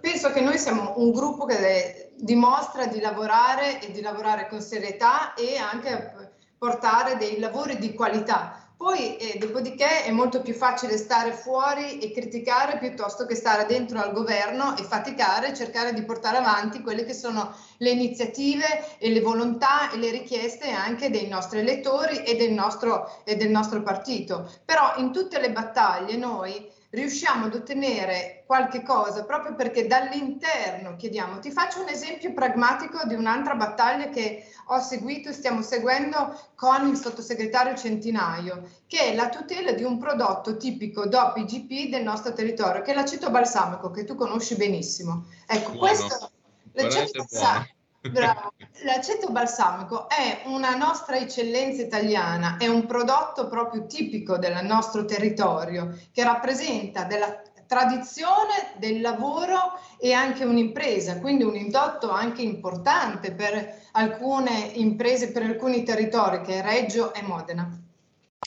Penso 0.00 0.30
che 0.30 0.40
noi 0.40 0.56
siamo 0.56 0.94
un 0.98 1.10
gruppo 1.10 1.46
che 1.46 2.07
dimostra 2.20 2.86
di 2.86 3.00
lavorare 3.00 3.80
e 3.80 3.92
di 3.92 4.00
lavorare 4.00 4.48
con 4.48 4.60
serietà 4.60 5.34
e 5.34 5.56
anche 5.56 6.30
portare 6.58 7.16
dei 7.16 7.38
lavori 7.38 7.78
di 7.78 7.94
qualità. 7.94 8.68
Poi, 8.78 9.16
eh, 9.16 9.38
dopodiché, 9.38 10.04
è 10.04 10.12
molto 10.12 10.40
più 10.40 10.54
facile 10.54 10.96
stare 10.98 11.32
fuori 11.32 11.98
e 11.98 12.12
criticare 12.12 12.78
piuttosto 12.78 13.26
che 13.26 13.34
stare 13.34 13.66
dentro 13.66 13.98
al 13.98 14.12
governo 14.12 14.76
e 14.76 14.84
faticare 14.84 15.52
cercare 15.52 15.92
di 15.92 16.04
portare 16.04 16.36
avanti 16.36 16.80
quelle 16.80 17.04
che 17.04 17.12
sono 17.12 17.52
le 17.78 17.90
iniziative 17.90 18.98
e 18.98 19.10
le 19.10 19.20
volontà 19.20 19.90
e 19.90 19.96
le 19.96 20.12
richieste 20.12 20.70
anche 20.70 21.10
dei 21.10 21.26
nostri 21.26 21.58
elettori 21.58 22.22
e 22.22 22.36
del 22.36 22.52
nostro, 22.52 23.20
e 23.24 23.34
del 23.34 23.50
nostro 23.50 23.82
partito. 23.82 24.48
Però 24.64 24.94
in 24.98 25.10
tutte 25.10 25.40
le 25.40 25.50
battaglie 25.50 26.16
noi 26.16 26.70
riusciamo 26.90 27.46
ad 27.46 27.54
ottenere 27.54 28.44
qualche 28.46 28.82
cosa 28.82 29.24
proprio 29.24 29.54
perché 29.54 29.86
dall'interno 29.86 30.96
chiediamo. 30.96 31.38
Ti 31.38 31.50
faccio 31.50 31.82
un 31.82 31.88
esempio 31.88 32.32
pragmatico 32.32 33.06
di 33.06 33.14
un'altra 33.14 33.54
battaglia 33.54 34.08
che 34.08 34.46
ho 34.66 34.80
seguito 34.80 35.28
e 35.28 35.32
stiamo 35.32 35.62
seguendo 35.62 36.38
con 36.54 36.86
il 36.88 36.96
sottosegretario 36.96 37.76
Centinaio, 37.76 38.68
che 38.86 39.12
è 39.12 39.14
la 39.14 39.28
tutela 39.28 39.72
di 39.72 39.82
un 39.82 39.98
prodotto 39.98 40.56
tipico 40.56 41.06
DOP 41.06 41.36
IGP 41.36 41.90
del 41.90 42.02
nostro 42.02 42.32
territorio, 42.32 42.82
che 42.82 42.92
è 42.92 42.94
l'aceto 42.94 43.30
balsamico, 43.30 43.90
che 43.90 44.04
tu 44.04 44.14
conosci 44.14 44.56
benissimo. 44.56 45.26
Ecco, 45.46 45.72
buono. 45.72 45.78
questo 45.78 46.30
l'aceto 46.72 47.26
balsamico 47.28 47.76
Bravo. 48.00 48.52
L'aceto 48.84 49.30
balsamico 49.30 50.08
è 50.08 50.42
una 50.46 50.76
nostra 50.76 51.16
eccellenza 51.16 51.82
italiana, 51.82 52.56
è 52.56 52.68
un 52.68 52.86
prodotto 52.86 53.48
proprio 53.48 53.86
tipico 53.86 54.38
del 54.38 54.64
nostro 54.64 55.04
territorio 55.04 55.98
che 56.12 56.22
rappresenta 56.22 57.04
della 57.04 57.42
tradizione 57.66 58.72
del 58.78 59.00
lavoro 59.00 59.78
e 59.98 60.12
anche 60.12 60.44
un'impresa, 60.44 61.18
quindi 61.18 61.44
un 61.44 61.54
indotto 61.54 62.10
anche 62.10 62.40
importante 62.40 63.32
per 63.32 63.82
alcune 63.92 64.70
imprese, 64.74 65.32
per 65.32 65.42
alcuni 65.42 65.82
territori 65.82 66.40
che 66.40 66.60
è 66.60 66.62
Reggio 66.62 67.12
e 67.12 67.22
Modena. 67.22 67.68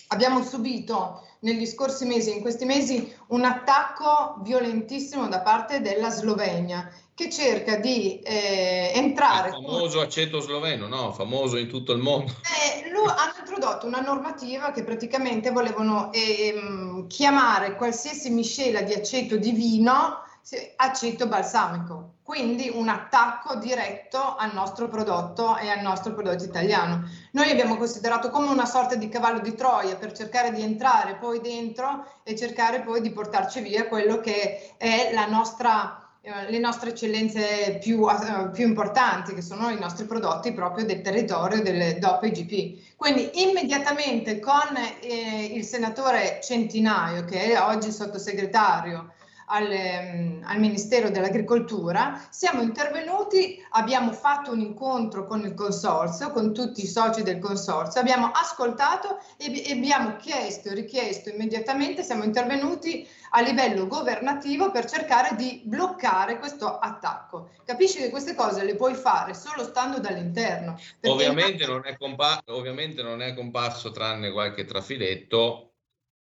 Abbiamo 0.08 0.42
subito 0.42 1.28
negli 1.42 1.66
scorsi 1.66 2.06
mesi, 2.06 2.36
in 2.36 2.42
questi 2.42 2.66
mesi, 2.66 3.16
un 3.28 3.46
attacco 3.46 4.38
violentissimo 4.42 5.28
da 5.28 5.42
parte 5.42 5.82
della 5.82 6.10
Slovenia 6.10 6.90
che 7.22 7.30
cerca 7.30 7.76
di 7.76 8.20
eh, 8.20 8.92
entrare. 8.96 9.50
Il 9.50 9.54
famoso 9.54 9.98
con... 9.98 10.08
aceto 10.08 10.40
sloveno, 10.40 10.88
no? 10.88 11.14
Famoso 11.14 11.58
in 11.58 11.68
tutto 11.68 11.92
il 11.92 12.00
mondo. 12.00 12.34
Eh, 12.52 12.92
lo, 12.92 13.04
hanno 13.04 13.34
introdotto 13.40 13.86
una 13.88 14.02
normativa 14.02 14.72
che 14.72 14.84
praticamente 14.84 15.52
volevano 15.52 16.12
eh, 16.12 17.06
chiamare 17.08 17.76
qualsiasi 17.76 18.30
miscela 18.30 18.82
di 18.82 18.94
aceto 18.94 19.38
di 19.38 19.52
vino 19.52 20.24
aceto 20.78 21.28
balsamico, 21.28 22.16
quindi 22.24 22.70
un 22.74 22.90
attacco 22.90 23.56
diretto 23.56 24.36
al 24.36 24.54
nostro 24.54 24.88
prodotto 24.88 25.56
e 25.58 25.70
al 25.70 25.82
nostro 25.82 26.14
prodotto 26.14 26.44
italiano. 26.44 27.08
Noi 27.32 27.52
abbiamo 27.52 27.78
considerato 27.78 28.32
come 28.32 28.48
una 28.48 28.66
sorta 28.66 28.96
di 28.96 29.08
cavallo 29.08 29.40
di 29.40 29.54
Troia 29.54 29.96
per 29.96 30.12
cercare 30.14 30.52
di 30.52 30.64
entrare 30.64 31.16
poi 31.16 31.40
dentro 31.42 32.06
e 32.24 32.36
cercare 32.36 32.82
poi 32.82 33.02
di 33.02 33.12
portarci 33.12 33.62
via 33.62 33.88
quello 33.88 34.20
che 34.20 34.76
è 34.78 35.12
la 35.14 35.28
nostra 35.28 36.01
le 36.24 36.60
nostre 36.60 36.92
eccellenze 36.92 37.80
più, 37.82 38.02
uh, 38.02 38.52
più, 38.52 38.68
importanti, 38.68 39.34
che 39.34 39.42
sono 39.42 39.70
i 39.70 39.80
nostri 39.80 40.06
prodotti 40.06 40.54
proprio 40.54 40.86
del 40.86 41.02
territorio 41.02 41.64
del 41.64 41.98
DOP 41.98 42.24
IGP. 42.24 42.96
Quindi 42.96 43.42
immediatamente 43.42 44.40
con 44.40 44.76
eh, 45.02 45.46
il 45.52 45.64
senatore 45.64 46.40
Centinaio, 46.44 47.26
che 47.26 47.54
è 47.54 47.60
oggi 47.60 47.92
sottosegretario 47.92 49.14
al, 49.52 49.72
ehm, 49.72 50.44
al, 50.46 50.60
Ministero 50.60 51.10
dell'Agricoltura, 51.10 52.26
siamo 52.30 52.62
intervenuti, 52.62 53.64
abbiamo 53.72 54.14
fatto 54.14 54.52
un 54.52 54.60
incontro 54.60 55.26
con 55.26 55.46
il 55.46 55.54
consorzio, 55.54 56.32
con 56.32 56.54
tutti 56.54 56.84
i 56.84 56.88
soci 56.88 57.22
del 57.22 57.40
consorzio, 57.40 58.00
abbiamo 58.00 58.32
ascoltato 58.34 59.20
e, 59.38 59.68
e 59.68 59.74
abbiamo 59.74 60.16
chiesto 60.16 60.70
e 60.70 60.74
richiesto 60.74 61.30
immediatamente, 61.30 62.04
siamo 62.04 62.24
intervenuti 62.24 63.08
a 63.32 63.42
livello 63.42 63.88
governativo 63.88 64.72
per 64.72 64.86
cercare 64.86 65.36
di 65.36 65.62
bloccare 65.66 66.40
questo 66.40 66.80
attacco. 66.80 67.50
Capisci 67.66 67.98
che 67.98 68.10
queste 68.10 68.36
cose 68.36 68.64
le 68.64 68.76
puoi 68.76 68.94
fare 68.94 69.34
solo 69.34 69.64
stando 69.64 70.00
dall'interno. 70.00 70.78
Ovviamente, 71.04 71.66
non 71.66 71.82
è 71.86 71.98
compa- 71.98 72.42
ovviamente 72.48 73.02
non 73.02 73.22
è 73.22 73.34
comparso 73.34 73.92
tranne 73.92 74.32
qualche 74.32 74.66
trafiletto 74.66 75.71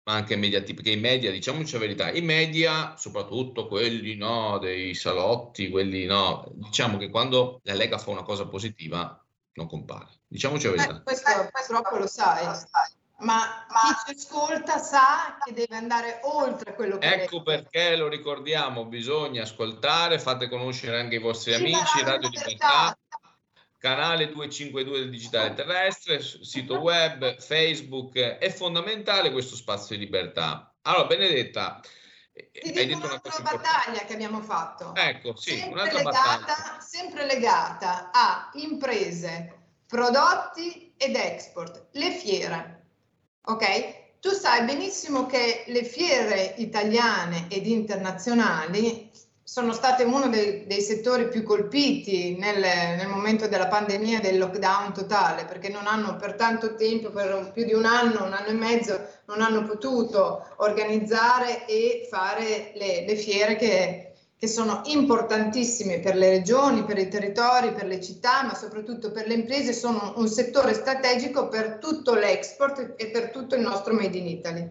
ma 0.04 0.14
anche 0.14 0.36
media, 0.36 0.60
perché 0.62 0.90
i 0.90 0.96
media, 0.96 1.30
diciamoci 1.30 1.74
la 1.74 1.78
verità, 1.78 2.10
i 2.10 2.22
media, 2.22 2.96
soprattutto 2.96 3.68
quelli 3.68 4.16
no, 4.16 4.58
dei 4.58 4.94
salotti, 4.94 5.70
quelli 5.70 6.04
no, 6.06 6.44
diciamo 6.54 6.96
che 6.98 7.08
quando 7.08 7.60
la 7.64 7.74
Lega 7.74 7.98
fa 7.98 8.10
una 8.10 8.22
cosa 8.22 8.46
positiva 8.46 9.16
non 9.54 9.68
compare. 9.68 10.08
Diciamoci 10.26 10.66
la 10.66 10.72
verità. 10.72 10.96
Eh, 10.96 11.02
questo 11.02 11.30
purtroppo 11.52 11.98
lo 11.98 12.06
sai, 12.06 12.44
ma, 13.18 13.64
ma 13.68 13.80
chi 14.04 14.16
ci 14.16 14.26
ascolta 14.26 14.78
sa 14.78 15.36
che 15.44 15.52
deve 15.52 15.76
andare 15.76 16.20
oltre 16.24 16.74
quello 16.74 16.98
che 16.98 17.06
Ecco 17.06 17.38
è. 17.38 17.42
perché 17.42 17.94
lo 17.94 18.08
ricordiamo, 18.08 18.86
bisogna 18.86 19.42
ascoltare, 19.42 20.18
fate 20.18 20.48
conoscere 20.48 20.98
anche 20.98 21.16
i 21.16 21.20
vostri 21.20 21.52
sì, 21.52 21.60
amici, 21.60 22.02
Radio 22.02 22.28
Libertà 22.28 22.96
canale 23.82 24.30
252 24.30 25.00
del 25.00 25.10
digitale 25.10 25.54
terrestre, 25.54 26.22
sito 26.22 26.78
web, 26.78 27.36
Facebook, 27.40 28.14
è 28.16 28.48
fondamentale 28.48 29.32
questo 29.32 29.56
spazio 29.56 29.96
di 29.96 30.04
libertà. 30.04 30.72
Allora, 30.82 31.08
Benedetta, 31.08 31.80
ti 32.32 32.78
hai 32.78 32.86
detto 32.86 33.06
una 33.06 33.20
cosa 33.20 33.42
battaglia 33.42 34.04
che 34.04 34.12
abbiamo 34.12 34.40
fatto. 34.40 34.94
Ecco, 34.94 35.34
sì, 35.34 35.56
sempre 35.56 35.72
un'altra 35.72 35.98
legata, 35.98 36.38
battaglia. 36.38 36.80
Sempre 36.80 37.26
legata 37.26 38.10
a 38.12 38.50
imprese, 38.54 39.58
prodotti 39.88 40.94
ed 40.96 41.16
export, 41.16 41.88
le 41.90 42.12
fiere. 42.12 42.86
Ok? 43.46 44.20
Tu 44.20 44.30
sai 44.30 44.64
benissimo 44.64 45.26
che 45.26 45.64
le 45.66 45.82
fiere 45.82 46.54
italiane 46.58 47.48
ed 47.50 47.66
internazionali 47.66 49.10
sono 49.52 49.74
state 49.74 50.04
uno 50.04 50.30
dei, 50.30 50.66
dei 50.66 50.80
settori 50.80 51.28
più 51.28 51.42
colpiti 51.42 52.38
nel, 52.38 52.58
nel, 52.58 53.06
momento 53.06 53.48
della 53.48 53.66
pandemia 53.66 54.18
del 54.18 54.38
lockdown 54.38 54.94
totale, 54.94 55.44
perché 55.44 55.68
non 55.68 55.86
hanno 55.86 56.16
per 56.16 56.36
tanto 56.36 56.74
tempo, 56.74 57.10
per 57.10 57.50
più 57.52 57.66
di 57.66 57.74
un 57.74 57.84
anno, 57.84 58.24
un 58.24 58.32
anno 58.32 58.46
e 58.46 58.54
mezzo, 58.54 58.98
non 59.26 59.42
hanno 59.42 59.64
potuto 59.64 60.54
organizzare 60.56 61.66
e 61.66 62.08
fare 62.10 62.72
le, 62.76 63.04
le 63.06 63.14
fiere 63.14 63.56
che, 63.56 64.14
che 64.38 64.46
sono 64.46 64.80
importantissime 64.86 66.00
per 66.00 66.16
le 66.16 66.30
regioni, 66.30 66.84
per 66.84 66.96
i 66.96 67.08
territori, 67.08 67.74
per 67.74 67.84
le 67.84 68.00
città, 68.00 68.44
ma 68.44 68.54
soprattutto 68.54 69.10
per 69.10 69.26
le 69.26 69.34
imprese, 69.34 69.74
sono 69.74 70.14
un 70.16 70.28
settore 70.28 70.72
strategico 70.72 71.48
per 71.48 71.76
tutto 71.76 72.14
l'export 72.14 72.94
e 72.96 73.06
per 73.08 73.28
tutto 73.28 73.54
il 73.54 73.60
nostro 73.60 73.92
Made 73.92 74.16
in 74.16 74.28
Italy. 74.28 74.70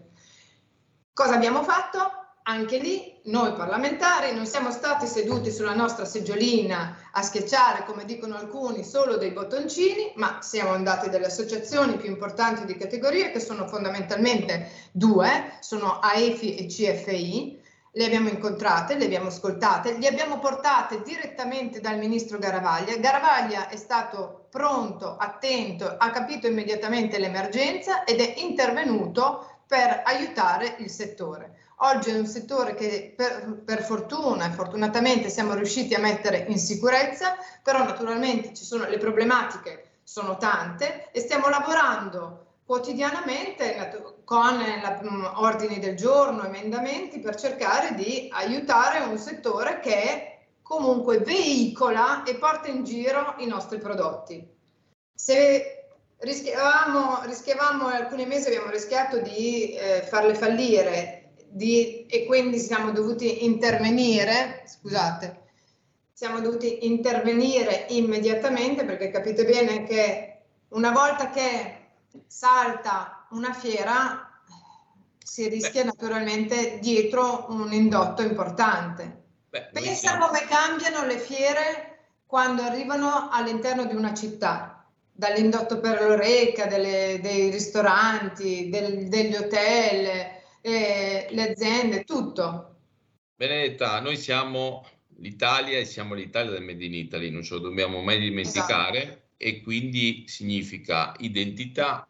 Cosa 1.12 1.34
abbiamo 1.34 1.62
fatto? 1.62 2.21
Anche 2.44 2.78
lì 2.78 3.20
noi 3.24 3.52
parlamentari 3.52 4.34
non 4.34 4.46
siamo 4.46 4.70
stati 4.70 5.06
seduti 5.06 5.52
sulla 5.52 5.74
nostra 5.74 6.04
seggiolina 6.04 7.10
a 7.12 7.22
schiacciare, 7.22 7.84
come 7.84 8.04
dicono 8.04 8.36
alcuni, 8.36 8.84
solo 8.84 9.16
dei 9.16 9.30
bottoncini, 9.30 10.12
ma 10.16 10.38
siamo 10.40 10.70
andati 10.70 11.08
dalle 11.08 11.26
associazioni 11.26 11.96
più 11.96 12.08
importanti 12.08 12.64
di 12.64 12.76
categoria, 12.76 13.30
che 13.30 13.40
sono 13.40 13.68
fondamentalmente 13.68 14.70
due, 14.90 15.56
sono 15.60 16.00
AEFI 16.00 16.56
e 16.56 16.66
CFI, 16.66 17.60
le 17.94 18.04
abbiamo 18.06 18.28
incontrate, 18.28 18.96
le 18.96 19.04
abbiamo 19.04 19.28
ascoltate, 19.28 19.98
le 19.98 20.08
abbiamo 20.08 20.38
portate 20.38 21.02
direttamente 21.02 21.80
dal 21.80 21.98
ministro 21.98 22.38
Garavaglia. 22.38 22.96
Garavaglia 22.96 23.68
è 23.68 23.76
stato 23.76 24.46
pronto, 24.50 25.16
attento, 25.16 25.94
ha 25.98 26.10
capito 26.10 26.46
immediatamente 26.46 27.18
l'emergenza 27.18 28.04
ed 28.04 28.20
è 28.20 28.34
intervenuto 28.38 29.46
per 29.66 30.02
aiutare 30.04 30.76
il 30.78 30.90
settore. 30.90 31.51
Oggi 31.84 32.10
è 32.10 32.16
un 32.16 32.26
settore 32.26 32.74
che 32.74 33.12
per, 33.16 33.60
per, 33.64 33.82
fortuna 33.82 34.46
e 34.46 34.52
fortunatamente 34.52 35.28
siamo 35.28 35.54
riusciti 35.54 35.94
a 35.94 35.98
mettere 35.98 36.44
in 36.46 36.56
sicurezza, 36.56 37.36
però 37.60 37.78
naturalmente 37.78 38.54
ci 38.54 38.64
sono 38.64 38.86
le 38.88 38.98
problematiche, 38.98 39.98
sono 40.04 40.36
tante 40.36 41.10
e 41.10 41.18
stiamo 41.18 41.48
lavorando 41.48 42.58
quotidianamente 42.64 44.14
con 44.24 44.58
la, 44.80 45.00
mm, 45.02 45.24
ordini 45.34 45.80
del 45.80 45.96
giorno, 45.96 46.44
emendamenti 46.44 47.18
per 47.18 47.34
cercare 47.34 47.94
di 47.96 48.28
aiutare 48.30 49.00
un 49.00 49.18
settore 49.18 49.80
che 49.80 50.38
comunque 50.62 51.18
veicola 51.18 52.22
e 52.22 52.36
porta 52.36 52.68
in 52.68 52.84
giro 52.84 53.34
i 53.38 53.46
nostri 53.46 53.78
prodotti. 53.78 54.48
Se 55.12 55.86
rischiavamo, 56.18 57.22
rischiavamo 57.24 57.88
alcuni 57.88 58.24
mesi 58.24 58.46
abbiamo 58.46 58.70
rischiato 58.70 59.18
di 59.18 59.72
eh, 59.72 60.02
farle 60.02 60.36
fallire 60.36 61.21
di, 61.52 62.06
e 62.06 62.24
quindi 62.24 62.58
siamo 62.58 62.92
dovuti 62.92 63.44
intervenire, 63.44 64.62
scusate, 64.66 65.40
siamo 66.12 66.40
dovuti 66.40 66.86
intervenire 66.86 67.86
immediatamente 67.90 68.84
perché 68.84 69.10
capite 69.10 69.44
bene 69.44 69.84
che 69.84 70.42
una 70.68 70.90
volta 70.90 71.30
che 71.30 71.88
salta 72.26 73.26
una 73.30 73.52
fiera 73.52 74.30
si 75.18 75.48
rischia 75.48 75.82
Beh. 75.82 75.88
naturalmente 75.88 76.78
dietro 76.78 77.46
un 77.50 77.72
indotto 77.72 78.22
importante. 78.22 79.20
Beh, 79.50 79.68
Pensa 79.72 80.16
come 80.18 80.46
cambiano 80.46 81.04
le 81.04 81.18
fiere 81.18 81.98
quando 82.26 82.62
arrivano 82.62 83.28
all'interno 83.30 83.84
di 83.84 83.94
una 83.94 84.14
città, 84.14 84.86
dall'indotto 85.12 85.80
per 85.80 86.00
l'oreca, 86.02 86.64
delle, 86.66 87.18
dei 87.20 87.50
ristoranti, 87.50 88.70
del, 88.70 89.08
degli 89.08 89.36
hotel, 89.36 90.40
eh, 90.62 91.26
le 91.30 91.50
aziende, 91.50 92.04
tutto. 92.04 92.76
Benedetta, 93.34 94.00
noi 94.00 94.16
siamo 94.16 94.86
l'Italia 95.18 95.78
e 95.78 95.84
siamo 95.84 96.14
l'Italia 96.14 96.52
del 96.52 96.62
Made 96.62 96.84
in 96.84 96.94
Italy, 96.94 97.30
non 97.30 97.42
ce 97.42 97.54
lo 97.54 97.60
dobbiamo 97.60 98.00
mai 98.00 98.18
dimenticare 98.18 99.02
esatto. 99.02 99.22
e 99.36 99.60
quindi 99.60 100.24
significa 100.26 101.14
identità, 101.18 102.06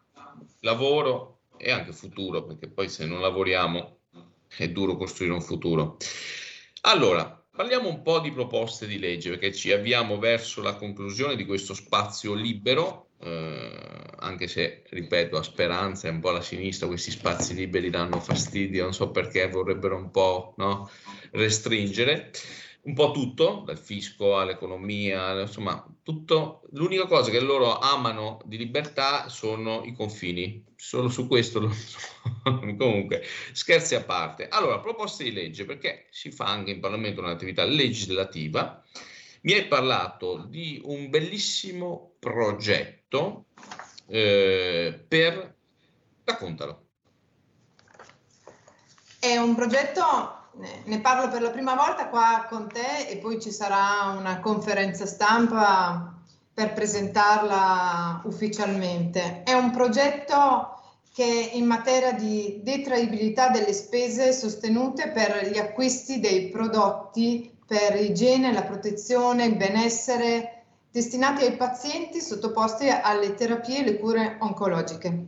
lavoro 0.61 1.41
e 1.57 1.71
anche 1.71 1.93
futuro, 1.93 2.45
perché 2.45 2.69
poi 2.69 2.89
se 2.89 3.07
non 3.07 3.21
lavoriamo 3.21 3.99
è 4.57 4.69
duro 4.69 4.97
costruire 4.97 5.35
un 5.35 5.41
futuro. 5.41 5.97
Allora, 6.83 7.45
parliamo 7.51 7.89
un 7.89 8.03
po' 8.03 8.21
di 8.21 8.33
proposte 8.33 8.87
di 8.87 8.99
legge, 8.99 9.31
perché 9.31 9.53
ci 9.53 9.73
avviamo 9.73 10.19
verso 10.19 10.61
la 10.61 10.75
conclusione 10.75 11.37
di 11.37 11.47
questo 11.47 11.75
spazio 11.75 12.35
libero 12.35 13.09
eh, 13.23 13.73
anche 14.19 14.49
se, 14.49 14.83
ripeto, 14.89 15.37
a 15.37 15.43
speranza 15.43 16.09
e 16.09 16.11
un 16.11 16.21
po' 16.21 16.31
alla 16.31 16.43
sinistra 16.43 16.87
questi 16.87 17.11
spazi 17.11 17.55
liberi 17.55 17.91
danno 17.91 18.21
fastidio, 18.21 18.85
non 18.85 18.95
so 18.95 19.11
perché 19.11 19.49
vorrebbero 19.49 19.97
un 19.97 20.11
po' 20.11 20.55
no, 20.57 20.91
restringere. 21.33 22.31
Un 22.85 22.95
po' 22.95 23.13
tutto, 23.13 23.63
dal 23.65 23.79
fisco 23.79 24.39
all'economia, 24.39 25.41
insomma, 25.41 25.87
tutto. 26.03 26.63
L'unica 26.73 27.07
cosa 27.07 27.31
che 27.31 27.39
loro 27.39 27.79
amano 27.79 28.41
di 28.45 28.57
libertà 28.57 29.29
sono 29.29 29.85
i 29.85 29.93
confini. 29.93 30.65
Solo 30.75 31.09
su 31.09 31.29
questo 31.29 31.61
lo 31.61 31.71
so. 31.71 31.99
Comunque, 32.77 33.23
scherzi 33.53 33.95
a 33.95 34.03
parte. 34.03 34.49
Allora, 34.49 34.81
proposte 34.81 35.23
di 35.23 35.33
legge, 35.33 35.65
perché 35.65 36.07
si 36.11 36.33
fa 36.33 36.47
anche 36.47 36.73
in 36.73 36.81
Parlamento 36.81 37.21
un'attività 37.21 37.65
legislativa 37.65 38.83
mi 39.43 39.55
hai 39.55 39.67
parlato 39.67 40.47
di 40.49 40.81
un 40.85 41.11
bellissimo 41.11 42.15
progetto 42.21 43.02
eh, 44.07 45.05
per... 45.09 45.55
raccontalo. 46.25 46.87
È 49.19 49.37
un 49.37 49.55
progetto, 49.55 50.03
ne 50.85 51.01
parlo 51.01 51.29
per 51.29 51.43
la 51.43 51.51
prima 51.51 51.75
volta 51.75 52.09
qua 52.09 52.47
con 52.49 52.69
te 52.69 53.07
e 53.09 53.19
poi 53.19 53.41
ci 53.41 53.53
sarà 53.53 54.15
una 54.19 54.41
conferenza 54.41 55.07
stampa 55.07 56.21
per 56.53 56.73
presentarla 56.73 58.23
ufficialmente. 58.25 59.43
È 59.45 59.53
un 59.53 59.71
progetto 59.71 60.81
che 61.15 61.51
in 61.53 61.67
materia 61.67 62.13
di 62.13 62.61
detraibilità 62.63 63.49
delle 63.49 63.73
spese 63.73 64.33
sostenute 64.33 65.11
per 65.11 65.49
gli 65.51 65.59
acquisti 65.59 66.21
dei 66.21 66.49
prodotti 66.49 67.59
per 67.67 67.97
igiene, 67.97 68.53
la 68.53 68.63
protezione, 68.63 69.45
il 69.45 69.57
benessere 69.57 70.62
destinati 70.93 71.43
ai 71.43 71.57
pazienti 71.57 72.21
sottoposti 72.21 72.89
alle 72.89 73.35
terapie 73.35 73.79
e 73.79 73.85
le 73.85 73.99
cure 73.99 74.37
oncologiche. 74.41 75.27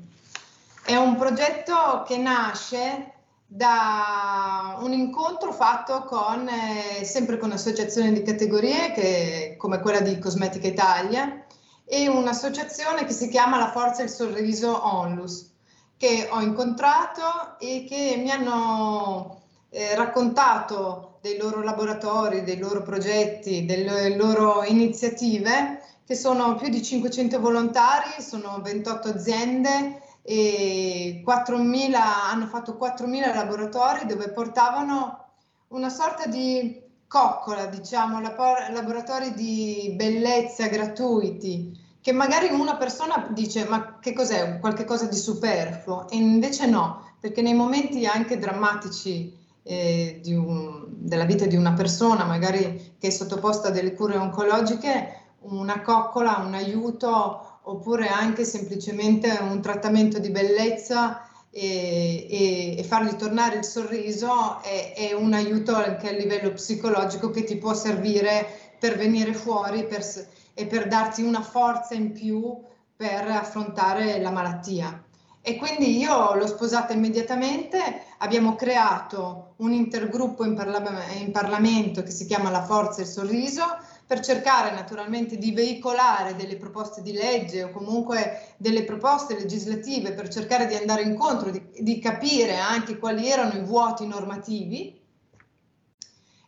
È 0.85 0.95
un 0.95 1.17
progetto 1.17 2.05
che 2.07 2.19
nasce 2.19 3.13
da 3.47 4.77
un 4.81 4.93
incontro 4.93 5.53
fatto 5.53 6.03
con, 6.03 6.47
eh, 6.49 7.05
sempre 7.05 7.39
con 7.39 7.51
associazioni 7.53 8.13
di 8.13 8.23
categorie 8.23 8.93
che, 8.93 9.55
come 9.57 9.81
quella 9.81 10.01
di 10.01 10.19
Cosmetica 10.19 10.67
Italia 10.67 11.47
e 11.87 12.09
un'associazione 12.09 13.07
che 13.07 13.13
si 13.13 13.29
chiama 13.29 13.59
La 13.59 13.71
Forza 13.71 14.03
e 14.03 14.05
il 14.05 14.11
Sorriso 14.11 14.87
Onlus, 14.87 15.51
che 15.97 16.29
ho 16.31 16.41
incontrato 16.41 17.59
e 17.59 17.87
che 17.89 18.17
mi 18.19 18.31
hanno 18.31 19.41
eh, 19.71 19.95
raccontato 19.95 21.14
dei 21.25 21.39
loro 21.39 21.63
laboratori, 21.63 22.43
dei 22.43 22.59
loro 22.59 22.83
progetti, 22.83 23.65
delle 23.65 24.15
loro 24.15 24.63
iniziative, 24.63 25.81
che 26.05 26.15
sono 26.15 26.55
più 26.57 26.69
di 26.69 26.83
500 26.83 27.41
volontari, 27.41 28.21
sono 28.21 28.61
28 28.63 29.09
aziende 29.09 30.03
e 30.21 31.23
4.000, 31.27 31.95
hanno 31.95 32.47
fatto 32.47 32.77
4.000 32.79 33.35
laboratori 33.35 34.05
dove 34.05 34.33
portavano 34.33 35.25
una 35.69 35.89
sorta 35.89 36.27
di 36.27 36.79
coccola, 37.09 37.65
diciamo, 37.69 38.21
laboratori 38.21 39.33
di 39.33 39.95
bellezza 39.97 40.67
gratuiti, 40.67 41.73
che 42.03 42.13
magari 42.13 42.49
una 42.53 42.77
persona 42.77 43.31
dice 43.31 43.65
ma 43.65 43.99
che 43.99 44.13
cos'è, 44.13 44.59
qualche 44.61 44.85
cosa 44.85 45.07
di 45.07 45.17
superfluo, 45.17 46.07
e 46.11 46.17
invece 46.17 46.67
no, 46.67 47.15
perché 47.19 47.41
nei 47.41 47.55
momenti 47.55 48.05
anche 48.05 48.39
drammatici 48.39 49.43
eh, 49.65 50.21
un, 50.27 50.85
della 50.89 51.25
vita 51.25 51.47
di 51.47 51.57
una 51.57 51.73
persona, 51.73 52.25
magari 52.25 52.97
che 52.99 53.09
è 53.09 53.11
sottoposta 53.11 53.69
a 53.69 53.71
delle 53.71 53.95
cure 53.95 54.17
oncologiche, 54.17 55.23
una 55.41 55.83
coccola, 55.83 56.43
un 56.47 56.55
aiuto 56.55 57.59
oppure 57.63 58.09
anche 58.09 58.45
semplicemente 58.45 59.37
un 59.41 59.61
trattamento 59.61 60.19
di 60.19 60.31
bellezza 60.31 61.27
e, 61.51 62.27
e, 62.29 62.79
e 62.79 62.85
fargli 62.85 63.15
tornare 63.17 63.57
il 63.57 63.65
sorriso 63.65 64.61
è, 64.63 64.93
è, 64.95 65.13
un 65.13 65.33
aiuto 65.33 65.75
anche 65.75 66.09
a 66.09 66.13
livello 66.13 66.53
psicologico 66.53 67.31
che 67.31 67.45
ti 67.45 67.57
può 67.57 67.75
servire 67.75 68.47
per 68.79 68.97
venire 68.97 69.33
fuori 69.33 69.87
per, 69.87 70.05
e 70.53 70.67
per 70.67 70.89
darti 70.89 71.23
una 71.23 71.43
forza 71.43 71.95
in 71.95 72.13
più 72.13 72.61
per 72.97 73.29
affrontare 73.29 74.21
la 74.21 74.31
malattia. 74.31 75.04
E 75.47 75.57
quindi 75.57 75.99
io 75.99 76.35
l'ho 76.35 76.47
sposata 76.47 76.95
immediatamente, 76.95 77.79
abbiamo 78.19 78.55
creato 78.55 79.53
un 79.57 79.73
intergruppo 79.73 80.43
in, 80.43 80.55
parla- 80.55 81.05
in 81.19 81.33
Parlamento 81.33 82.03
che 82.03 82.11
si 82.11 82.25
chiama 82.25 82.49
La 82.49 82.65
Forza 82.65 83.01
e 83.01 83.03
il 83.03 83.11
Sorriso 83.11 83.63
per 84.07 84.21
cercare 84.21 84.71
naturalmente 84.71 85.37
di 85.37 85.53
veicolare 85.53 86.35
delle 86.35 86.57
proposte 86.57 87.03
di 87.03 87.13
legge 87.13 87.65
o 87.65 87.71
comunque 87.73 88.55
delle 88.57 88.85
proposte 88.85 89.35
legislative 89.35 90.13
per 90.13 90.29
cercare 90.29 90.67
di 90.67 90.77
andare 90.77 91.03
incontro, 91.03 91.51
di, 91.51 91.63
di 91.79 91.99
capire 91.99 92.57
anche 92.57 92.97
quali 92.97 93.29
erano 93.29 93.53
i 93.53 93.65
vuoti 93.65 94.07
normativi 94.07 94.99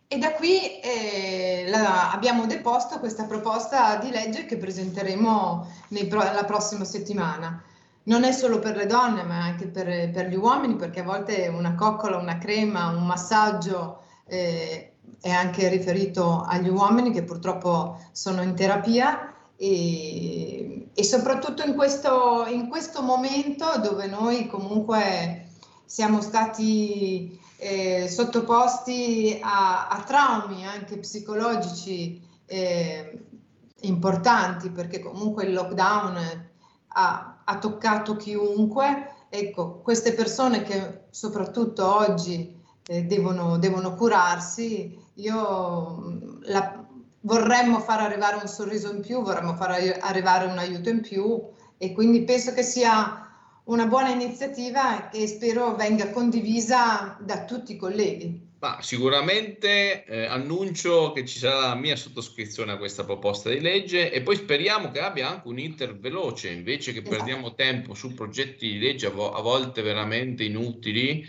E 0.09 0.17
da 0.17 0.31
qui 0.33 0.79
eh, 0.79 1.65
la, 1.67 2.11
abbiamo 2.11 2.45
deposto 2.45 2.97
questa 2.97 3.25
proposta 3.25 3.97
di 3.97 4.09
legge 4.09 4.45
che 4.45 4.55
presenteremo 4.57 5.67
pro- 6.07 6.31
la 6.33 6.45
prossima 6.45 6.85
settimana. 6.85 7.61
Non 8.07 8.23
è 8.23 8.31
solo 8.31 8.59
per 8.59 8.75
le 8.75 8.85
donne, 8.85 9.23
ma 9.23 9.43
anche 9.43 9.67
per, 9.67 10.09
per, 10.11 10.27
gli 10.27 10.35
uomini, 10.35 10.75
perché 10.75 11.01
a 11.01 11.03
volte 11.03 11.47
una 11.47 11.75
coccola, 11.75 12.17
una 12.17 12.37
crema, 12.37 12.87
un 12.87 13.05
massaggio 13.05 13.99
eh, 14.25 14.93
è 15.19 15.29
anche 15.29 15.67
riferito 15.67 16.41
agli 16.41 16.69
uomini 16.69 17.11
che 17.11 17.23
purtroppo 17.23 17.99
sono 18.13 18.41
in 18.41 18.55
terapia. 18.55 19.33
E, 19.57 20.89
e 20.93 21.03
soprattutto 21.03 21.63
in 21.63 21.75
questo, 21.75 22.45
in 22.47 22.69
questo 22.69 23.01
momento 23.01 23.65
dove 23.81 24.07
noi 24.07 24.47
comunque 24.47 25.49
siamo 25.83 26.21
stati 26.21 27.39
eh, 27.57 28.07
sottoposti 28.07 29.39
a, 29.41 29.87
a, 29.87 30.01
traumi 30.03 30.65
anche 30.65 30.99
psicologici 30.99 32.21
eh, 32.45 33.25
importanti 33.81 34.69
perché 34.69 34.99
comunque 34.99 35.45
il 35.45 35.53
lockdown 35.53 36.49
ha, 36.89 37.36
ha, 37.49 37.57
toccato 37.57 38.15
chiunque. 38.15 39.25
Ecco, 39.29 39.81
queste 39.81 40.13
persone 40.13 40.63
che 40.63 41.05
soprattutto 41.09 41.95
oggi 41.95 42.55
eh, 42.85 43.03
devono, 43.03 43.57
devono, 43.57 43.95
curarsi, 43.95 44.97
io 45.15 45.97
mm, 45.97 46.41
la, 46.43 46.85
vorremmo 47.21 47.79
far 47.79 47.99
arrivare 47.99 48.37
un 48.37 48.47
sorriso 48.47 48.91
in 48.91 49.01
più, 49.01 49.21
vorremmo 49.21 49.55
far 49.55 49.71
arrivare 49.99 50.45
un 50.45 50.57
aiuto 50.57 50.89
in 50.89 51.01
più 51.01 51.41
e 51.77 51.93
quindi 51.93 52.23
penso 52.23 52.53
che 52.53 52.63
sia 52.63 53.27
una 53.65 53.85
buona 53.85 54.09
iniziativa 54.09 55.09
che 55.09 55.27
spero 55.27 55.75
venga 55.75 56.09
condivisa 56.11 57.17
da 57.19 57.43
tutti 57.43 57.73
i 57.73 57.77
colleghi. 57.77 58.55
Ma 58.59 58.79
sicuramente 58.81 60.03
eh, 60.05 60.25
annuncio 60.25 61.11
che 61.11 61.25
ci 61.25 61.37
sarà 61.37 61.67
la 61.67 61.75
mia 61.75 61.95
sottoscrizione 61.95 62.71
a 62.71 62.77
questa 62.77 63.05
proposta 63.05 63.51
di 63.51 63.59
legge 63.59 64.11
e 64.11 64.21
poi 64.21 64.35
speriamo 64.35 64.89
che 64.89 64.99
abbia 64.99 65.29
anche 65.29 65.47
un 65.47 65.59
iter 65.59 65.95
veloce 65.95 66.49
invece 66.49 66.91
che 66.91 66.99
esatto. 66.99 67.15
perdiamo 67.15 67.53
tempo 67.53 67.93
su 67.93 68.15
progetti 68.15 68.67
di 68.67 68.79
legge 68.79 69.05
a, 69.05 69.11
vo- 69.11 69.31
a 69.31 69.41
volte 69.41 69.83
veramente 69.83 70.43
inutili. 70.43 71.23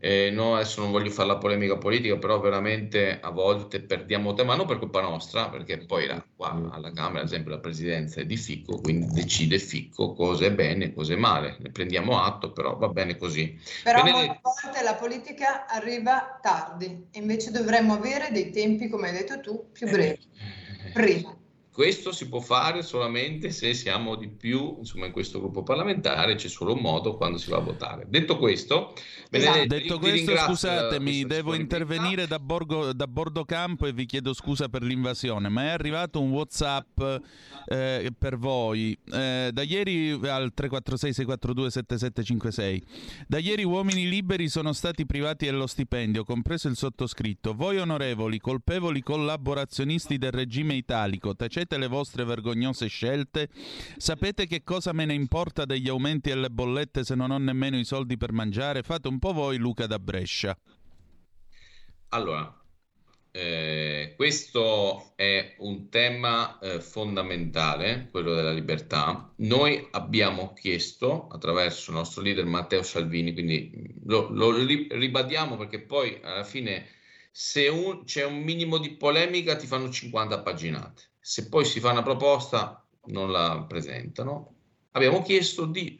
Eh, 0.00 0.30
no, 0.30 0.54
adesso 0.54 0.80
non 0.80 0.90
voglio 0.90 1.10
fare 1.10 1.28
la 1.28 1.38
polemica 1.38 1.76
politica, 1.76 2.16
però 2.16 2.40
veramente 2.40 3.20
a 3.20 3.30
volte 3.30 3.82
perdiamo 3.82 4.32
tempo, 4.32 4.52
ma 4.52 4.56
non 4.56 4.66
per 4.66 4.78
colpa 4.78 5.00
nostra, 5.00 5.48
perché 5.48 5.84
poi 5.84 6.06
la, 6.06 6.24
qua 6.34 6.70
alla 6.72 6.92
Camera, 6.92 7.20
ad 7.20 7.26
esempio, 7.26 7.50
la 7.50 7.60
presidenza 7.60 8.20
è 8.20 8.24
di 8.24 8.36
Ficco, 8.36 8.80
quindi 8.80 9.12
decide 9.12 9.58
Ficco 9.58 10.12
cosa 10.14 10.46
è 10.46 10.52
bene 10.52 10.86
e 10.86 10.94
cosa 10.94 11.12
è 11.12 11.16
male. 11.16 11.56
Ne 11.60 11.70
prendiamo 11.70 12.22
atto, 12.22 12.52
però 12.52 12.76
va 12.76 12.88
bene 12.88 13.16
così. 13.16 13.58
Però 13.84 14.02
Benedetto... 14.02 14.40
molte 14.42 14.60
volte 14.64 14.82
la 14.82 14.94
politica 14.94 15.66
arriva 15.66 16.38
tardi 16.40 16.70
tardi, 16.80 17.08
invece 17.12 17.50
dovremmo 17.50 17.94
avere 17.94 18.30
dei 18.32 18.50
tempi, 18.50 18.88
come 18.88 19.08
hai 19.08 19.16
detto 19.18 19.40
tu, 19.40 19.70
più 19.72 19.88
brevi. 19.88 20.18
Prima. 20.92 21.39
Questo 21.80 22.12
si 22.12 22.28
può 22.28 22.40
fare 22.40 22.82
solamente 22.82 23.50
se 23.52 23.72
siamo 23.72 24.14
di 24.14 24.28
più 24.28 24.76
insomma, 24.80 25.06
in 25.06 25.12
questo 25.12 25.40
gruppo 25.40 25.62
parlamentare, 25.62 26.34
c'è 26.34 26.48
solo 26.48 26.74
un 26.74 26.80
modo 26.80 27.16
quando 27.16 27.38
si 27.38 27.48
va 27.48 27.56
a 27.56 27.60
votare. 27.60 28.04
Detto 28.06 28.36
questo, 28.36 28.92
esatto. 29.30 29.64
Detto 29.64 29.98
questo 29.98 30.36
scusatemi, 30.36 31.24
devo 31.24 31.54
intervenire 31.54 32.26
da, 32.26 32.38
Borgo, 32.38 32.92
da 32.92 33.06
Bordocampo 33.06 33.86
e 33.86 33.94
vi 33.94 34.04
chiedo 34.04 34.34
scusa 34.34 34.68
per 34.68 34.82
l'invasione, 34.82 35.48
ma 35.48 35.62
è 35.62 35.68
arrivato 35.68 36.20
un 36.20 36.32
Whatsapp 36.32 37.00
eh, 37.66 38.12
per 38.18 38.36
voi. 38.36 38.94
Eh, 39.10 39.48
da 39.50 39.62
ieri 39.62 40.10
al 40.10 40.52
346 40.52 41.14
642 41.14 41.70
7756. 41.70 42.84
Da 43.26 43.38
ieri 43.38 43.64
uomini 43.64 44.06
liberi 44.06 44.50
sono 44.50 44.74
stati 44.74 45.06
privati 45.06 45.46
dello 45.46 45.66
stipendio, 45.66 46.24
compreso 46.24 46.68
il 46.68 46.76
sottoscritto. 46.76 47.54
Voi 47.54 47.78
onorevoli, 47.78 48.38
colpevoli 48.38 49.02
collaborazionisti 49.02 50.18
del 50.18 50.32
regime 50.32 50.74
italico, 50.74 51.34
tacete 51.34 51.68
facete 51.70 51.78
le 51.78 51.86
vostre 51.86 52.24
vergognose 52.24 52.88
scelte? 52.88 53.48
Sapete 53.96 54.46
che 54.46 54.62
cosa 54.64 54.92
me 54.92 55.04
ne 55.04 55.14
importa 55.14 55.64
degli 55.64 55.88
aumenti 55.88 56.30
alle 56.30 56.50
bollette 56.50 57.04
se 57.04 57.14
non 57.14 57.30
ho 57.30 57.38
nemmeno 57.38 57.78
i 57.78 57.84
soldi 57.84 58.16
per 58.16 58.32
mangiare? 58.32 58.82
Fate 58.82 59.08
un 59.08 59.18
po' 59.18 59.32
voi 59.32 59.56
Luca 59.58 59.86
da 59.86 59.98
Brescia. 59.98 60.56
Allora, 62.08 62.52
eh, 63.30 64.14
questo 64.16 65.12
è 65.14 65.54
un 65.58 65.88
tema 65.88 66.58
eh, 66.58 66.80
fondamentale, 66.80 68.08
quello 68.10 68.34
della 68.34 68.52
libertà. 68.52 69.32
Noi 69.36 69.86
abbiamo 69.92 70.52
chiesto 70.54 71.28
attraverso 71.28 71.90
il 71.90 71.98
nostro 71.98 72.22
leader 72.22 72.46
Matteo 72.46 72.82
Salvini, 72.82 73.32
quindi 73.32 73.94
lo, 74.06 74.28
lo 74.30 74.50
ribadiamo 74.50 75.56
perché 75.56 75.80
poi 75.80 76.18
alla 76.22 76.44
fine 76.44 76.86
se 77.30 77.68
un, 77.68 78.04
c'è 78.04 78.24
un 78.24 78.42
minimo 78.42 78.78
di 78.78 78.96
polemica 78.96 79.54
ti 79.54 79.68
fanno 79.68 79.88
50 79.88 80.40
paginate 80.40 81.09
se 81.20 81.48
poi 81.48 81.64
si 81.64 81.80
fa 81.80 81.90
una 81.90 82.02
proposta 82.02 82.86
non 83.06 83.30
la 83.30 83.64
presentano. 83.68 84.56
Abbiamo 84.92 85.22
chiesto 85.22 85.66
di, 85.66 85.98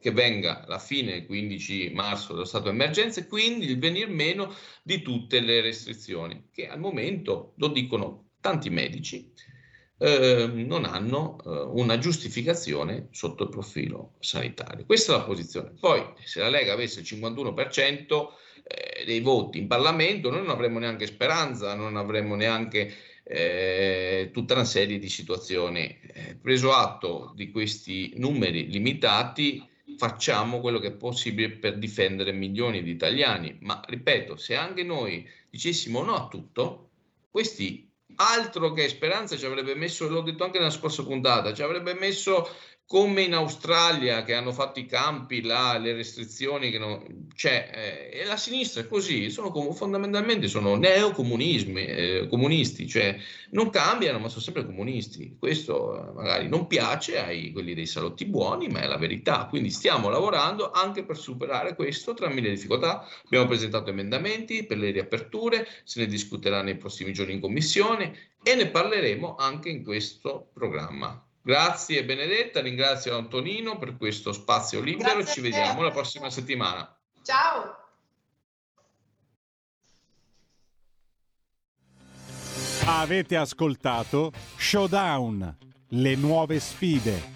che 0.00 0.10
venga 0.10 0.64
la 0.66 0.78
fine 0.78 1.16
il 1.16 1.26
15 1.26 1.90
marzo 1.94 2.32
dello 2.32 2.44
stato 2.44 2.64
di 2.64 2.76
emergenza 2.76 3.20
e 3.20 3.26
quindi 3.26 3.66
il 3.66 3.78
venir 3.78 4.08
meno 4.08 4.54
di 4.82 5.02
tutte 5.02 5.40
le 5.40 5.60
restrizioni 5.60 6.48
che 6.52 6.68
al 6.68 6.78
momento, 6.78 7.54
lo 7.56 7.68
dicono 7.68 8.30
tanti 8.40 8.70
medici, 8.70 9.32
eh, 9.98 10.50
non 10.52 10.84
hanno 10.84 11.38
eh, 11.44 11.48
una 11.72 11.98
giustificazione 11.98 13.08
sotto 13.10 13.44
il 13.44 13.48
profilo 13.48 14.14
sanitario. 14.20 14.84
Questa 14.84 15.14
è 15.14 15.18
la 15.18 15.24
posizione. 15.24 15.72
Poi, 15.78 16.02
se 16.22 16.40
la 16.40 16.48
Lega 16.48 16.72
avesse 16.72 17.00
il 17.00 17.06
51% 17.08 18.26
eh, 18.62 19.04
dei 19.04 19.20
voti 19.20 19.58
in 19.58 19.66
Parlamento, 19.66 20.30
noi 20.30 20.40
non 20.40 20.50
avremmo 20.50 20.78
neanche 20.78 21.06
speranza, 21.06 21.74
non 21.74 21.96
avremmo 21.96 22.34
neanche 22.34 22.94
eh, 23.28 24.30
tutta 24.32 24.54
una 24.54 24.64
serie 24.64 24.98
di 24.98 25.08
situazioni. 25.08 25.98
Eh, 26.00 26.36
preso 26.36 26.72
atto 26.72 27.32
di 27.34 27.50
questi 27.50 28.12
numeri 28.16 28.70
limitati, 28.70 29.66
facciamo 29.96 30.60
quello 30.60 30.78
che 30.78 30.88
è 30.88 30.92
possibile 30.92 31.50
per 31.50 31.78
difendere 31.78 32.32
milioni 32.32 32.82
di 32.82 32.90
italiani. 32.90 33.56
Ma 33.60 33.82
ripeto, 33.84 34.36
se 34.36 34.54
anche 34.54 34.84
noi 34.84 35.28
dicessimo 35.50 36.02
no 36.02 36.14
a 36.14 36.28
tutto, 36.28 36.90
questi 37.30 37.90
altro 38.16 38.72
che 38.72 38.88
speranza 38.88 39.36
ci 39.36 39.44
avrebbe 39.44 39.74
messo, 39.74 40.08
l'ho 40.08 40.22
detto 40.22 40.44
anche 40.44 40.58
nella 40.58 40.70
scorsa 40.70 41.02
puntata, 41.02 41.52
ci 41.52 41.62
avrebbe 41.62 41.94
messo 41.94 42.48
come 42.88 43.22
in 43.22 43.34
Australia 43.34 44.22
che 44.22 44.34
hanno 44.34 44.52
fatto 44.52 44.78
i 44.78 44.86
campi 44.86 45.42
là, 45.42 45.76
le 45.76 45.92
restrizioni 45.92 46.70
che 46.70 46.78
non 46.78 47.26
c'è, 47.34 48.10
eh, 48.12 48.20
e 48.20 48.24
la 48.24 48.36
sinistra 48.36 48.82
è 48.82 48.86
così, 48.86 49.28
sono 49.28 49.50
com- 49.50 49.72
fondamentalmente 49.72 50.46
sono 50.46 50.76
neocomunismi, 50.76 51.84
eh, 51.84 52.26
comunisti, 52.30 52.86
cioè 52.86 53.18
non 53.50 53.70
cambiano 53.70 54.20
ma 54.20 54.28
sono 54.28 54.40
sempre 54.40 54.64
comunisti. 54.64 55.36
Questo 55.36 56.10
eh, 56.10 56.12
magari 56.12 56.48
non 56.48 56.68
piace 56.68 57.18
ai 57.18 57.50
quelli 57.50 57.74
dei 57.74 57.86
salotti 57.86 58.24
buoni, 58.24 58.68
ma 58.68 58.82
è 58.82 58.86
la 58.86 58.98
verità. 58.98 59.46
Quindi 59.46 59.70
stiamo 59.70 60.08
lavorando 60.08 60.70
anche 60.70 61.04
per 61.04 61.16
superare 61.16 61.74
questo 61.74 62.14
tra 62.14 62.28
mille 62.28 62.50
difficoltà. 62.50 63.04
Abbiamo 63.24 63.46
presentato 63.46 63.90
emendamenti 63.90 64.64
per 64.64 64.78
le 64.78 64.92
riaperture, 64.92 65.66
se 65.82 66.00
ne 66.00 66.06
discuterà 66.06 66.62
nei 66.62 66.76
prossimi 66.76 67.12
giorni 67.12 67.32
in 67.32 67.40
commissione 67.40 68.34
e 68.44 68.54
ne 68.54 68.68
parleremo 68.68 69.34
anche 69.34 69.70
in 69.70 69.82
questo 69.82 70.50
programma. 70.54 71.25
Grazie 71.46 72.04
Benedetta, 72.04 72.60
ringrazio 72.60 73.16
Antonino 73.16 73.78
per 73.78 73.96
questo 73.96 74.32
spazio 74.32 74.80
libero, 74.80 75.18
Grazie 75.18 75.32
ci 75.32 75.40
vediamo 75.40 75.80
la 75.82 75.92
prossima 75.92 76.28
settimana. 76.28 76.92
Ciao! 77.22 77.84
Avete 82.86 83.36
ascoltato 83.36 84.32
Showdown, 84.56 85.56
le 85.90 86.16
nuove 86.16 86.58
sfide. 86.58 87.35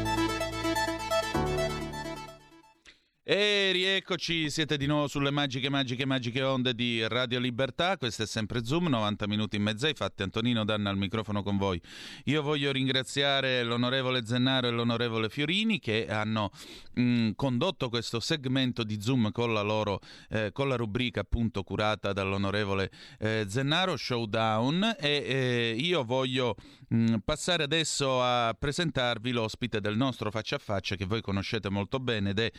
E 3.23 3.69
rieccoci, 3.71 4.49
siete 4.49 4.77
di 4.77 4.87
nuovo 4.87 5.07
sulle 5.07 5.29
magiche, 5.29 5.69
magiche, 5.69 6.07
magiche 6.07 6.41
onde 6.41 6.73
di 6.73 7.07
Radio 7.07 7.37
Libertà. 7.37 7.95
Questo 7.95 8.23
è 8.23 8.25
sempre 8.25 8.65
Zoom, 8.65 8.87
90 8.87 9.27
minuti 9.27 9.57
e 9.57 9.59
mezzo 9.59 9.85
ai 9.85 9.93
fatti. 9.93 10.23
Antonino 10.23 10.65
Danna 10.65 10.89
al 10.89 10.97
microfono 10.97 11.43
con 11.43 11.55
voi. 11.57 11.79
Io 12.25 12.41
voglio 12.41 12.71
ringraziare 12.71 13.61
l'onorevole 13.61 14.25
Zennaro 14.25 14.69
e 14.69 14.71
l'onorevole 14.71 15.29
Fiorini 15.29 15.79
che 15.79 16.07
hanno 16.09 16.49
mh, 16.93 17.33
condotto 17.35 17.89
questo 17.89 18.19
segmento 18.19 18.83
di 18.83 18.99
Zoom 18.99 19.31
con 19.31 19.53
la 19.53 19.61
loro, 19.61 19.99
eh, 20.29 20.49
con 20.51 20.67
la 20.67 20.75
rubrica 20.75 21.19
appunto 21.19 21.61
curata 21.61 22.13
dall'onorevole 22.13 22.89
eh, 23.19 23.45
Zennaro, 23.47 23.97
Showdown. 23.97 24.95
E 24.99 25.09
eh, 25.09 25.75
io 25.77 26.03
voglio 26.03 26.55
mh, 26.87 27.17
passare 27.17 27.61
adesso 27.61 28.19
a 28.19 28.55
presentarvi 28.57 29.29
l'ospite 29.29 29.79
del 29.79 29.95
nostro 29.95 30.31
faccia 30.31 30.55
a 30.55 30.59
faccia 30.59 30.95
che 30.95 31.05
voi 31.05 31.21
conoscete 31.21 31.69
molto 31.69 31.99
bene 31.99 32.31
ed 32.31 32.39
è 32.39 32.51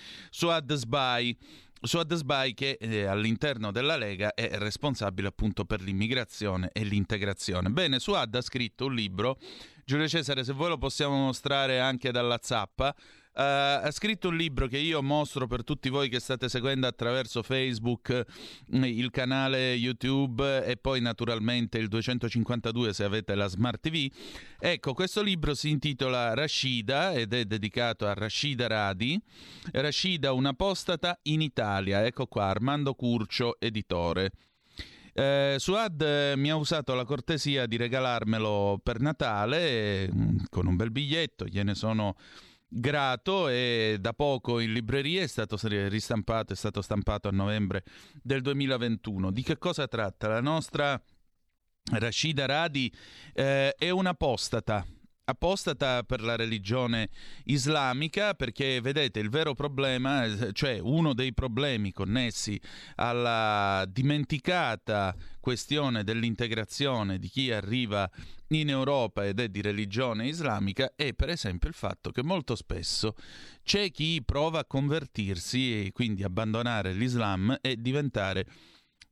Suad 0.53 0.75
Sbai. 0.75 1.35
Suad 1.81 2.13
Sbai 2.13 2.53
che 2.53 2.77
eh, 2.79 3.07
all'interno 3.07 3.73
della 3.73 3.97
Lega 3.97 4.35
è 4.35 4.59
responsabile 4.59 5.29
appunto 5.29 5.65
per 5.65 5.81
l'immigrazione 5.81 6.69
e 6.75 6.85
l'integrazione. 6.85 7.71
Bene, 7.71 7.99
Suad 7.99 8.35
ha 8.35 8.43
scritto 8.43 8.85
un 8.85 8.95
libro, 8.95 9.39
Giulio 9.87 10.07
Cesare 10.07 10.45
se 10.45 10.53
voi 10.53 10.69
lo 10.69 10.77
possiamo 10.77 11.17
mostrare 11.17 11.81
anche 11.81 12.11
dalla 12.11 12.39
zappa, 12.43 12.95
Uh, 13.35 13.81
ha 13.85 13.91
scritto 13.91 14.29
un 14.29 14.37
libro 14.37 14.67
che 14.67 14.77
io 14.77 15.03
mostro 15.03 15.47
per 15.47 15.65
tutti 15.65 15.89
voi 15.89 16.11
che 16.11 16.21
state 16.21 16.51
seguendo 16.51 16.87
attraverso 16.87 17.43
Facebook, 17.43 18.25
il 18.73 19.11
canale 19.11 19.73
YouTube 19.73 20.63
e 20.67 20.77
poi 20.77 21.01
naturalmente 21.01 21.79
il 21.79 21.89
252 21.89 22.93
se 22.93 23.05
avete 23.05 23.35
la 23.35 23.47
Smart 23.47 23.81
TV. 23.81 24.11
Ecco, 24.59 24.93
questo 24.93 25.23
libro 25.23 25.55
si 25.55 25.71
intitola 25.71 26.35
Rashida 26.35 27.13
ed 27.13 27.33
è 27.33 27.47
dedicato 27.47 28.07
a 28.07 28.13
Rashida 28.13 28.67
Radi. 28.67 29.19
Rashida, 29.73 30.33
un'apostata 30.35 31.19
in 31.23 31.41
Italia. 31.41 32.05
Ecco 32.05 32.27
qua, 32.27 32.49
Armando 32.49 32.93
Curcio, 32.95 33.59
editore. 33.59 34.33
Eh, 35.15 35.57
Suad 35.59 36.35
mi 36.37 36.51
ha 36.51 36.57
usato 36.57 36.95
la 36.95 37.05
cortesia 37.05 37.67
di 37.67 37.77
regalarmelo 37.77 38.81
per 38.83 39.01
Natale 39.01 39.59
eh, 39.61 40.11
con 40.49 40.67
un 40.67 40.77
bel 40.77 40.91
biglietto, 40.91 41.47
gliene 41.47 41.75
sono 41.75 42.17
grato 42.75 43.49
e 43.49 43.99
da 44.01 44.15
poco 44.15 44.59
in 44.59 44.73
libreria 44.73 45.23
è 45.23 45.27
stato 45.27 45.59
ristampato, 45.89 46.53
è 46.53 46.57
stato 46.57 46.81
stampato 46.81 47.29
a 47.29 47.33
novembre 47.33 47.85
del 48.23 48.41
2021. 48.41 49.31
Di 49.31 49.43
che 49.43 49.59
cosa 49.59 49.87
tratta? 49.87 50.29
La 50.29 50.41
nostra 50.41 51.01
Rashida 51.93 52.47
Radi 52.47 52.93
eh, 53.35 53.75
è 53.75 53.91
un'apostata 53.91 54.87
apostata 55.33 56.03
per 56.05 56.23
la 56.23 56.37
religione 56.37 57.09
islamica 57.45 58.35
perché 58.35 58.81
vedete 58.81 59.21
il 59.21 59.29
vero 59.29 59.55
problema, 59.55 60.53
cioè 60.53 60.79
uno 60.79 61.13
dei 61.13 61.35
problemi 61.35 61.93
connessi 61.93 62.61
alla 62.97 63.85
dimenticata 63.89 65.15
questione 65.41 66.05
dell'integrazione 66.05 67.19
di 67.19 67.29
chi 67.29 67.51
arriva 67.51 68.09
in 68.49 68.69
Europa 68.69 69.27
ed 69.27 69.41
è 69.41 69.49
di 69.49 69.61
religione 69.61 70.29
islamica 70.29 70.93
è 70.95 71.15
per 71.15 71.31
esempio 71.31 71.69
il 71.69 71.75
fatto 71.75 72.11
che 72.11 72.23
molto 72.23 72.55
spesso 72.55 73.15
c'è 73.63 73.91
chi 73.91 74.23
prova 74.25 74.61
a 74.61 74.65
convertirsi 74.65 75.87
e 75.87 75.93
quindi 75.93 76.23
abbandonare 76.23 76.93
l'Islam 76.93 77.57
e 77.61 77.77
diventare 77.81 78.47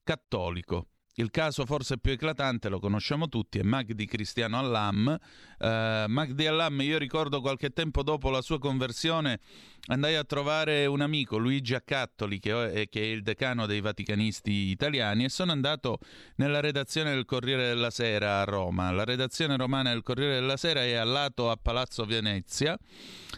cattolico. 0.05 0.87
Il 1.15 1.31
caso 1.31 1.67
forse 1.67 1.99
più 1.99 2.13
eclatante, 2.13 2.69
lo 2.69 2.79
conosciamo 2.79 3.29
tutti, 3.29 3.59
è 3.59 3.63
Magdi 3.63 4.07
Cristiano 4.07 4.59
Allam. 4.59 5.19
Uh, 5.59 5.67
Magdi 6.07 6.47
Allam, 6.47 6.81
io 6.81 6.99
ricordo 6.99 7.41
qualche 7.41 7.71
tempo 7.71 8.03
dopo 8.03 8.31
la 8.31 8.41
sua 8.41 8.61
conversione 8.61 9.41
andai 9.87 10.15
a 10.15 10.23
trovare 10.23 10.87
un 10.87 11.01
amico, 11.01 11.37
Luigi 11.37 11.75
Accattoli, 11.75 12.39
che 12.39 12.73
è, 12.73 12.89
che 12.89 13.01
è 13.01 13.07
il 13.07 13.23
decano 13.23 13.67
dei 13.67 13.81
vaticanisti 13.81 14.53
italiani, 14.71 15.25
e 15.25 15.29
sono 15.31 15.51
andato 15.51 15.99
nella 16.37 16.61
redazione 16.61 17.13
del 17.13 17.25
Corriere 17.25 17.67
della 17.67 17.91
Sera 17.91 18.41
a 18.41 18.45
Roma. 18.45 18.91
La 18.93 19.05
redazione 19.05 19.57
romana 19.57 19.91
del 19.91 20.03
Corriere 20.03 20.35
della 20.35 20.57
Sera 20.57 20.85
è 20.85 20.95
al 20.95 21.09
lato 21.09 21.51
a 21.51 21.57
Palazzo 21.61 22.05
Venezia, 22.05 22.79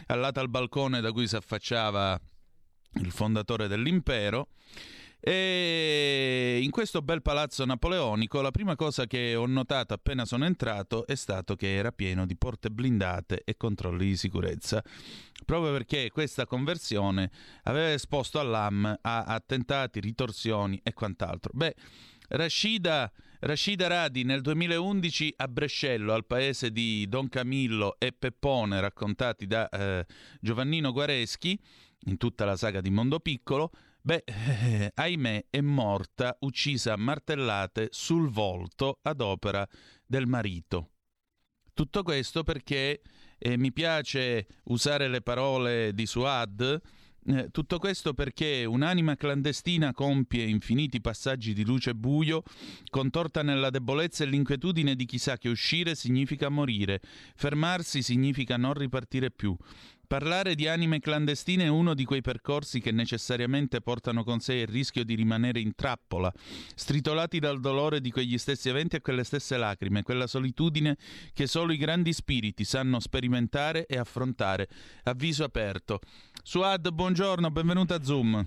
al 0.05 0.19
lato 0.19 0.39
al 0.39 0.49
balcone 0.49 1.01
da 1.01 1.11
cui 1.11 1.27
si 1.27 1.35
affacciava 1.35 2.19
il 3.01 3.11
fondatore 3.11 3.67
dell'impero. 3.67 4.49
E 5.25 6.59
in 6.61 6.69
questo 6.69 7.01
bel 7.01 7.21
palazzo 7.21 7.63
napoleonico 7.63 8.41
la 8.41 8.51
prima 8.51 8.75
cosa 8.75 9.07
che 9.07 9.35
ho 9.35 9.45
notato 9.45 9.93
appena 9.93 10.25
sono 10.25 10.43
entrato 10.43 11.07
è 11.07 11.15
stato 11.15 11.55
che 11.55 11.75
era 11.75 11.93
pieno 11.93 12.25
di 12.25 12.35
porte 12.35 12.69
blindate 12.69 13.43
e 13.45 13.55
controlli 13.55 14.07
di 14.07 14.17
sicurezza, 14.17 14.83
proprio 15.45 15.71
perché 15.71 16.11
questa 16.11 16.45
conversione 16.45 17.31
aveva 17.63 17.93
esposto 17.93 18.37
all'AM 18.37 18.97
a 18.99 19.23
attentati, 19.23 20.01
ritorsioni 20.01 20.77
e 20.83 20.91
quant'altro. 20.91 21.51
Beh, 21.53 21.73
Rashida, 22.27 23.09
Rashida 23.39 23.87
Radi 23.87 24.25
nel 24.25 24.41
2011 24.41 25.35
a 25.37 25.47
Brescello, 25.47 26.11
al 26.11 26.25
paese 26.25 26.69
di 26.69 27.07
Don 27.07 27.29
Camillo 27.29 27.95
e 27.97 28.11
Peppone, 28.11 28.81
raccontati 28.81 29.47
da 29.47 29.69
eh, 29.69 30.05
Giovannino 30.41 30.91
Guareschi, 30.91 31.57
in 32.07 32.17
tutta 32.17 32.43
la 32.43 32.57
saga 32.57 32.81
di 32.81 32.89
Mondo 32.89 33.21
Piccolo, 33.21 33.71
Beh, 34.05 34.23
eh, 34.25 34.91
ahimè, 34.95 35.45
è 35.49 35.61
morta 35.61 36.35
uccisa 36.41 36.91
a 36.91 36.97
martellate 36.97 37.87
sul 37.91 38.29
volto 38.29 38.99
ad 39.01 39.21
opera 39.21 39.65
del 40.05 40.27
marito. 40.27 40.89
Tutto 41.73 42.03
questo 42.03 42.43
perché 42.43 43.01
eh, 43.37 43.57
mi 43.57 43.71
piace 43.71 44.45
usare 44.65 45.07
le 45.07 45.21
parole 45.21 45.93
di 45.93 46.05
Suad, 46.05 46.81
eh, 47.25 47.47
tutto 47.51 47.79
questo 47.79 48.13
perché 48.13 48.65
un'anima 48.65 49.15
clandestina 49.15 49.93
compie 49.93 50.43
infiniti 50.43 50.99
passaggi 50.99 51.53
di 51.53 51.63
luce 51.63 51.91
e 51.91 51.95
buio, 51.95 52.43
contorta 52.89 53.41
nella 53.41 53.69
debolezza 53.69 54.25
e 54.25 54.27
l'inquietudine 54.27 54.95
di 54.95 55.05
chi 55.05 55.17
sa 55.17 55.37
che 55.37 55.47
uscire 55.47 55.95
significa 55.95 56.49
morire, 56.49 56.99
fermarsi 57.35 58.01
significa 58.01 58.57
non 58.57 58.73
ripartire 58.73 59.31
più. 59.31 59.55
Parlare 60.07 60.53
di 60.53 60.67
anime 60.67 60.99
clandestine 60.99 61.63
è 61.63 61.69
uno 61.69 61.93
di 61.93 62.03
quei 62.03 62.21
percorsi 62.21 62.79
che 62.79 62.91
necessariamente 62.91 63.81
portano 63.81 64.23
con 64.23 64.39
sé 64.39 64.55
il 64.55 64.67
rischio 64.67 65.03
di 65.03 65.15
rimanere 65.15 65.59
in 65.59 65.73
trappola, 65.73 66.31
stritolati 66.75 67.39
dal 67.39 67.59
dolore 67.59 67.99
di 67.99 68.11
quegli 68.11 68.37
stessi 68.37 68.69
eventi 68.69 68.97
e 68.97 69.01
quelle 69.01 69.23
stesse 69.23 69.57
lacrime, 69.57 70.03
quella 70.03 70.27
solitudine 70.27 70.97
che 71.33 71.47
solo 71.47 71.71
i 71.71 71.77
grandi 71.77 72.13
spiriti 72.13 72.63
sanno 72.63 72.99
sperimentare 72.99 73.85
e 73.85 73.97
affrontare 73.97 74.67
a 75.03 75.13
viso 75.13 75.43
aperto. 75.43 75.99
Suad, 76.43 76.91
buongiorno, 76.91 77.49
benvenuto 77.49 77.93
a 77.93 78.03
Zoom. 78.03 78.45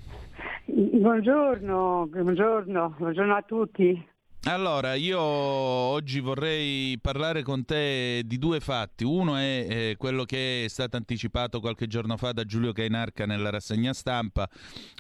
Buongiorno, 0.67 2.07
buongiorno, 2.11 2.95
buongiorno 2.99 3.35
a 3.35 3.43
tutti. 3.43 4.15
Allora, 4.49 4.95
io 4.95 5.19
oggi 5.21 6.21
vorrei 6.21 6.97
parlare 7.01 7.43
con 7.43 7.65
te 7.65 8.23
di 8.25 8.39
due 8.39 8.61
fatti. 8.61 9.03
Uno 9.03 9.35
è 9.35 9.67
eh, 9.69 9.95
quello 9.99 10.23
che 10.25 10.67
è 10.67 10.69
stato 10.69 10.97
anticipato 10.97 11.59
qualche 11.59 11.89
giorno 11.89 12.17
fa 12.17 12.31
da 12.31 12.45
Giulio 12.45 12.71
Cainarca 12.71 13.27
nella 13.27 13.51
rassegna 13.51 13.93
stampa, 13.93 14.49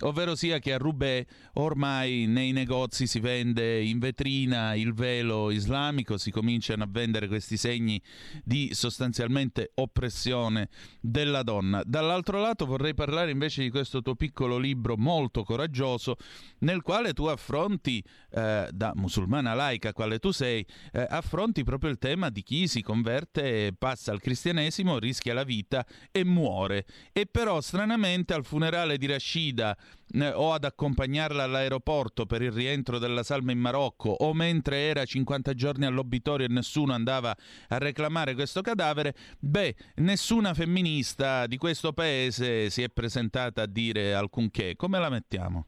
ovvero 0.00 0.34
sia 0.34 0.58
che 0.58 0.72
a 0.72 0.78
Roubaix 0.78 1.26
ormai 1.52 2.26
nei 2.26 2.50
negozi 2.50 3.06
si 3.06 3.20
vende 3.20 3.80
in 3.84 4.00
vetrina 4.00 4.74
il 4.74 4.92
velo 4.94 5.52
islamico, 5.52 6.18
si 6.18 6.32
cominciano 6.32 6.82
a 6.82 6.88
vendere 6.90 7.28
questi 7.28 7.56
segni 7.56 8.02
di 8.42 8.74
sostanzialmente 8.74 9.70
oppressione 9.74 10.70
della 11.00 11.44
donna. 11.44 11.82
Dall'altro 11.84 12.40
lato 12.40 12.66
vorrei 12.66 12.94
parlare 12.94 13.30
invece 13.30 13.62
di 13.62 13.70
questo 13.70 14.02
tuo 14.02 14.16
piccolo 14.16 14.58
libro 14.58 14.96
molto 14.96 15.44
coraggioso 15.44 16.16
nel 16.58 16.82
quale 16.82 17.12
tu 17.12 17.26
affronti 17.26 18.02
eh, 18.32 18.68
da 18.72 18.92
musulmano 18.96 19.34
musulmana 19.36 19.54
laica 19.54 19.92
quale 19.92 20.18
tu 20.18 20.30
sei, 20.30 20.64
eh, 20.92 21.06
affronti 21.08 21.64
proprio 21.64 21.90
il 21.90 21.98
tema 21.98 22.30
di 22.30 22.42
chi 22.42 22.66
si 22.68 22.82
converte, 22.82 23.74
passa 23.76 24.12
al 24.12 24.20
cristianesimo, 24.20 24.98
rischia 24.98 25.34
la 25.34 25.44
vita 25.44 25.84
e 26.10 26.24
muore. 26.24 26.86
E 27.12 27.26
però 27.26 27.60
stranamente 27.60 28.34
al 28.34 28.44
funerale 28.44 28.98
di 28.98 29.06
Rashida 29.06 29.76
eh, 30.12 30.28
o 30.28 30.52
ad 30.52 30.64
accompagnarla 30.64 31.44
all'aeroporto 31.44 32.26
per 32.26 32.42
il 32.42 32.52
rientro 32.52 32.98
della 32.98 33.22
salma 33.22 33.52
in 33.52 33.58
Marocco 33.58 34.10
o 34.10 34.32
mentre 34.34 34.78
era 34.78 35.04
50 35.04 35.54
giorni 35.54 35.84
all'obitorio 35.84 36.46
e 36.46 36.50
nessuno 36.50 36.92
andava 36.92 37.36
a 37.68 37.78
reclamare 37.78 38.34
questo 38.34 38.60
cadavere, 38.60 39.14
beh, 39.38 39.74
nessuna 39.96 40.54
femminista 40.54 41.46
di 41.46 41.56
questo 41.56 41.92
paese 41.92 42.70
si 42.70 42.82
è 42.82 42.88
presentata 42.88 43.62
a 43.62 43.66
dire 43.66 44.14
alcunché. 44.14 44.76
Come 44.76 44.98
la 44.98 45.08
mettiamo? 45.08 45.66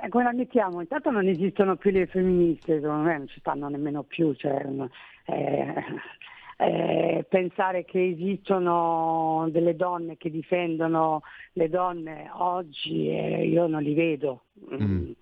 Eh, 0.00 0.08
come 0.08 0.24
la 0.24 0.32
mettiamo? 0.32 0.80
Intanto 0.80 1.10
non 1.10 1.26
esistono 1.26 1.76
più 1.76 1.90
le 1.90 2.06
femministe, 2.06 2.80
secondo 2.80 3.02
me 3.02 3.18
non 3.18 3.28
ci 3.28 3.40
stanno 3.40 3.68
nemmeno 3.68 4.02
più. 4.02 4.32
Cioè, 4.34 4.66
eh, 5.26 5.84
eh, 6.58 7.26
pensare 7.28 7.84
che 7.84 8.04
esistono 8.08 9.48
delle 9.50 9.74
donne 9.74 10.16
che 10.16 10.30
difendono 10.30 11.22
le 11.54 11.68
donne 11.68 12.30
oggi, 12.34 13.08
eh, 13.08 13.46
io 13.46 13.66
non 13.66 13.82
li 13.82 13.94
vedo. 13.94 14.44
Mm. 14.72 15.12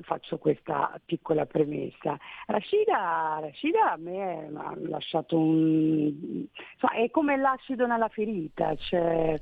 faccio 0.00 0.38
questa 0.38 0.98
piccola 1.04 1.44
premessa. 1.44 2.16
Rashida, 2.46 3.38
Rashida 3.40 3.92
a 3.92 3.96
me 3.96 4.48
ha 4.54 4.74
lasciato 4.76 5.36
un... 5.38 6.44
è 6.94 7.10
come 7.10 7.36
l'acido 7.36 7.86
nella 7.86 8.08
ferita, 8.08 8.74
cioè, 8.76 9.40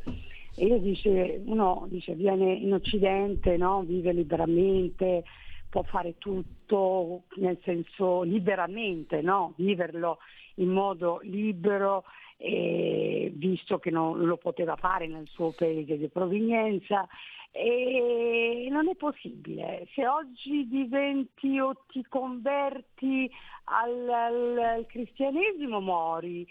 io 0.57 0.79
dice, 0.79 1.43
uno 1.45 1.87
dice, 1.89 2.15
viene 2.15 2.53
in 2.53 2.73
Occidente, 2.73 3.57
no? 3.57 3.83
vive 3.83 4.13
liberamente, 4.13 5.25
può 5.69 5.83
fare 5.83 6.17
tutto, 6.19 7.25
nel 7.37 7.59
senso 7.63 8.23
liberamente, 8.23 9.21
no? 9.21 9.53
viverlo 9.57 10.19
in 10.57 10.69
modo 10.69 11.21
libero, 11.23 12.05
eh, 12.37 13.33
visto 13.35 13.79
che 13.79 13.91
non 13.91 14.25
lo 14.25 14.37
poteva 14.37 14.77
fare 14.77 15.07
nel 15.07 15.27
suo 15.29 15.53
paese 15.53 15.97
di 15.97 16.09
provenienza. 16.09 17.07
E 17.53 18.69
non 18.71 18.87
è 18.89 18.95
possibile, 18.97 19.87
se 19.95 20.07
oggi 20.07 20.69
diventi 20.69 21.59
o 21.59 21.75
ti 21.89 22.05
converti 22.07 23.31
al, 23.65 24.09
al, 24.11 24.59
al 24.59 24.87
cristianesimo 24.87 25.81
muori, 25.81 26.47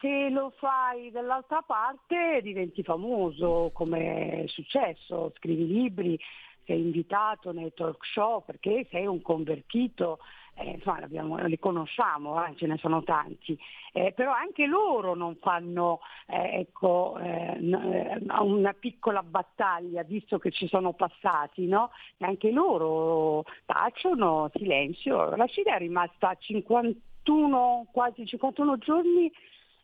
se 0.00 0.28
lo 0.28 0.52
fai 0.58 1.10
dall'altra 1.10 1.62
parte 1.62 2.40
diventi 2.42 2.82
famoso 2.82 3.70
come 3.72 4.42
è 4.42 4.46
successo, 4.48 5.32
scrivi 5.36 5.66
libri, 5.66 6.18
sei 6.64 6.80
invitato 6.80 7.52
nei 7.52 7.72
talk 7.74 8.04
show 8.06 8.44
perché 8.44 8.86
sei 8.90 9.06
un 9.06 9.22
convertito, 9.22 10.18
eh, 10.54 10.70
insomma, 10.72 11.06
li 11.46 11.58
conosciamo, 11.58 12.44
eh, 12.44 12.54
ce 12.56 12.66
ne 12.66 12.76
sono 12.78 13.02
tanti, 13.02 13.58
eh, 13.92 14.12
però 14.12 14.32
anche 14.32 14.66
loro 14.66 15.14
non 15.14 15.36
fanno 15.40 16.00
eh, 16.26 16.60
ecco, 16.60 17.18
eh, 17.18 17.58
eh, 17.58 18.20
una 18.40 18.72
piccola 18.72 19.22
battaglia, 19.22 20.02
visto 20.02 20.38
che 20.38 20.50
ci 20.50 20.68
sono 20.68 20.92
passati, 20.92 21.66
no? 21.66 21.90
anche 22.18 22.50
loro 22.50 23.44
tacciono 23.64 24.50
silenzio. 24.54 25.34
La 25.36 25.46
Cina 25.46 25.74
è 25.74 25.78
rimasta 25.78 26.34
51, 26.38 27.86
quasi 27.92 28.26
51 28.26 28.78
giorni 28.78 29.32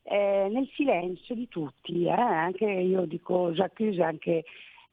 nel 0.09 0.71
silenzio 0.77 1.35
di 1.35 1.49
tutti, 1.49 2.09
anche 2.09 2.65
io 2.65 3.07
dico 3.07 3.51
Jacques, 3.51 3.99
anche 3.99 4.45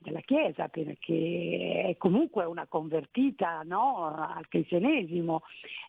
della 0.04 0.20
Chiesa, 0.20 0.68
perché 0.68 1.86
è 1.90 1.98
comunque 1.98 2.46
una 2.46 2.68
convertita 2.68 3.62
no, 3.64 4.14
al 4.16 4.48
cristianesimo. 4.48 5.42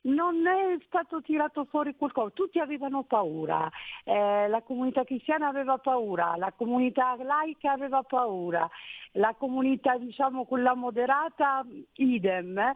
Non 0.02 0.46
è 0.46 0.78
stato 0.86 1.20
tirato 1.20 1.64
fuori 1.66 1.94
qualcosa, 1.96 2.30
tutti 2.30 2.58
avevano 2.58 3.02
paura, 3.02 3.70
eh, 4.04 4.48
la 4.48 4.62
comunità 4.62 5.04
cristiana 5.04 5.48
aveva 5.48 5.78
paura, 5.78 6.36
la 6.36 6.52
comunità 6.52 7.16
laica 7.22 7.72
aveva 7.72 8.02
paura, 8.02 8.68
la 9.12 9.34
comunità 9.36 9.96
diciamo 9.98 10.44
quella 10.44 10.74
moderata 10.74 11.64
idem 11.94 12.74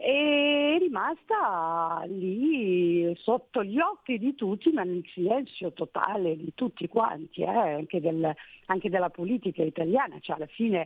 è 0.00 0.78
rimasta 0.78 2.04
lì 2.06 3.14
sotto 3.18 3.62
gli 3.62 3.78
occhi 3.78 4.18
di 4.18 4.34
tutti, 4.34 4.72
ma 4.72 4.82
nel 4.82 5.04
silenzio 5.12 5.74
totale 5.74 6.38
di 6.38 6.52
tutti 6.54 6.88
quanti, 6.88 7.42
eh, 7.42 7.46
anche, 7.46 8.00
del, 8.00 8.34
anche, 8.66 8.88
della 8.88 9.10
politica 9.10 9.62
italiana, 9.62 10.16
cioè 10.20 10.36
alla 10.36 10.46
fine 10.46 10.79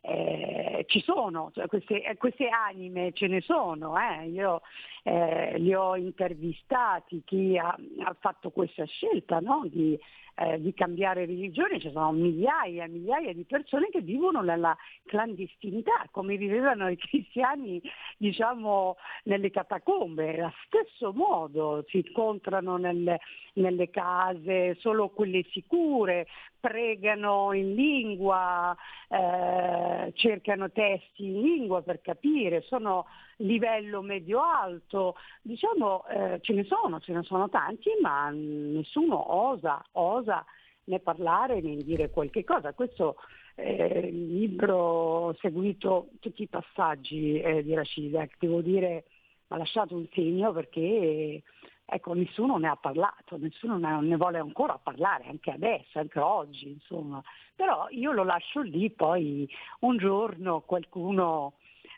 eh, 0.00 0.84
ci 0.86 1.00
sono, 1.00 1.50
cioè 1.52 1.66
queste, 1.66 2.02
eh, 2.02 2.16
queste, 2.16 2.48
anime 2.48 3.12
ce 3.12 3.26
ne 3.26 3.40
sono, 3.40 3.94
eh. 3.98 4.28
io 4.28 4.62
eh, 5.02 5.58
li 5.58 5.74
ho 5.74 5.96
intervistati, 5.96 7.22
chi 7.24 7.58
ha, 7.58 7.76
ha 8.04 8.16
fatto 8.18 8.50
questa 8.50 8.84
scelta 8.84 9.40
no? 9.40 9.66
di 9.66 9.98
eh, 10.38 10.60
di 10.60 10.74
cambiare 10.74 11.24
religione, 11.24 11.80
ci 11.80 11.90
sono 11.90 12.12
migliaia 12.12 12.84
e 12.84 12.88
migliaia 12.88 13.32
di 13.32 13.44
persone 13.44 13.88
che 13.88 14.02
vivono 14.02 14.42
nella 14.42 14.76
clandestinità, 15.06 16.06
come 16.10 16.36
vivevano 16.36 16.88
i 16.88 16.96
cristiani 17.00 17.80
diciamo, 18.18 18.96
nelle 19.24 19.50
catacombe, 19.50 20.38
allo 20.38 20.52
stesso 20.66 21.12
modo 21.12 21.84
si 21.88 22.04
incontrano 22.06 22.76
nelle, 22.76 23.20
nelle 23.54 23.88
case, 23.88 24.76
solo 24.78 25.08
quelle 25.08 25.42
sicure, 25.50 26.26
pregano 26.60 27.52
in 27.52 27.74
lingua, 27.74 28.76
eh, 29.08 30.12
cercano 30.14 30.70
testi 30.70 31.24
in 31.24 31.40
lingua 31.40 31.82
per 31.82 32.00
capire, 32.02 32.62
sono 32.62 33.06
livello 33.36 34.02
medio-alto, 34.02 35.16
diciamo 35.42 36.06
eh, 36.06 36.38
ce 36.42 36.52
ne 36.52 36.64
sono, 36.64 37.00
ce 37.00 37.12
ne 37.12 37.22
sono 37.22 37.48
tanti, 37.48 37.90
ma 38.00 38.30
nessuno 38.30 39.34
osa, 39.34 39.84
osa 39.92 40.44
né 40.84 41.00
parlare 41.00 41.60
né 41.60 41.76
dire 41.82 42.10
qualche 42.10 42.44
cosa. 42.44 42.72
Questo 42.72 43.16
eh, 43.56 44.10
libro 44.10 44.76
ho 44.76 45.34
seguito 45.40 46.08
tutti 46.20 46.42
i 46.42 46.48
passaggi 46.48 47.40
eh, 47.40 47.62
di 47.62 47.74
Rashida, 47.74 48.26
devo 48.38 48.60
dire 48.60 49.04
ha 49.48 49.56
lasciato 49.56 49.94
un 49.94 50.06
segno 50.12 50.52
perché 50.52 51.42
ecco, 51.84 52.14
nessuno 52.14 52.56
ne 52.56 52.68
ha 52.68 52.76
parlato, 52.76 53.36
nessuno 53.38 53.78
ne, 53.78 54.00
ne, 54.00 54.16
vuole 54.16 54.38
ancora 54.38 54.78
parlare, 54.78 55.24
anche 55.28 55.52
adesso, 55.52 55.98
anche 55.98 56.18
oggi, 56.18 56.68
insomma. 56.68 57.22
Però 57.54 57.86
io 57.90 58.12
lo 58.12 58.24
lascio 58.24 58.60
lì, 58.60 58.90
poi 58.90 59.48
un 59.80 59.96
giorno 59.96 60.62
qualcuno 60.62 61.54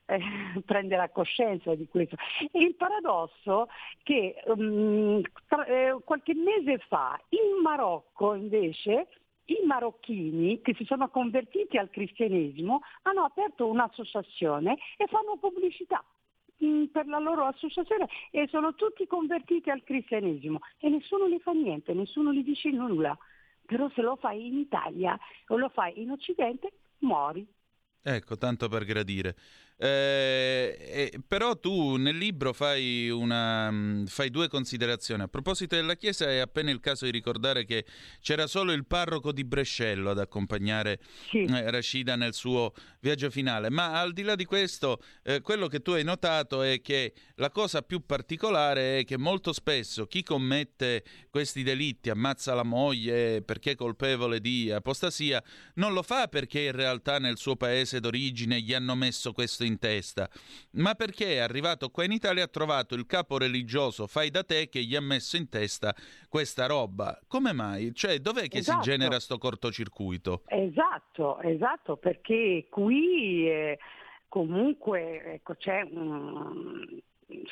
eh, 0.08 0.18
prende 0.64 0.96
la 0.96 1.10
coscienza 1.10 1.74
di 1.74 1.86
questo. 1.88 2.16
E 2.50 2.60
il 2.60 2.74
paradosso 2.74 3.66
è 3.66 3.68
che 4.02 4.42
um, 4.46 5.20
tra, 5.46 5.64
eh, 5.66 5.96
qualche 6.04 6.34
mese 6.34 6.78
fa 6.88 7.20
in 7.30 7.62
Marocco 7.62 8.34
invece 8.34 9.08
i 9.48 9.64
marocchini 9.66 10.60
che 10.60 10.74
si 10.74 10.84
sono 10.84 11.08
convertiti 11.08 11.78
al 11.78 11.88
cristianesimo 11.90 12.80
hanno 13.02 13.24
aperto 13.24 13.66
un'associazione 13.66 14.76
e 14.96 15.06
fanno 15.06 15.38
pubblicità 15.38 16.04
mm, 16.62 16.84
per 16.86 17.06
la 17.06 17.18
loro 17.18 17.46
associazione 17.46 18.08
e 18.30 18.46
sono 18.48 18.74
tutti 18.74 19.06
convertiti 19.06 19.70
al 19.70 19.82
cristianesimo 19.84 20.60
e 20.78 20.90
nessuno 20.90 21.28
gli 21.28 21.38
fa 21.40 21.52
niente, 21.52 21.94
nessuno 21.94 22.32
gli 22.32 22.42
dice 22.42 22.70
nulla. 22.70 23.16
Però 23.64 23.90
se 23.90 24.00
lo 24.00 24.16
fai 24.16 24.46
in 24.46 24.58
Italia 24.58 25.18
o 25.48 25.56
lo 25.58 25.68
fai 25.68 26.00
in 26.00 26.10
Occidente, 26.10 26.72
muori. 27.00 27.46
Ecco, 28.02 28.38
tanto 28.38 28.68
per 28.68 28.84
gradire. 28.84 29.36
Eh, 29.80 30.76
eh, 30.80 31.20
però 31.24 31.56
tu 31.56 31.94
nel 31.94 32.16
libro 32.16 32.52
fai, 32.52 33.08
una, 33.10 33.70
mm, 33.70 34.06
fai, 34.06 34.28
due 34.28 34.48
considerazioni. 34.48 35.22
A 35.22 35.28
proposito 35.28 35.76
della 35.76 35.94
Chiesa 35.94 36.28
è 36.28 36.38
appena 36.38 36.72
il 36.72 36.80
caso 36.80 37.04
di 37.04 37.12
ricordare 37.12 37.64
che 37.64 37.84
c'era 38.20 38.48
solo 38.48 38.72
il 38.72 38.86
parroco 38.86 39.30
di 39.30 39.44
Brescello 39.44 40.10
ad 40.10 40.18
accompagnare 40.18 40.98
sì. 41.30 41.44
eh, 41.44 41.70
Rashida 41.70 42.16
nel 42.16 42.34
suo 42.34 42.72
viaggio 42.98 43.30
finale. 43.30 43.70
Ma 43.70 44.00
al 44.00 44.12
di 44.12 44.22
là 44.22 44.34
di 44.34 44.44
questo, 44.44 45.00
eh, 45.22 45.40
quello 45.42 45.68
che 45.68 45.80
tu 45.80 45.92
hai 45.92 46.02
notato 46.02 46.62
è 46.62 46.80
che 46.80 47.14
la 47.36 47.50
cosa 47.50 47.82
più 47.82 48.04
particolare 48.04 48.98
è 48.98 49.04
che 49.04 49.16
molto 49.16 49.52
spesso 49.52 50.06
chi 50.06 50.24
commette 50.24 51.04
questi 51.30 51.62
delitti, 51.62 52.10
ammazza 52.10 52.52
la 52.52 52.64
moglie 52.64 53.42
perché 53.42 53.72
è 53.72 53.74
colpevole 53.76 54.40
di 54.40 54.72
apostasia, 54.72 55.40
non 55.74 55.92
lo 55.92 56.02
fa 56.02 56.26
perché 56.26 56.62
in 56.62 56.72
realtà 56.72 57.20
nel 57.20 57.36
suo 57.36 57.54
paese 57.54 58.00
d'origine 58.00 58.60
gli 58.60 58.74
hanno 58.74 58.96
messo 58.96 59.32
questo 59.32 59.66
in 59.67 59.67
testa, 59.76 60.30
ma 60.72 60.94
perché 60.94 61.34
è 61.34 61.38
arrivato 61.38 61.90
qua 61.90 62.04
in 62.04 62.12
Italia 62.12 62.42
e 62.42 62.44
ha 62.44 62.48
trovato 62.48 62.94
il 62.94 63.04
capo 63.04 63.36
religioso 63.36 64.06
fai 64.06 64.30
da 64.30 64.42
te 64.44 64.70
che 64.70 64.82
gli 64.82 64.94
ha 64.94 65.00
messo 65.00 65.36
in 65.36 65.50
testa 65.50 65.94
questa 66.28 66.66
roba. 66.66 67.20
Come 67.26 67.52
mai? 67.52 67.92
Cioè, 67.92 68.20
dov'è 68.20 68.48
che 68.48 68.58
esatto. 68.58 68.82
si 68.82 68.90
genera 68.90 69.20
sto 69.20 69.36
cortocircuito? 69.36 70.44
Esatto, 70.46 71.40
esatto, 71.40 71.96
perché 71.96 72.68
qui 72.70 73.46
eh, 73.50 73.78
comunque 74.28 75.34
ecco, 75.34 75.54
c'è 75.56 75.82
un 75.82 77.00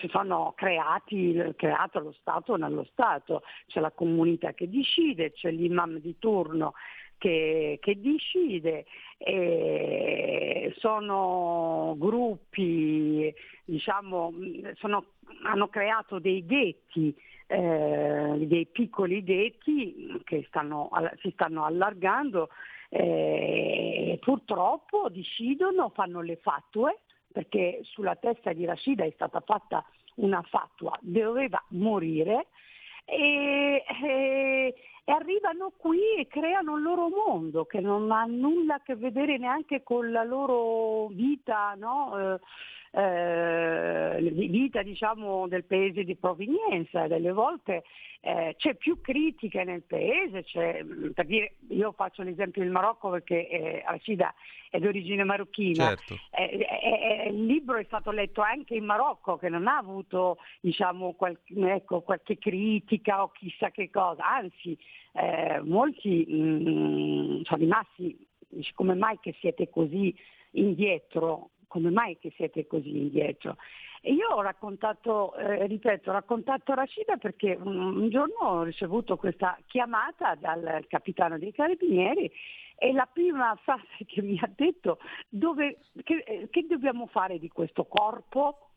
si 0.01 0.09
sono 0.09 0.55
creati, 0.57 1.53
creato 1.57 1.99
lo 1.99 2.15
Stato 2.19 2.57
nello 2.57 2.85
Stato, 2.93 3.43
c'è 3.67 3.81
la 3.81 3.91
comunità 3.91 4.53
che 4.53 4.71
decide, 4.71 5.33
c'è 5.33 5.51
l'imam 5.51 5.99
di 5.99 6.19
turno 6.19 6.73
che, 7.19 7.79
che 7.81 8.01
decide, 8.01 8.87
e 9.19 10.75
sono 10.79 11.95
gruppi, 11.99 13.33
diciamo, 13.65 14.33
sono, 14.75 15.05
hanno 15.45 15.69
creato 15.69 16.19
dei 16.19 16.45
ghetti, 16.45 17.15
eh, 17.47 18.35
dei 18.39 18.67
piccoli 18.67 19.23
ghetti 19.23 20.21
che 20.25 20.45
stanno, 20.49 20.91
si 21.21 21.31
stanno 21.33 21.65
allargando 21.65 22.51
eh, 22.89 24.19
purtroppo 24.21 25.09
decidono, 25.09 25.91
fanno 25.91 26.21
le 26.21 26.37
fatue, 26.37 27.01
perché 27.33 27.81
sulla 27.83 28.17
testa 28.17 28.53
di 28.53 28.65
Rashida 28.65 29.05
è 29.05 29.11
stata 29.15 29.41
fatta 29.41 29.85
una 30.17 30.43
fatua, 30.43 30.97
doveva 31.01 31.63
morire 31.71 32.47
e, 33.07 33.85
e, 34.03 34.75
e 35.05 35.13
arrivano 35.13 35.73
qui 35.77 36.01
e 36.19 36.27
creano 36.27 36.77
il 36.77 36.83
loro 36.83 37.09
mondo 37.09 37.65
che 37.65 37.81
non 37.81 38.11
ha 38.11 38.25
nulla 38.25 38.75
a 38.75 38.83
che 38.83 38.97
vedere 38.97 39.39
neanche 39.39 39.83
con 39.83 40.11
la 40.11 40.25
loro 40.25 41.07
vita 41.09 41.75
no? 41.79 42.35
eh, 42.35 42.41
eh, 42.97 44.31
vita 44.33 44.83
diciamo, 44.83 45.47
del 45.49 45.65
paese 45.65 46.03
di 46.03 46.17
provenienza, 46.17 47.07
delle 47.07 47.31
volte 47.31 47.85
eh, 48.21 48.55
c'è 48.57 48.75
più 48.75 49.03
critica 49.03 49.63
nel 49.65 49.83
paese, 49.83 50.45
mm, 50.83 51.11
per 51.11 51.27
dire, 51.27 51.57
io 51.69 51.93
faccio 51.93 52.23
l'esempio 52.23 52.63
del 52.63 52.71
Marocco 52.71 53.11
perché 53.11 53.49
eh, 53.49 53.83
Rashida 53.87 54.35
è 54.71 54.79
d'origine 54.79 55.25
marocchina, 55.25 55.89
Certo. 55.89 56.15
Eh, 56.31 56.67
eh, 56.71 57.27
eh, 57.27 57.29
il 57.29 57.45
libro 57.45 57.77
è 57.77 57.85
stato 57.85 58.11
letto 58.11 58.41
anche 58.41 58.75
in 58.75 58.85
Marocco 58.85 59.37
che 59.37 59.51
non 59.51 59.67
ha 59.67 59.77
avuto 59.77 60.39
diciamo, 60.61 61.13
qual- 61.13 61.39
ecco, 61.55 62.01
qualche 62.01 62.39
critica 62.39 63.23
o 63.23 63.31
chissà 63.31 63.71
che 63.71 63.91
cosa, 63.91 64.27
anzi 64.27 64.77
eh, 65.13 65.61
molti 65.63 66.27
mm, 66.31 67.43
sono 67.43 67.61
rimasti, 67.61 68.27
dice, 68.49 68.73
come 68.75 68.95
mai 68.95 69.19
che 69.21 69.37
siete 69.39 69.69
così 69.69 70.15
indietro, 70.53 71.51
come 71.67 71.91
mai 71.91 72.19
che 72.19 72.33
siete 72.37 72.67
così 72.67 72.97
indietro? 72.97 73.57
E 74.01 74.13
io 74.13 74.29
ho 74.29 74.41
raccontato, 74.41 75.35
eh, 75.35 75.67
ripeto, 75.67 76.11
ho 76.11 76.13
raccontato 76.13 76.75
Rashida 76.75 77.17
perché 77.17 77.59
un, 77.61 77.77
un 77.77 78.09
giorno 78.09 78.37
ho 78.39 78.63
ricevuto 78.63 79.17
questa 79.17 79.59
chiamata 79.67 80.37
dal 80.37 80.85
capitano 80.87 81.39
dei 81.39 81.53
carabinieri 81.53 82.31
e 82.77 82.93
la 82.93 83.09
prima 83.11 83.59
frase 83.63 84.05
che 84.07 84.23
mi 84.23 84.39
ha 84.41 84.51
detto, 84.55 84.99
dove, 85.29 85.79
che, 86.05 86.23
eh, 86.27 86.49
che 86.51 86.67
dobbiamo 86.69 87.07
fare 87.07 87.39
di 87.41 87.49
questo 87.49 87.87
corpo? 87.87 88.69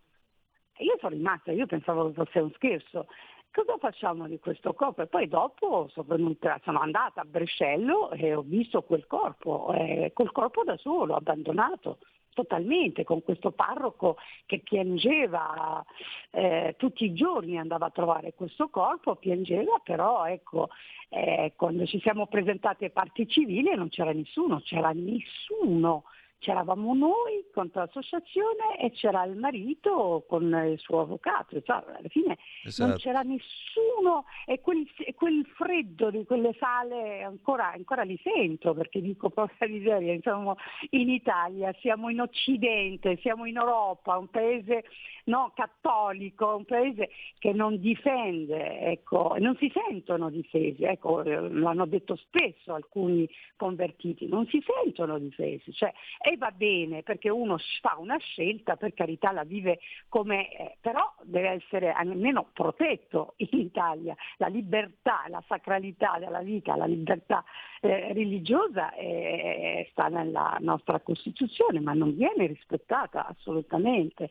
E 0.75 0.85
io 0.85 0.95
sono 0.99 1.13
rimasta, 1.13 1.51
io 1.51 1.67
pensavo 1.67 2.11
fosse 2.13 2.39
un 2.39 2.51
scherzo. 2.53 3.07
Cosa 3.51 3.77
facciamo 3.77 4.27
di 4.27 4.39
questo 4.39 4.73
corpo? 4.73 5.01
E 5.03 5.07
poi 5.07 5.27
dopo 5.27 5.89
sono, 5.91 6.07
venuta, 6.07 6.59
sono 6.63 6.79
andata 6.79 7.21
a 7.21 7.25
Brescello 7.25 8.11
e 8.11 8.33
ho 8.33 8.41
visto 8.41 8.81
quel 8.83 9.05
corpo, 9.05 9.73
eh, 9.73 10.11
quel 10.13 10.31
corpo 10.31 10.63
da 10.63 10.77
solo, 10.77 11.15
abbandonato 11.15 11.99
totalmente, 12.33 13.03
con 13.03 13.23
questo 13.23 13.51
parroco 13.51 14.17
che 14.45 14.59
piangeva 14.59 15.83
eh, 16.31 16.75
tutti 16.77 17.05
i 17.05 17.13
giorni, 17.13 17.57
andava 17.57 17.87
a 17.87 17.91
trovare 17.91 18.33
questo 18.33 18.69
corpo, 18.69 19.15
piangeva, 19.15 19.79
però 19.83 20.25
ecco, 20.25 20.69
eh, 21.09 21.53
quando 21.55 21.85
ci 21.85 21.99
siamo 21.99 22.27
presentati 22.27 22.85
ai 22.85 22.91
parti 22.91 23.27
civili 23.27 23.75
non 23.75 23.89
c'era 23.89 24.11
nessuno, 24.11 24.61
c'era 24.61 24.91
nessuno 24.91 26.03
c'eravamo 26.39 26.93
noi 26.95 27.45
contro 27.53 27.81
l'associazione 27.81 28.79
e 28.79 28.91
c'era 28.91 29.23
il 29.25 29.35
marito 29.35 30.25
con 30.27 30.43
il 30.69 30.79
suo 30.79 31.01
avvocato, 31.01 31.61
cioè, 31.61 31.83
alla 31.85 32.07
fine 32.07 32.37
non 32.77 32.91
Esatto. 32.91 32.97
c'era 32.97 33.21
nessuno 33.21 34.25
e 34.45 34.61
quel, 34.61 34.87
quel 35.15 35.45
freddo 35.55 36.09
di 36.09 36.23
quelle 36.25 36.55
sale 36.57 37.21
ancora, 37.21 37.73
ancora 37.73 38.03
li 38.03 38.19
sento 38.23 38.73
perché 38.73 39.01
dico 39.01 39.29
porca 39.29 39.67
miseria, 39.67 40.17
siamo 40.21 40.55
in 40.91 41.09
Italia, 41.09 41.73
siamo 41.79 42.09
in 42.09 42.21
Occidente, 42.21 43.17
siamo 43.17 43.45
in 43.45 43.57
Europa, 43.57 44.17
un 44.17 44.29
paese 44.29 44.85
no, 45.25 45.51
cattolico, 45.55 46.55
un 46.55 46.65
paese 46.65 47.09
che 47.37 47.53
non 47.53 47.79
difende, 47.79 48.79
ecco, 48.79 49.35
non 49.39 49.55
si 49.57 49.71
sentono 49.73 50.29
difesi, 50.29 50.83
ecco, 50.83 51.21
eh, 51.21 51.49
l'hanno 51.49 51.85
detto 51.85 52.15
spesso 52.15 52.73
alcuni 52.73 53.29
convertiti, 53.55 54.27
non 54.27 54.47
si 54.47 54.63
sentono 54.65 55.19
difesi, 55.19 55.71
cioè, 55.73 55.93
e 56.29 56.37
va 56.37 56.51
bene 56.51 57.01
perché 57.01 57.29
uno 57.29 57.57
fa 57.81 57.95
una 57.97 58.17
scelta, 58.17 58.75
per 58.75 58.93
carità 58.93 59.31
la 59.31 59.43
vive 59.43 59.79
come, 60.09 60.51
eh, 60.51 60.77
però 60.79 61.11
deve 61.23 61.49
essere 61.49 61.91
almeno 61.91 62.49
protetto 62.53 63.33
in 63.37 63.59
Italia, 63.59 64.15
la 64.37 64.45
libertà, 64.45 65.23
la 65.27 65.43
sacralità 65.47 66.17
della 66.19 66.41
vita, 66.41 66.75
la 66.75 66.85
libertà 66.85 67.43
eh, 67.81 68.13
religiosa 68.13 68.93
eh, 68.93 69.87
sta 69.89 70.07
nella 70.07 70.55
nostra 70.59 70.99
Costituzione, 70.99 71.79
ma 71.79 71.93
non 71.93 72.15
viene 72.15 72.45
rispettata 72.45 73.25
assolutamente. 73.25 74.29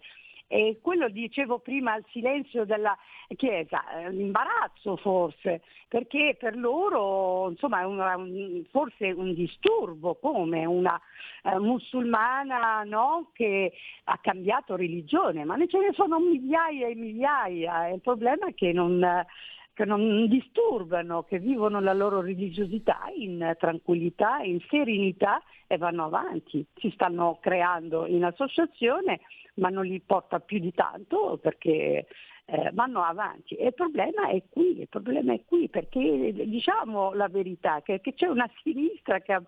E 0.51 0.79
quello 0.81 1.11
dicevo 1.11 1.59
prima 1.59 1.93
al 1.93 2.05
silenzio 2.09 2.65
della 2.65 2.97
Chiesa, 3.37 3.85
eh, 3.91 4.11
l'imbarazzo 4.11 4.97
forse, 4.97 5.61
perché 5.89 6.37
per 6.41 6.57
loro 6.57 7.51
insomma, 7.51 7.83
è 7.83 7.85
un- 7.85 8.65
forse 8.71 9.11
un 9.11 9.35
disturbo 9.35 10.15
come 10.15 10.65
una 10.65 10.99
eh, 11.43 11.59
musulmana 11.59 12.83
no, 12.85 13.29
che 13.35 13.75
ha 14.05 14.19
cambiato 14.23 14.75
religione, 14.75 15.45
ma 15.45 15.57
ne 15.57 15.69
ce 15.69 15.81
ne 15.81 15.93
sono 15.93 16.19
migliaia 16.19 16.89
e 16.89 16.95
migliaia. 16.95 17.89
Il 17.89 18.01
problema 18.01 18.47
è 18.47 18.55
che 18.55 18.73
non, 18.73 19.07
che 19.75 19.85
non 19.85 20.27
disturbano, 20.29 21.25
che 21.25 21.39
vivono 21.39 21.79
la 21.81 21.93
loro 21.93 22.23
religiosità 22.23 23.01
in 23.15 23.55
tranquillità, 23.59 24.39
in 24.39 24.61
serenità 24.71 25.43
e 25.67 25.77
vanno 25.77 26.07
avanti. 26.07 26.65
Si 26.77 26.91
stanno 26.95 27.39
creando 27.41 28.07
in 28.07 28.25
associazione, 28.25 29.21
ma 29.59 29.69
non 29.69 29.85
li 29.85 30.01
porta 30.01 30.41
più 30.41 30.59
di 30.59 30.73
tanto 30.73 31.39
perché 31.41 32.07
eh, 32.51 32.71
vanno 32.73 33.03
avanti. 33.03 33.55
E 33.57 33.67
il 33.67 33.75
problema 33.75 34.29
è 34.29 34.43
qui, 34.49 34.81
il 34.81 34.89
problema 34.89 35.35
è 35.35 35.41
qui 35.45 35.69
perché 35.69 36.33
diciamo 36.33 37.13
la 37.13 37.29
verità, 37.29 37.83
che, 37.83 38.01
che 38.01 38.15
c'è 38.15 38.27
una 38.27 38.49
sinistra 38.63 39.21
che, 39.21 39.39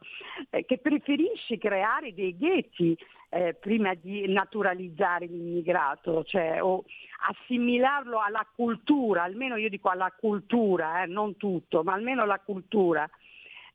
eh, 0.51 0.65
che 0.67 0.79
preferisce 0.79 1.57
creare 1.57 2.13
dei 2.13 2.37
ghetti 2.37 2.97
eh, 3.31 3.55
prima 3.55 3.95
di 3.95 4.29
naturalizzare 4.29 5.27
l'immigrato, 5.27 6.25
cioè 6.25 6.63
o 6.63 6.85
assimilarlo 7.29 8.19
alla 8.21 8.47
cultura, 8.55 9.23
almeno 9.23 9.57
io 9.57 9.69
dico 9.69 9.89
alla 9.89 10.13
cultura, 10.19 11.03
eh, 11.03 11.07
non 11.07 11.37
tutto, 11.37 11.83
ma 11.83 11.95
almeno 11.95 12.27
la 12.27 12.41
cultura. 12.41 13.09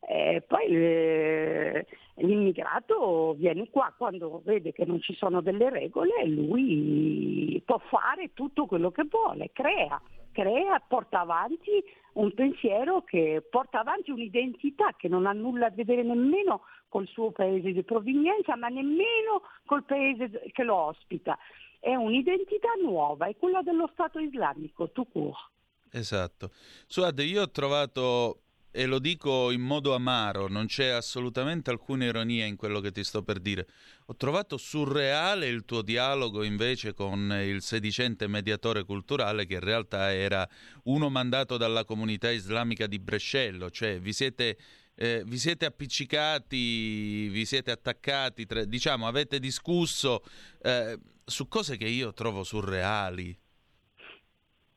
Eh, 0.08 0.43
poi 0.45 0.68
eh, 0.68 1.86
l'immigrato 2.18 3.34
viene 3.38 3.68
qua 3.72 3.91
quando 3.97 4.41
vede 4.45 4.72
che 4.72 4.86
non 4.86 5.01
ci 5.01 5.16
sono 5.16 5.41
delle 5.41 5.70
regole 5.72 6.22
e 6.22 6.28
lui 6.28 7.62
può 7.66 7.80
fare 7.89 8.32
tutto 8.34 8.68
quello 8.68 8.91
che 8.91 9.06
vuole, 9.10 9.49
crea, 9.51 9.99
crea, 10.32 10.80
porta 10.88 11.22
avanti 11.22 11.84
un 12.14 12.34
pensiero 12.34 13.01
che 13.03 13.43
porta 13.49 13.80
avanti 13.80 14.12
un'identità 14.12 14.93
che 14.95 15.08
non 15.08 15.26
ha 15.26 15.34
nulla 15.34 15.68
a 15.68 15.72
vedere 15.72 16.03
nemmeno 16.03 16.62
col 16.88 17.08
suo 17.08 17.32
paese 17.32 17.72
di 17.72 17.84
provenienza, 17.84 18.56
ma 18.56 18.68
nemmeno 18.68 19.41
col 19.66 19.84
paese 19.84 20.43
che 20.53 20.64
lo 20.64 20.76
ospita. 20.76 21.38
È 21.80 21.93
un'identità 21.93 22.70
nuova, 22.82 23.26
è 23.26 23.36
quella 23.36 23.62
dello 23.62 23.89
Stato 23.91 24.20
islamico, 24.20 24.91
tout 24.91 25.12
court. 25.12 25.51
Esatto. 25.91 26.51
Suad, 26.88 27.20
io 27.20 27.41
ho 27.41 27.51
trovato, 27.51 28.43
e 28.76 28.86
lo 28.88 28.99
dico 28.99 29.51
in 29.51 29.61
modo 29.61 29.95
amaro, 29.95 30.49
non 30.49 30.65
c'è 30.65 30.88
assolutamente 30.88 31.69
alcuna 31.69 32.03
ironia 32.03 32.45
in 32.45 32.57
quello 32.57 32.82
che 32.82 32.91
ti 32.91 33.05
sto 33.05 33.23
per 33.23 33.39
dire. 33.39 33.67
Ho 34.07 34.17
trovato 34.17 34.57
surreale 34.57 35.47
il 35.47 35.63
tuo 35.63 35.82
dialogo 35.82 36.43
invece 36.43 36.93
con 36.93 37.32
il 37.41 37.61
sedicente 37.61 38.28
mediatore 38.28 38.84
culturale 38.84 39.45
che 39.45 39.53
in 39.53 39.59
realtà 39.61 40.13
era 40.13 40.45
uno 40.84 41.09
mandato 41.09 41.55
dalla 41.55 41.86
comunità 41.86 42.30
islamica 42.30 42.86
di 42.86 42.99
Brescello, 42.99 43.71
cioè 43.71 43.97
vi 44.01 44.11
siete, 44.11 44.57
eh, 44.95 45.23
vi 45.26 45.38
siete 45.38 45.65
appiccicati, 45.65 47.30
vi 47.30 47.45
siete 47.45 47.71
attaccati, 47.71 48.45
tra- 48.45 48.65
diciamo 48.65 49.07
avete 49.07 49.39
discusso 49.39 50.21
eh, 50.61 50.99
su 51.23 51.47
cose 51.47 51.78
che 51.78 51.88
io 51.88 52.13
trovo 52.13 52.43
surreali. 52.43 53.39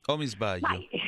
O 0.06 0.16
mi 0.16 0.26
sbaglio? 0.26 0.68
Ma 0.68 1.07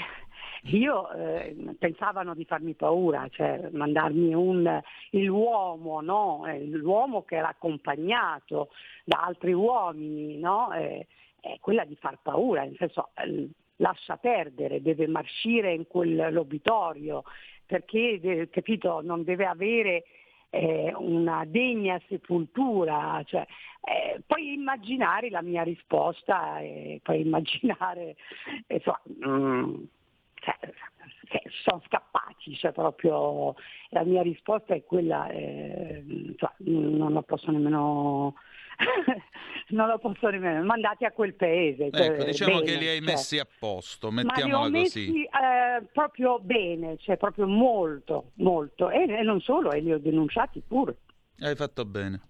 io 0.65 1.11
eh, 1.13 1.57
pensavano 1.79 2.35
di 2.35 2.45
farmi 2.45 2.75
paura, 2.75 3.27
cioè 3.31 3.69
mandarmi 3.73 4.35
un, 4.35 4.81
l'uomo, 5.11 6.01
no? 6.01 6.47
Eh, 6.47 6.67
l'uomo 6.67 7.25
che 7.25 7.37
era 7.37 7.49
accompagnato 7.49 8.71
da 9.05 9.23
altri 9.25 9.53
uomini, 9.53 10.39
no? 10.39 10.73
Eh, 10.73 11.07
è 11.41 11.57
quella 11.61 11.85
di 11.85 11.97
far 11.97 12.19
paura, 12.23 12.63
nel 12.63 12.77
senso 12.77 13.11
eh, 13.15 13.49
lascia 13.77 14.17
perdere, 14.17 14.83
deve 14.83 15.07
marcire 15.07 15.73
in 15.73 15.87
quell'obitorio 15.87 17.25
perché 17.71 18.49
capito, 18.51 19.01
non 19.01 19.23
deve 19.23 19.47
avere 19.47 20.03
eh, 20.51 20.93
una 20.97 21.45
degna 21.47 22.01
sepoltura, 22.09 23.23
cioè, 23.25 23.47
eh, 23.83 24.21
puoi 24.27 24.53
immaginare 24.55 25.31
la 25.31 25.41
mia 25.41 25.63
risposta, 25.63 26.59
e 26.59 26.99
puoi 27.01 27.21
immaginare, 27.21 28.17
eh, 28.67 28.75
insomma, 28.75 29.01
mm, 29.25 29.75
cioè, 30.41 30.59
cioè, 31.29 31.43
sono 31.65 31.83
scappati, 31.87 32.55
cioè 32.57 32.73
proprio 32.73 33.55
la 33.91 34.05
mia 34.05 34.23
risposta 34.23 34.75
è 34.75 34.83
quella, 34.85 35.29
eh, 35.29 36.03
insomma, 36.07 36.55
non 36.59 37.13
lo 37.13 37.23
posso 37.23 37.51
nemmeno, 37.51 38.35
non 39.69 39.87
lo 39.89 39.99
posso 39.99 40.29
nemmeno, 40.29 40.65
mandati 40.65 41.05
a 41.05 41.13
quel 41.13 41.35
paese. 41.35 41.91
cioè, 41.93 42.07
Ecco, 42.07 42.25
diciamo 42.25 42.59
bene, 42.61 42.65
che 42.65 42.77
li 42.79 42.89
hai 42.89 42.97
cioè. 42.99 43.07
messi 43.07 43.39
a 43.39 43.47
posto, 43.59 44.11
Ma 44.11 44.23
mettiamola 44.23 44.69
messi 44.69 45.07
così. 45.07 45.23
eh, 45.23 45.83
proprio 45.93 46.39
bene, 46.41 46.97
cioè 46.99 47.17
proprio 47.17 47.47
molto, 47.47 48.33
molto, 48.35 48.91
e, 48.91 49.03
e 49.03 49.23
non 49.23 49.41
solo, 49.41 49.71
e 49.71 49.81
li 49.81 49.93
ho 49.93 49.99
denunciati 49.99 50.63
pure. 50.67 50.97
Hai 51.39 51.55
fatto 51.55 51.85
bene. 51.85 52.21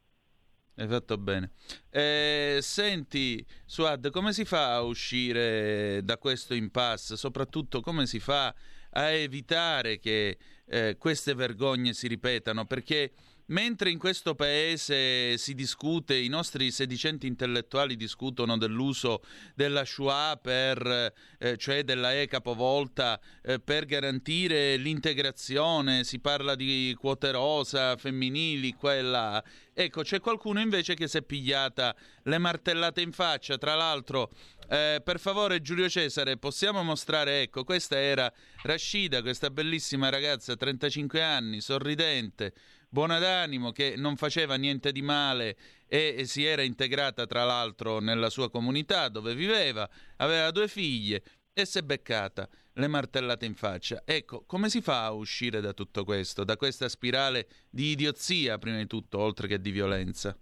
Hai 0.80 0.88
fatto 0.88 1.18
bene. 1.18 1.50
Eh, 1.90 2.58
senti, 2.62 3.44
Suad, 3.66 4.08
come 4.08 4.32
si 4.32 4.46
fa 4.46 4.76
a 4.76 4.80
uscire 4.80 6.00
da 6.02 6.16
questo 6.16 6.54
impasse? 6.54 7.18
Soprattutto 7.18 7.82
come 7.82 8.06
si 8.06 8.18
fa 8.18 8.54
a 8.92 9.10
evitare 9.10 9.98
che 9.98 10.38
eh, 10.64 10.96
queste 10.96 11.34
vergogne 11.34 11.92
si 11.92 12.08
ripetano? 12.08 12.64
Perché 12.64 13.12
mentre 13.50 13.90
in 13.90 13.98
questo 13.98 14.34
paese 14.34 15.36
si 15.38 15.54
discute, 15.54 16.16
i 16.16 16.28
nostri 16.28 16.70
sedicenti 16.70 17.26
intellettuali 17.26 17.96
discutono 17.96 18.56
dell'uso 18.58 19.22
della 19.54 19.84
Shoah, 19.84 20.38
per, 20.40 21.12
eh, 21.38 21.56
cioè 21.56 21.84
della 21.84 22.12
E 22.12 22.26
capovolta, 22.26 23.20
eh, 23.42 23.60
per 23.60 23.86
garantire 23.86 24.76
l'integrazione, 24.76 26.04
si 26.04 26.18
parla 26.18 26.54
di 26.54 26.96
quote 26.98 27.30
rosa, 27.30 27.96
femminili, 27.96 28.74
quella. 28.74 29.42
Ecco, 29.72 30.02
c'è 30.02 30.20
qualcuno 30.20 30.60
invece 30.60 30.94
che 30.94 31.08
si 31.08 31.18
è 31.18 31.22
pigliata 31.22 31.94
le 32.24 32.38
martellate 32.38 33.00
in 33.00 33.12
faccia, 33.12 33.56
tra 33.56 33.74
l'altro 33.74 34.30
eh, 34.72 35.00
per 35.02 35.18
favore, 35.18 35.60
Giulio 35.62 35.88
Cesare, 35.88 36.36
possiamo 36.36 36.84
mostrare? 36.84 37.42
Ecco, 37.42 37.64
questa 37.64 37.98
era 37.98 38.32
Rashida, 38.62 39.20
questa 39.20 39.50
bellissima 39.50 40.10
ragazza, 40.10 40.54
35 40.54 41.20
anni, 41.20 41.60
sorridente, 41.60 42.52
buona 42.90 43.18
d'animo, 43.18 43.70
che 43.70 43.94
non 43.96 44.16
faceva 44.16 44.56
niente 44.56 44.92
di 44.92 45.00
male 45.00 45.56
e 45.86 46.24
si 46.26 46.44
era 46.44 46.62
integrata, 46.62 47.24
tra 47.26 47.44
l'altro, 47.44 48.00
nella 48.00 48.28
sua 48.28 48.50
comunità 48.50 49.08
dove 49.08 49.34
viveva, 49.34 49.88
aveva 50.16 50.50
due 50.50 50.68
figlie 50.68 51.22
e 51.52 51.64
si 51.64 51.78
è 51.78 51.82
beccata 51.82 52.48
le 52.74 52.86
martellate 52.88 53.46
in 53.46 53.54
faccia. 53.54 54.02
Ecco, 54.04 54.44
come 54.46 54.68
si 54.68 54.80
fa 54.80 55.04
a 55.04 55.12
uscire 55.12 55.60
da 55.60 55.72
tutto 55.72 56.04
questo, 56.04 56.44
da 56.44 56.56
questa 56.56 56.88
spirale 56.88 57.46
di 57.70 57.90
idiozia, 57.90 58.58
prima 58.58 58.76
di 58.76 58.86
tutto, 58.86 59.18
oltre 59.18 59.46
che 59.46 59.60
di 59.60 59.70
violenza? 59.70 60.36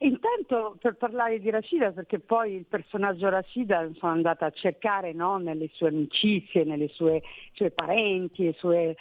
Intanto 0.00 0.76
per 0.80 0.94
parlare 0.96 1.40
di 1.40 1.50
Rashida, 1.50 1.90
perché 1.90 2.20
poi 2.20 2.54
il 2.54 2.66
personaggio 2.66 3.28
Rashida 3.28 3.88
sono 3.98 4.12
andata 4.12 4.46
a 4.46 4.50
cercare 4.50 5.12
no, 5.12 5.38
nelle 5.38 5.68
sue 5.72 5.88
amicizie, 5.88 6.62
nelle 6.62 6.88
sue, 6.88 7.20
sue 7.52 7.72
parenti, 7.72 8.44
le 8.44 8.54
sue 8.58 8.96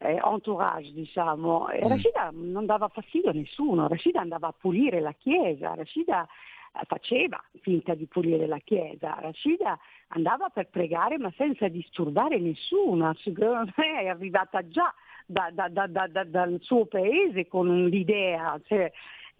eh, 0.00 0.18
entourage, 0.22 0.92
diciamo. 0.92 1.68
Mm. 1.68 1.88
Rashida 1.88 2.30
non 2.32 2.66
dava 2.66 2.88
fastidio 2.88 3.30
a 3.30 3.34
nessuno, 3.34 3.86
Rashida 3.88 4.20
andava 4.20 4.48
a 4.48 4.54
pulire 4.58 5.00
la 5.00 5.12
chiesa, 5.12 5.74
Rashida 5.74 6.26
eh, 6.72 6.84
faceva 6.86 7.42
finta 7.60 7.94
di 7.94 8.06
pulire 8.06 8.46
la 8.46 8.58
chiesa, 8.58 9.18
Rashida 9.20 9.78
andava 10.08 10.48
per 10.48 10.68
pregare 10.68 11.18
ma 11.18 11.32
senza 11.36 11.68
disturbare 11.68 12.38
nessuno, 12.38 13.12
secondo 13.18 13.72
me 13.76 14.00
è 14.00 14.08
arrivata 14.08 14.66
già 14.66 14.92
da, 15.26 15.50
da, 15.50 15.86
da, 15.86 16.24
dal 16.24 16.58
suo 16.60 16.86
paese 16.86 17.46
con 17.46 17.86
l'idea, 17.86 18.58
cioè, 18.64 18.90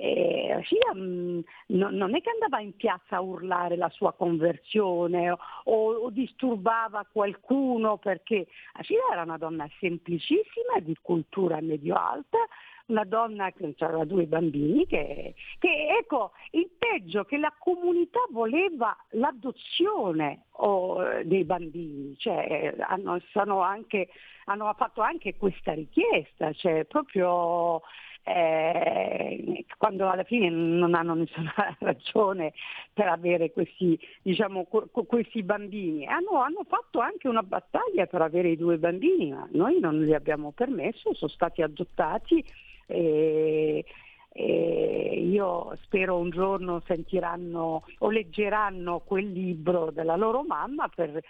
eh, 0.00 0.54
Rashida 0.54 0.94
mh, 0.94 1.44
no, 1.66 1.90
non 1.90 2.14
è 2.14 2.22
che 2.22 2.30
andava 2.30 2.60
in 2.60 2.74
piazza 2.74 3.16
a 3.16 3.20
urlare 3.20 3.76
la 3.76 3.90
sua 3.90 4.14
conversione 4.14 5.30
o, 5.30 5.38
o 5.64 6.10
disturbava 6.10 7.06
qualcuno 7.12 7.98
perché 7.98 8.46
Rashida 8.72 9.02
era 9.12 9.22
una 9.22 9.36
donna 9.36 9.68
semplicissima, 9.78 10.80
di 10.80 10.96
cultura 11.02 11.60
medio-alta, 11.60 12.38
una 12.86 13.04
donna 13.04 13.52
che 13.52 13.74
aveva 13.78 14.04
due 14.04 14.24
bambini, 14.26 14.86
che, 14.86 15.34
che, 15.58 15.86
ecco, 15.98 16.32
il 16.52 16.70
peggio 16.76 17.24
che 17.24 17.36
la 17.36 17.52
comunità 17.58 18.20
voleva 18.30 18.96
l'adozione 19.10 20.46
oh, 20.52 21.22
dei 21.24 21.44
bambini, 21.44 22.16
cioè 22.18 22.74
hanno, 22.80 23.20
anche, 23.60 24.08
hanno 24.46 24.74
fatto 24.76 25.02
anche 25.02 25.36
questa 25.36 25.72
richiesta, 25.72 26.52
cioè 26.52 26.84
proprio 26.84 27.82
eh, 28.22 29.64
quando 29.76 30.08
alla 30.08 30.24
fine 30.24 30.48
non 30.50 30.94
hanno 30.94 31.14
nessuna 31.14 31.52
ragione 31.80 32.52
per 32.92 33.08
avere 33.08 33.50
questi, 33.50 33.98
diciamo, 34.22 34.64
questi 34.64 35.42
bambini. 35.42 36.06
Hanno, 36.06 36.40
hanno, 36.40 36.64
fatto 36.68 37.00
anche 37.00 37.28
una 37.28 37.42
battaglia 37.42 38.06
per 38.06 38.22
avere 38.22 38.50
i 38.50 38.56
due 38.56 38.78
bambini, 38.78 39.30
ma 39.30 39.48
noi 39.52 39.80
non 39.80 40.02
li 40.02 40.14
abbiamo 40.14 40.52
permesso, 40.52 41.14
sono 41.14 41.30
stati 41.30 41.62
adottati. 41.62 42.44
E, 42.86 43.84
e 44.32 45.26
io 45.28 45.76
spero 45.82 46.16
un 46.16 46.30
giorno 46.30 46.82
sentiranno 46.86 47.84
o 47.98 48.10
leggeranno 48.10 49.00
quel 49.00 49.30
libro 49.32 49.90
della 49.90 50.14
loro 50.14 50.44
mamma 50.44 50.88
per 50.88 51.20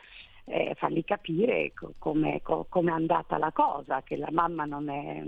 eh, 0.51 0.75
fargli 0.77 1.05
capire 1.05 1.73
come 1.99 2.43
è 2.43 2.91
andata 2.91 3.39
la 3.39 3.53
cosa, 3.53 4.03
che 4.03 4.17
la 4.17 4.31
mamma 4.31 4.65
non 4.65 4.89
è 4.89 5.23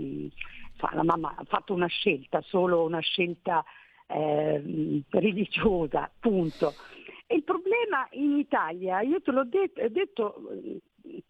la 0.91 1.03
mamma 1.03 1.35
ha 1.37 1.43
fatto 1.45 1.73
una 1.73 1.87
scelta, 1.87 2.41
solo 2.41 2.83
una 2.83 2.99
scelta 2.99 3.63
eh, 4.07 5.01
religiosa, 5.09 6.11
punto. 6.19 6.73
E 7.25 7.35
il 7.35 7.43
problema 7.43 8.07
in 8.11 8.37
Italia, 8.37 9.01
io 9.01 9.21
te 9.21 9.31
l'ho 9.31 9.45
detto, 9.45 9.87
detto 9.89 10.49
eh, 10.51 10.81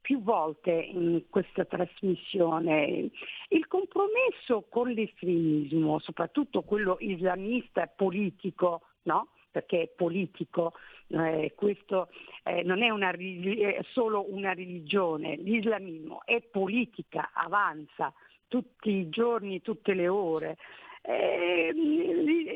più 0.01 0.21
volte 0.21 0.71
in 0.71 1.23
questa 1.29 1.65
trasmissione, 1.65 3.09
il 3.49 3.67
compromesso 3.67 4.65
con 4.69 4.89
l'estremismo, 4.89 5.99
soprattutto 5.99 6.63
quello 6.63 6.97
islamista 6.99 7.87
politico, 7.87 8.81
no? 9.03 9.29
Perché 9.53 9.83
è 9.83 9.87
politico, 9.87 10.73
eh, 11.09 11.53
questo 11.55 12.09
eh, 12.43 12.63
non 12.63 12.81
è, 12.81 12.89
una, 12.89 13.11
è 13.11 13.79
solo 13.91 14.25
una 14.33 14.53
religione, 14.53 15.35
l'islamismo 15.35 16.23
è 16.25 16.41
politica, 16.41 17.29
avanza, 17.33 18.11
tutti 18.47 18.89
i 18.89 19.09
giorni, 19.09 19.61
tutte 19.61 19.93
le 19.93 20.07
ore. 20.07 20.57
Eh, 21.03 21.71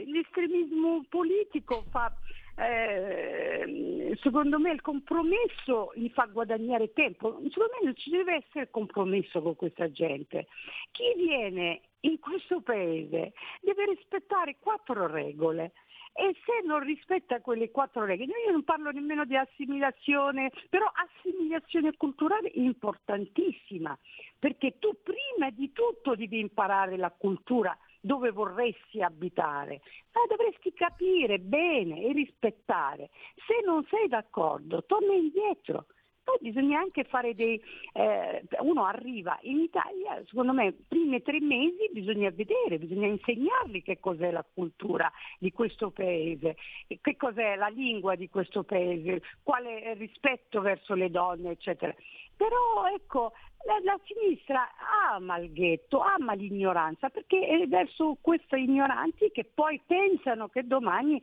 l'estremismo 0.08 1.06
politico 1.08 1.84
fa, 1.92 2.12
eh, 2.56 4.18
secondo 4.22 4.58
me 4.58 4.72
il 4.72 4.82
compromesso 4.82 5.92
gli 5.94 6.10
fa 6.10 6.26
guadagnare 6.26 6.94
tempo, 6.94 7.40
secondo 7.50 7.74
me 7.80 7.84
non 7.84 7.96
ci 7.96 8.10
deve 8.10 8.44
essere 8.44 8.72
compromesso 8.72 9.40
con 9.44 9.56
questa 9.56 9.92
gente. 9.92 10.48
Chi 10.92 11.14
viene 11.16 11.82
in 12.02 12.20
questo 12.20 12.62
paese 12.62 13.34
deve 13.62 13.86
rispettare 13.86 14.56
quattro 14.60 15.06
regole 15.08 15.74
e 16.14 16.36
se 16.46 16.66
non 16.66 16.80
rispetta 16.80 17.42
quelle 17.42 17.72
quattro 17.72 18.06
regole, 18.06 18.32
io 18.46 18.52
non 18.52 18.64
parlo 18.64 18.92
nemmeno 18.92 19.26
di 19.26 19.36
assimilazione, 19.36 20.52
però 20.70 20.86
assimilazione 20.94 21.96
culturale 21.96 22.52
importantissima, 22.56 23.98
perché 24.40 24.78
tu 24.80 24.98
prima 25.04 25.50
di 25.52 25.72
tutto 25.72 26.16
devi 26.16 26.40
imparare 26.40 26.98
la 26.98 27.12
cultura 27.12 27.78
dove 28.00 28.32
vorresti 28.32 29.02
abitare, 29.02 29.82
ma 30.14 30.22
dovresti 30.30 30.74
capire 30.74 31.40
bene 31.40 32.04
e 32.04 32.14
rispettare. 32.14 33.10
Se 33.46 33.66
non 33.66 33.86
sei 33.90 34.08
d'accordo, 34.08 34.84
torna 34.86 35.14
indietro 35.14 35.88
poi 36.28 36.38
bisogna 36.42 36.80
anche 36.80 37.06
fare 37.06 37.34
dei... 37.34 37.58
Eh, 37.94 38.44
uno 38.60 38.84
arriva 38.84 39.40
in 39.44 39.60
Italia, 39.60 40.22
secondo 40.28 40.52
me, 40.52 40.74
primi 40.86 41.22
tre 41.22 41.40
mesi 41.40 41.90
bisogna 41.94 42.30
vedere, 42.32 42.80
bisogna 42.80 43.08
insegnargli 43.08 43.82
che 43.82 44.02
cos'è 44.02 44.30
la 44.32 44.46
cultura 44.54 45.10
di 45.40 45.54
questo 45.54 45.90
paese, 45.90 46.58
che 47.00 47.16
cos'è 47.16 47.56
la 47.56 47.70
lingua 47.70 48.16
di 48.16 48.28
questo 48.28 48.64
paese, 48.64 49.22
quale 49.42 49.94
rispetto 49.94 50.60
verso 50.60 50.96
le 50.96 51.10
donne, 51.10 51.52
eccetera. 51.52 51.96
Però 52.36 52.86
ecco, 52.94 53.32
la, 53.66 53.80
la, 53.84 53.98
sinistra 54.04 54.70
ama 55.14 55.38
il 55.38 55.54
ghetto, 55.54 56.00
ama 56.00 56.34
l'ignoranza, 56.34 57.08
perché 57.08 57.48
è 57.48 57.68
verso 57.68 58.18
questi 58.20 58.58
ignoranti 58.58 59.32
che 59.32 59.46
poi 59.46 59.82
pensano 59.88 60.50
che 60.50 60.68
domani 60.68 61.22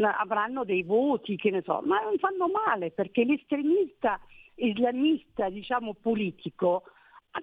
avranno 0.00 0.62
dei 0.64 0.84
voti, 0.84 1.34
che 1.34 1.50
ne 1.50 1.62
so, 1.62 1.82
ma 1.84 2.00
non 2.02 2.16
fanno 2.18 2.48
male, 2.48 2.92
perché 2.92 3.24
l'estremista 3.24 4.20
islamista, 4.56 5.48
diciamo 5.48 5.94
politico, 5.94 6.84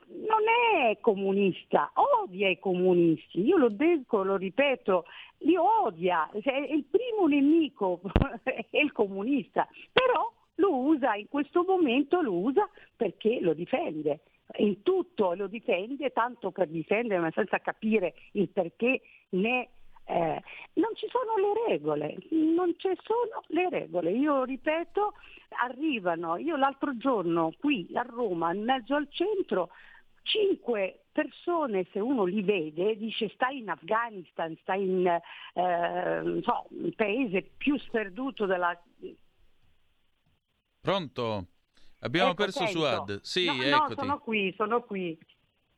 non 0.07 0.43
è 0.79 0.99
comunista, 1.01 1.91
odia 2.21 2.49
i 2.49 2.59
comunisti, 2.59 3.41
io 3.41 3.57
lo 3.57 3.69
dico, 3.69 4.23
lo 4.23 4.37
ripeto, 4.37 5.05
li 5.39 5.55
odia, 5.55 6.29
cioè, 6.41 6.55
il 6.57 6.85
primo 6.85 7.27
nemico 7.27 7.99
è 8.43 8.77
il 8.77 8.91
comunista, 8.91 9.67
però 9.91 10.31
lo 10.55 10.75
usa, 10.75 11.15
in 11.15 11.27
questo 11.27 11.63
momento 11.67 12.21
lo 12.21 12.33
usa 12.33 12.69
perché 12.95 13.39
lo 13.41 13.53
difende, 13.53 14.21
in 14.57 14.81
tutto 14.81 15.33
lo 15.33 15.47
difende, 15.47 16.11
tanto 16.11 16.51
per 16.51 16.67
difendere 16.67 17.19
ma 17.19 17.31
senza 17.31 17.59
capire 17.59 18.13
il 18.33 18.49
perché 18.49 19.01
né 19.29 19.69
eh, 20.11 20.43
non 20.73 20.93
ci 20.95 21.07
sono 21.09 21.35
le 21.37 21.69
regole, 21.69 22.17
non 22.31 22.73
ci 22.77 22.89
sono 23.03 23.43
le 23.47 23.69
regole. 23.69 24.11
Io 24.11 24.43
ripeto, 24.43 25.13
arrivano, 25.63 26.35
io 26.35 26.57
l'altro 26.57 26.97
giorno 26.97 27.53
qui 27.57 27.87
a 27.93 28.01
Roma, 28.01 28.53
in 28.53 28.63
mezzo 28.63 28.95
al 28.95 29.07
centro, 29.09 29.69
cinque 30.23 31.05
persone, 31.13 31.87
se 31.91 31.99
uno 31.99 32.25
li 32.25 32.41
vede, 32.41 32.97
dice 32.97 33.29
stai 33.29 33.59
in 33.59 33.69
Afghanistan, 33.69 34.55
stai 34.61 34.83
in 34.83 35.07
eh, 35.07 36.41
so, 36.41 36.65
un 36.69 36.91
paese 36.95 37.51
più 37.57 37.77
sperduto 37.79 38.45
della... 38.45 38.77
Pronto? 40.81 41.45
Abbiamo 41.99 42.31
ecco, 42.31 42.43
perso 42.43 42.65
sento. 42.65 42.79
Suad. 42.79 43.21
Sì, 43.21 43.45
no, 43.45 43.53
eccoti. 43.53 43.95
No, 43.95 44.01
sono 44.01 44.19
qui, 44.19 44.53
sono 44.57 44.81
qui. 44.81 45.17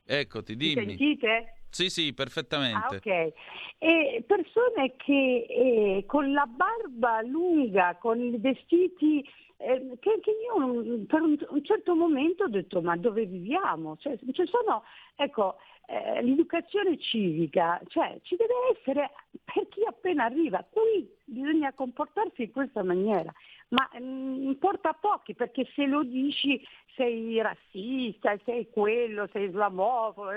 Eccoti, 0.06 0.56
dimmi. 0.56 0.86
Mi 0.86 0.88
sentite? 0.88 1.63
Sì, 1.74 1.90
sì, 1.90 2.14
perfettamente. 2.14 2.78
Ah, 2.78 2.96
ok. 2.96 3.34
E 3.80 4.24
persone 4.28 4.96
che 4.96 5.46
eh, 5.50 6.04
con 6.06 6.32
la 6.32 6.46
barba 6.46 7.22
lunga, 7.24 7.98
con 8.00 8.22
i 8.22 8.38
vestiti, 8.38 9.28
eh, 9.58 9.98
che, 10.00 10.20
che 10.22 10.32
io 10.46 10.60
mm, 10.60 11.04
per 11.06 11.22
un, 11.22 11.36
un 11.50 11.64
certo 11.64 11.96
momento 11.96 12.44
ho 12.44 12.48
detto 12.48 12.80
ma 12.82 12.96
dove 12.96 13.26
viviamo? 13.26 13.98
Cioè, 13.98 14.20
ci 14.20 14.46
sono, 14.46 14.84
ecco, 15.16 15.56
eh, 15.88 16.22
l'educazione 16.22 17.00
civica, 17.00 17.82
cioè 17.88 18.20
ci 18.22 18.36
deve 18.36 18.54
essere 18.78 19.10
per 19.44 19.68
chi 19.70 19.84
appena 19.88 20.26
arriva, 20.26 20.64
qui 20.70 21.10
bisogna 21.26 21.74
comportarsi 21.74 22.44
in 22.44 22.52
questa 22.52 22.84
maniera, 22.84 23.34
ma 23.70 23.90
mh, 24.00 24.44
importa 24.44 24.90
a 24.90 24.98
pochi 25.00 25.34
perché 25.34 25.68
se 25.74 25.88
lo 25.88 26.04
dici 26.04 26.64
sei 26.96 27.42
razzista, 27.42 28.38
sei 28.46 28.70
quello, 28.70 29.28
sei 29.32 29.48
islamofobo, 29.48 30.30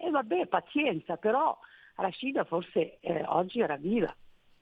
e 0.00 0.10
vabbè 0.10 0.46
pazienza, 0.46 1.16
però 1.16 1.56
Rashida 1.96 2.44
forse 2.44 2.98
eh, 3.00 3.22
oggi 3.26 3.60
era 3.60 3.76
viva. 3.76 4.14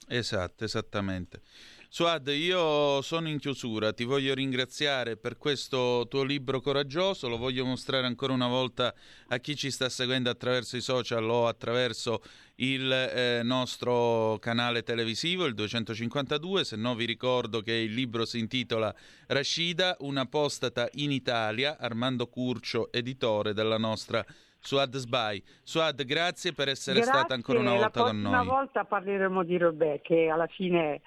Esatto, 0.08 0.64
esattamente. 0.64 1.42
Suad, 1.90 2.28
io 2.28 3.00
sono 3.00 3.28
in 3.28 3.38
chiusura, 3.38 3.94
ti 3.94 4.04
voglio 4.04 4.34
ringraziare 4.34 5.16
per 5.16 5.38
questo 5.38 6.06
tuo 6.08 6.22
libro 6.22 6.60
coraggioso, 6.60 7.28
lo 7.28 7.38
voglio 7.38 7.64
mostrare 7.64 8.06
ancora 8.06 8.34
una 8.34 8.46
volta 8.46 8.94
a 9.28 9.38
chi 9.38 9.56
ci 9.56 9.70
sta 9.70 9.88
seguendo 9.88 10.28
attraverso 10.28 10.76
i 10.76 10.82
social 10.82 11.28
o 11.28 11.46
attraverso 11.46 12.22
il 12.56 12.92
eh, 12.92 13.40
nostro 13.42 14.36
canale 14.38 14.82
televisivo, 14.82 15.46
il 15.46 15.54
252, 15.54 16.64
se 16.64 16.76
no 16.76 16.94
vi 16.94 17.06
ricordo 17.06 17.62
che 17.62 17.72
il 17.72 17.94
libro 17.94 18.26
si 18.26 18.38
intitola 18.38 18.94
Rashida, 19.26 19.96
un'apostata 20.00 20.88
in 20.94 21.10
Italia, 21.10 21.78
Armando 21.78 22.26
Curcio, 22.26 22.92
editore 22.92 23.54
della 23.54 23.78
nostra 23.78 24.24
Suad 24.68 24.94
Sbai. 24.96 25.42
Suad, 25.62 26.04
grazie 26.04 26.52
per 26.52 26.68
essere 26.68 27.00
Grazie, 27.00 27.18
stata 27.18 27.32
ancora 27.32 27.58
una 27.60 27.72
volta 27.72 28.02
con 28.02 28.20
noi. 28.20 28.32
Una 28.32 28.42
volta 28.42 28.84
parleremo 28.84 29.42
di 29.42 29.56
Robè 29.56 30.02
che 30.02 30.28
alla 30.28 30.46
fine 30.46 31.00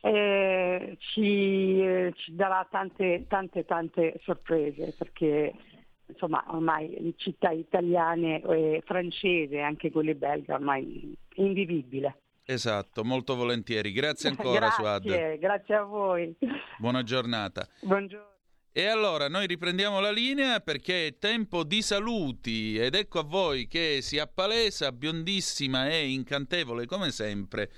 eh, 0.00 0.96
ci, 1.00 1.80
eh, 1.82 2.12
ci, 2.14 2.36
darà 2.36 2.64
tante, 2.70 3.26
tante, 3.28 3.64
tante 3.64 4.20
sorprese 4.22 4.94
perché 4.96 5.52
insomma 6.06 6.44
ormai 6.50 6.96
le 7.00 7.14
città 7.16 7.50
italiane 7.50 8.42
e 8.42 8.82
francesi, 8.86 9.58
anche 9.58 9.90
quelle 9.90 10.14
belga, 10.14 10.54
ormai 10.54 11.12
è 11.34 11.40
invivibile. 11.40 12.16
Esatto, 12.44 13.02
molto 13.02 13.34
volentieri. 13.34 13.90
Grazie 13.90 14.28
ancora, 14.30 14.68
grazie, 14.68 14.84
Suad. 14.84 15.38
Grazie 15.38 15.74
a 15.74 15.82
voi. 15.82 16.32
Buona 16.78 17.02
giornata. 17.02 17.66
Buongiorno. 17.80 18.28
E 18.72 18.86
allora 18.86 19.28
noi 19.28 19.48
riprendiamo 19.48 19.98
la 19.98 20.12
linea 20.12 20.60
perché 20.60 21.08
è 21.08 21.18
tempo 21.18 21.64
di 21.64 21.82
saluti 21.82 22.78
ed 22.78 22.94
ecco 22.94 23.18
a 23.18 23.24
voi 23.24 23.66
che 23.66 23.98
si 24.00 24.16
appalesa, 24.20 24.92
biondissima 24.92 25.88
e 25.88 26.08
incantevole 26.08 26.86
come 26.86 27.10
sempre 27.10 27.72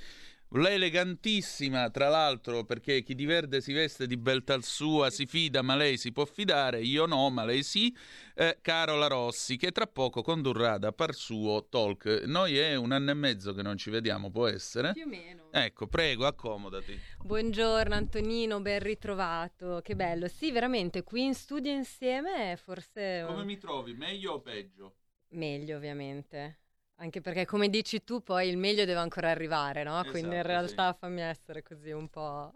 lei 0.60 0.74
elegantissima, 0.74 1.88
tra 1.90 2.08
l'altro, 2.08 2.64
perché 2.64 3.02
chi 3.02 3.14
di 3.14 3.24
verde 3.24 3.60
si 3.60 3.72
veste 3.72 4.06
di 4.06 4.16
beltà 4.16 4.60
sua 4.60 5.08
si 5.10 5.26
fida, 5.26 5.62
ma 5.62 5.76
lei 5.76 5.96
si 5.96 6.12
può 6.12 6.24
fidare, 6.24 6.80
io 6.82 7.06
no, 7.06 7.30
ma 7.30 7.44
lei 7.44 7.62
sì. 7.62 7.94
Eh, 8.34 8.58
Carola 8.60 9.06
Rossi, 9.06 9.56
che 9.56 9.72
tra 9.72 9.86
poco 9.86 10.22
condurrà 10.22 10.78
da 10.78 10.92
par 10.92 11.14
suo 11.14 11.66
Talk. 11.68 12.24
Noi 12.26 12.58
è 12.58 12.74
un 12.74 12.92
anno 12.92 13.10
e 13.10 13.14
mezzo 13.14 13.54
che 13.54 13.62
non 13.62 13.76
ci 13.76 13.90
vediamo, 13.90 14.30
può 14.30 14.46
essere? 14.46 14.92
Più 14.92 15.04
o 15.04 15.08
meno. 15.08 15.48
Ecco, 15.52 15.86
prego, 15.86 16.26
accomodati. 16.26 16.98
Buongiorno 17.18 17.94
Antonino, 17.94 18.60
ben 18.60 18.80
ritrovato. 18.80 19.80
Che 19.82 19.94
bello. 19.94 20.28
Sì, 20.28 20.50
veramente, 20.50 21.02
qui 21.02 21.24
in 21.24 21.34
studio 21.34 21.72
insieme 21.72 22.56
forse... 22.56 23.24
Come 23.26 23.44
mi 23.44 23.58
trovi, 23.58 23.94
meglio 23.94 24.32
o 24.32 24.40
peggio? 24.40 24.96
Meglio, 25.32 25.76
ovviamente. 25.76 26.61
Anche 26.96 27.20
perché, 27.20 27.44
come 27.44 27.68
dici 27.68 28.02
tu, 28.04 28.22
poi 28.22 28.48
il 28.48 28.56
meglio 28.56 28.84
deve 28.86 29.00
ancora 29.00 29.28
arrivare, 29.30 29.82
no? 29.82 30.04
Quindi 30.04 30.36
in 30.36 30.42
Esatto, 30.42 30.46
realtà 30.46 30.92
fammi 30.94 31.20
essere 31.20 31.62
così 31.62 31.90
un 31.90 32.08
po'. 32.08 32.52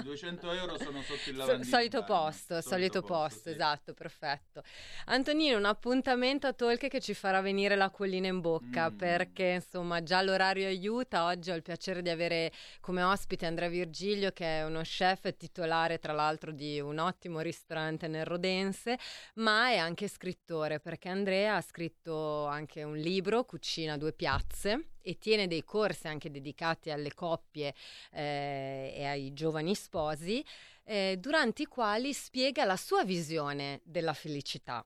I 0.00 0.04
200 0.04 0.50
euro 0.52 0.78
sono 0.78 1.00
sotto 1.02 1.30
il 1.30 1.36
So- 1.36 1.36
lavandino. 1.36 1.64
solito 1.76 1.98
dai. 1.98 2.06
posto, 2.06 2.60
solito, 2.60 3.02
posto, 3.02 3.50
esatto, 3.50 3.94
perfetto. 3.94 4.62
Antonino, 5.06 5.56
un 5.56 5.64
appuntamento 5.64 6.46
a 6.46 6.52
Talk 6.52 6.88
che 6.88 7.00
ci 7.00 7.14
farà 7.14 7.40
venire 7.40 7.76
l'acquolina 7.76 8.26
in 8.28 8.40
bocca 8.40 8.90
Mm. 8.90 8.96
perché 8.96 9.44
insomma 9.44 10.02
già 10.02 10.22
l'orario 10.22 10.66
aiuta. 10.66 11.24
Oggi 11.26 11.50
ho 11.50 11.54
il 11.54 11.62
piacere 11.62 12.02
di 12.02 12.08
avere 12.10 12.52
come 12.80 13.02
ospite 13.02 13.46
Andrea 13.46 13.68
Virgilio 13.68 14.30
che 14.32 14.58
è 14.60 14.64
uno 14.64 14.80
chef 14.82 15.36
titolare 15.36 15.98
tra 15.98 16.12
l'altro 16.12 16.52
di 16.52 16.80
un 16.80 16.98
ottimo 16.98 17.40
ristorante 17.40 18.08
nel 18.08 18.24
Rodense, 18.24 18.98
ma 19.34 19.68
è 19.70 19.76
anche 19.76 20.08
scrittore 20.08 20.80
perché 20.80 21.08
Andrea 21.08 21.56
ha 21.56 21.60
scritto 21.60 22.46
anche 22.46 22.82
un 22.82 22.96
libro, 22.96 23.44
Cucina 23.44 23.96
due 23.96 24.12
piazze. 24.12 24.84
E 25.02 25.18
tiene 25.18 25.46
dei 25.46 25.64
corsi 25.64 26.08
anche 26.08 26.30
dedicati 26.30 26.90
alle 26.90 27.14
coppie 27.14 27.74
eh, 28.12 28.92
e 28.96 29.04
ai 29.04 29.32
giovani 29.32 29.74
sposi, 29.74 30.44
eh, 30.84 31.16
durante 31.18 31.62
i 31.62 31.66
quali 31.66 32.12
spiega 32.12 32.64
la 32.64 32.76
sua 32.76 33.04
visione 33.04 33.80
della 33.84 34.14
felicità. 34.14 34.84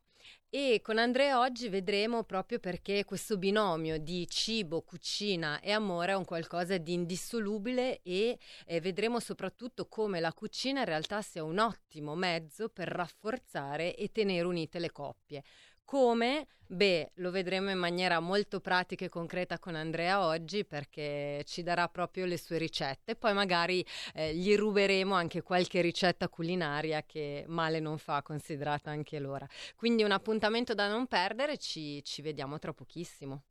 E 0.56 0.80
con 0.84 0.98
Andrea 0.98 1.40
oggi 1.40 1.68
vedremo 1.68 2.22
proprio 2.22 2.60
perché 2.60 3.04
questo 3.04 3.36
binomio 3.38 3.98
di 3.98 4.24
cibo, 4.28 4.82
cucina 4.82 5.58
e 5.58 5.72
amore 5.72 6.12
è 6.12 6.14
un 6.14 6.24
qualcosa 6.24 6.78
di 6.78 6.92
indissolubile 6.92 8.00
e 8.02 8.38
eh, 8.64 8.80
vedremo 8.80 9.18
soprattutto 9.18 9.88
come 9.88 10.20
la 10.20 10.32
cucina 10.32 10.78
in 10.78 10.86
realtà 10.86 11.22
sia 11.22 11.42
un 11.42 11.58
ottimo 11.58 12.14
mezzo 12.14 12.68
per 12.68 12.86
rafforzare 12.86 13.96
e 13.96 14.12
tenere 14.12 14.46
unite 14.46 14.78
le 14.78 14.92
coppie. 14.92 15.42
Come? 15.84 16.46
Beh, 16.66 17.12
lo 17.16 17.30
vedremo 17.30 17.70
in 17.70 17.78
maniera 17.78 18.18
molto 18.18 18.58
pratica 18.58 19.04
e 19.04 19.10
concreta 19.10 19.58
con 19.58 19.74
Andrea 19.74 20.24
oggi 20.24 20.64
perché 20.64 21.42
ci 21.46 21.62
darà 21.62 21.88
proprio 21.88 22.24
le 22.24 22.38
sue 22.38 22.56
ricette. 22.56 23.14
Poi 23.16 23.34
magari 23.34 23.84
eh, 24.14 24.34
gli 24.34 24.56
ruberemo 24.56 25.14
anche 25.14 25.42
qualche 25.42 25.82
ricetta 25.82 26.28
culinaria 26.28 27.04
che 27.04 27.44
male 27.48 27.80
non 27.80 27.98
fa, 27.98 28.22
considerata 28.22 28.90
anche 28.90 29.18
l'ora. 29.18 29.46
Quindi 29.76 30.02
un 30.02 30.10
appuntamento 30.10 30.74
da 30.74 30.88
non 30.88 31.06
perdere, 31.06 31.58
ci, 31.58 32.02
ci 32.02 32.22
vediamo 32.22 32.58
tra 32.58 32.72
pochissimo. 32.72 33.42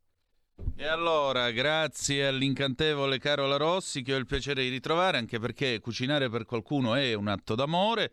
E 0.76 0.86
allora, 0.86 1.50
grazie 1.52 2.26
all'incantevole 2.26 3.18
Carola 3.18 3.56
Rossi 3.56 4.02
che 4.02 4.12
ho 4.12 4.18
il 4.18 4.26
piacere 4.26 4.62
di 4.62 4.68
ritrovare, 4.68 5.18
anche 5.18 5.38
perché 5.38 5.78
cucinare 5.80 6.28
per 6.28 6.44
qualcuno 6.44 6.94
è 6.94 7.14
un 7.14 7.28
atto 7.28 7.54
d'amore. 7.54 8.12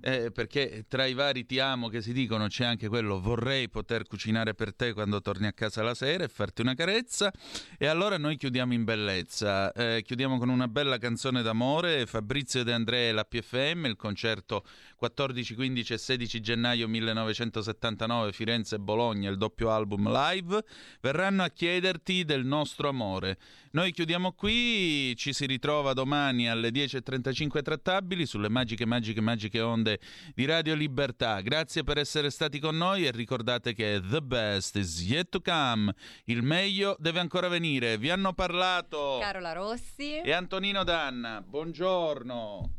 Eh, 0.00 0.30
perché 0.30 0.84
tra 0.88 1.06
i 1.06 1.14
vari 1.14 1.44
ti 1.44 1.58
amo 1.58 1.88
che 1.88 2.02
si 2.02 2.12
dicono 2.12 2.46
c'è 2.46 2.64
anche 2.64 2.88
quello 2.88 3.20
vorrei 3.20 3.68
poter 3.68 4.06
cucinare 4.06 4.54
per 4.54 4.74
te 4.74 4.92
quando 4.92 5.20
torni 5.20 5.46
a 5.46 5.52
casa 5.52 5.82
la 5.82 5.94
sera 5.94 6.24
e 6.24 6.28
farti 6.28 6.62
una 6.62 6.74
carezza. 6.74 7.32
E 7.76 7.86
allora 7.86 8.16
noi 8.18 8.36
chiudiamo 8.36 8.72
in 8.72 8.84
bellezza. 8.84 9.72
Eh, 9.72 10.02
chiudiamo 10.04 10.38
con 10.38 10.48
una 10.48 10.68
bella 10.68 10.98
canzone 10.98 11.42
d'amore. 11.42 12.06
Fabrizio 12.06 12.62
De 12.62 12.72
André 12.72 13.08
e 13.08 13.12
la 13.12 13.24
PFM, 13.24 13.86
il 13.86 13.96
concerto 13.96 14.64
14, 14.96 15.54
15 15.54 15.92
e 15.92 15.98
16 15.98 16.40
gennaio 16.40 16.88
1979, 16.88 18.32
Firenze 18.32 18.76
e 18.76 18.78
Bologna, 18.78 19.30
il 19.30 19.36
doppio 19.36 19.70
album 19.70 20.10
live. 20.10 20.64
Verranno 21.00 21.42
a 21.42 21.48
chiederti 21.48 22.24
del 22.24 22.44
nostro 22.44 22.88
amore. 22.88 23.38
Noi 23.70 23.92
chiudiamo 23.92 24.32
qui, 24.32 25.14
ci 25.16 25.32
si 25.32 25.44
ritrova 25.44 25.92
domani 25.92 26.48
alle 26.48 26.70
10.35 26.70 27.62
trattabili 27.62 28.24
sulle 28.24 28.48
magiche, 28.48 28.86
magiche, 28.86 29.20
magiche 29.20 29.60
onde 29.88 30.00
di 30.34 30.44
Radio 30.44 30.74
Libertà. 30.74 31.40
Grazie 31.40 31.82
per 31.82 31.98
essere 31.98 32.30
stati 32.30 32.58
con 32.58 32.76
noi 32.76 33.06
e 33.06 33.10
ricordate 33.10 33.72
che 33.72 34.00
the 34.08 34.20
best 34.20 34.76
is 34.76 35.02
yet 35.02 35.30
to 35.30 35.40
come. 35.40 35.92
Il 36.24 36.42
meglio 36.42 36.96
deve 36.98 37.20
ancora 37.20 37.48
venire. 37.48 37.96
Vi 37.96 38.10
hanno 38.10 38.32
parlato 38.34 39.18
Carola 39.20 39.52
Rossi. 39.52 40.20
e 40.20 40.32
Antonino 40.32 40.84
Danna. 40.84 41.42
Buongiorno. 41.46 42.72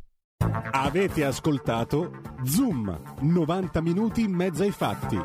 Avete 0.72 1.26
ascoltato 1.26 2.22
Zoom, 2.44 3.18
90 3.22 3.82
minuti 3.82 4.22
in 4.22 4.32
mezzo 4.32 4.64
ai 4.64 4.72
fatti. 4.72 5.18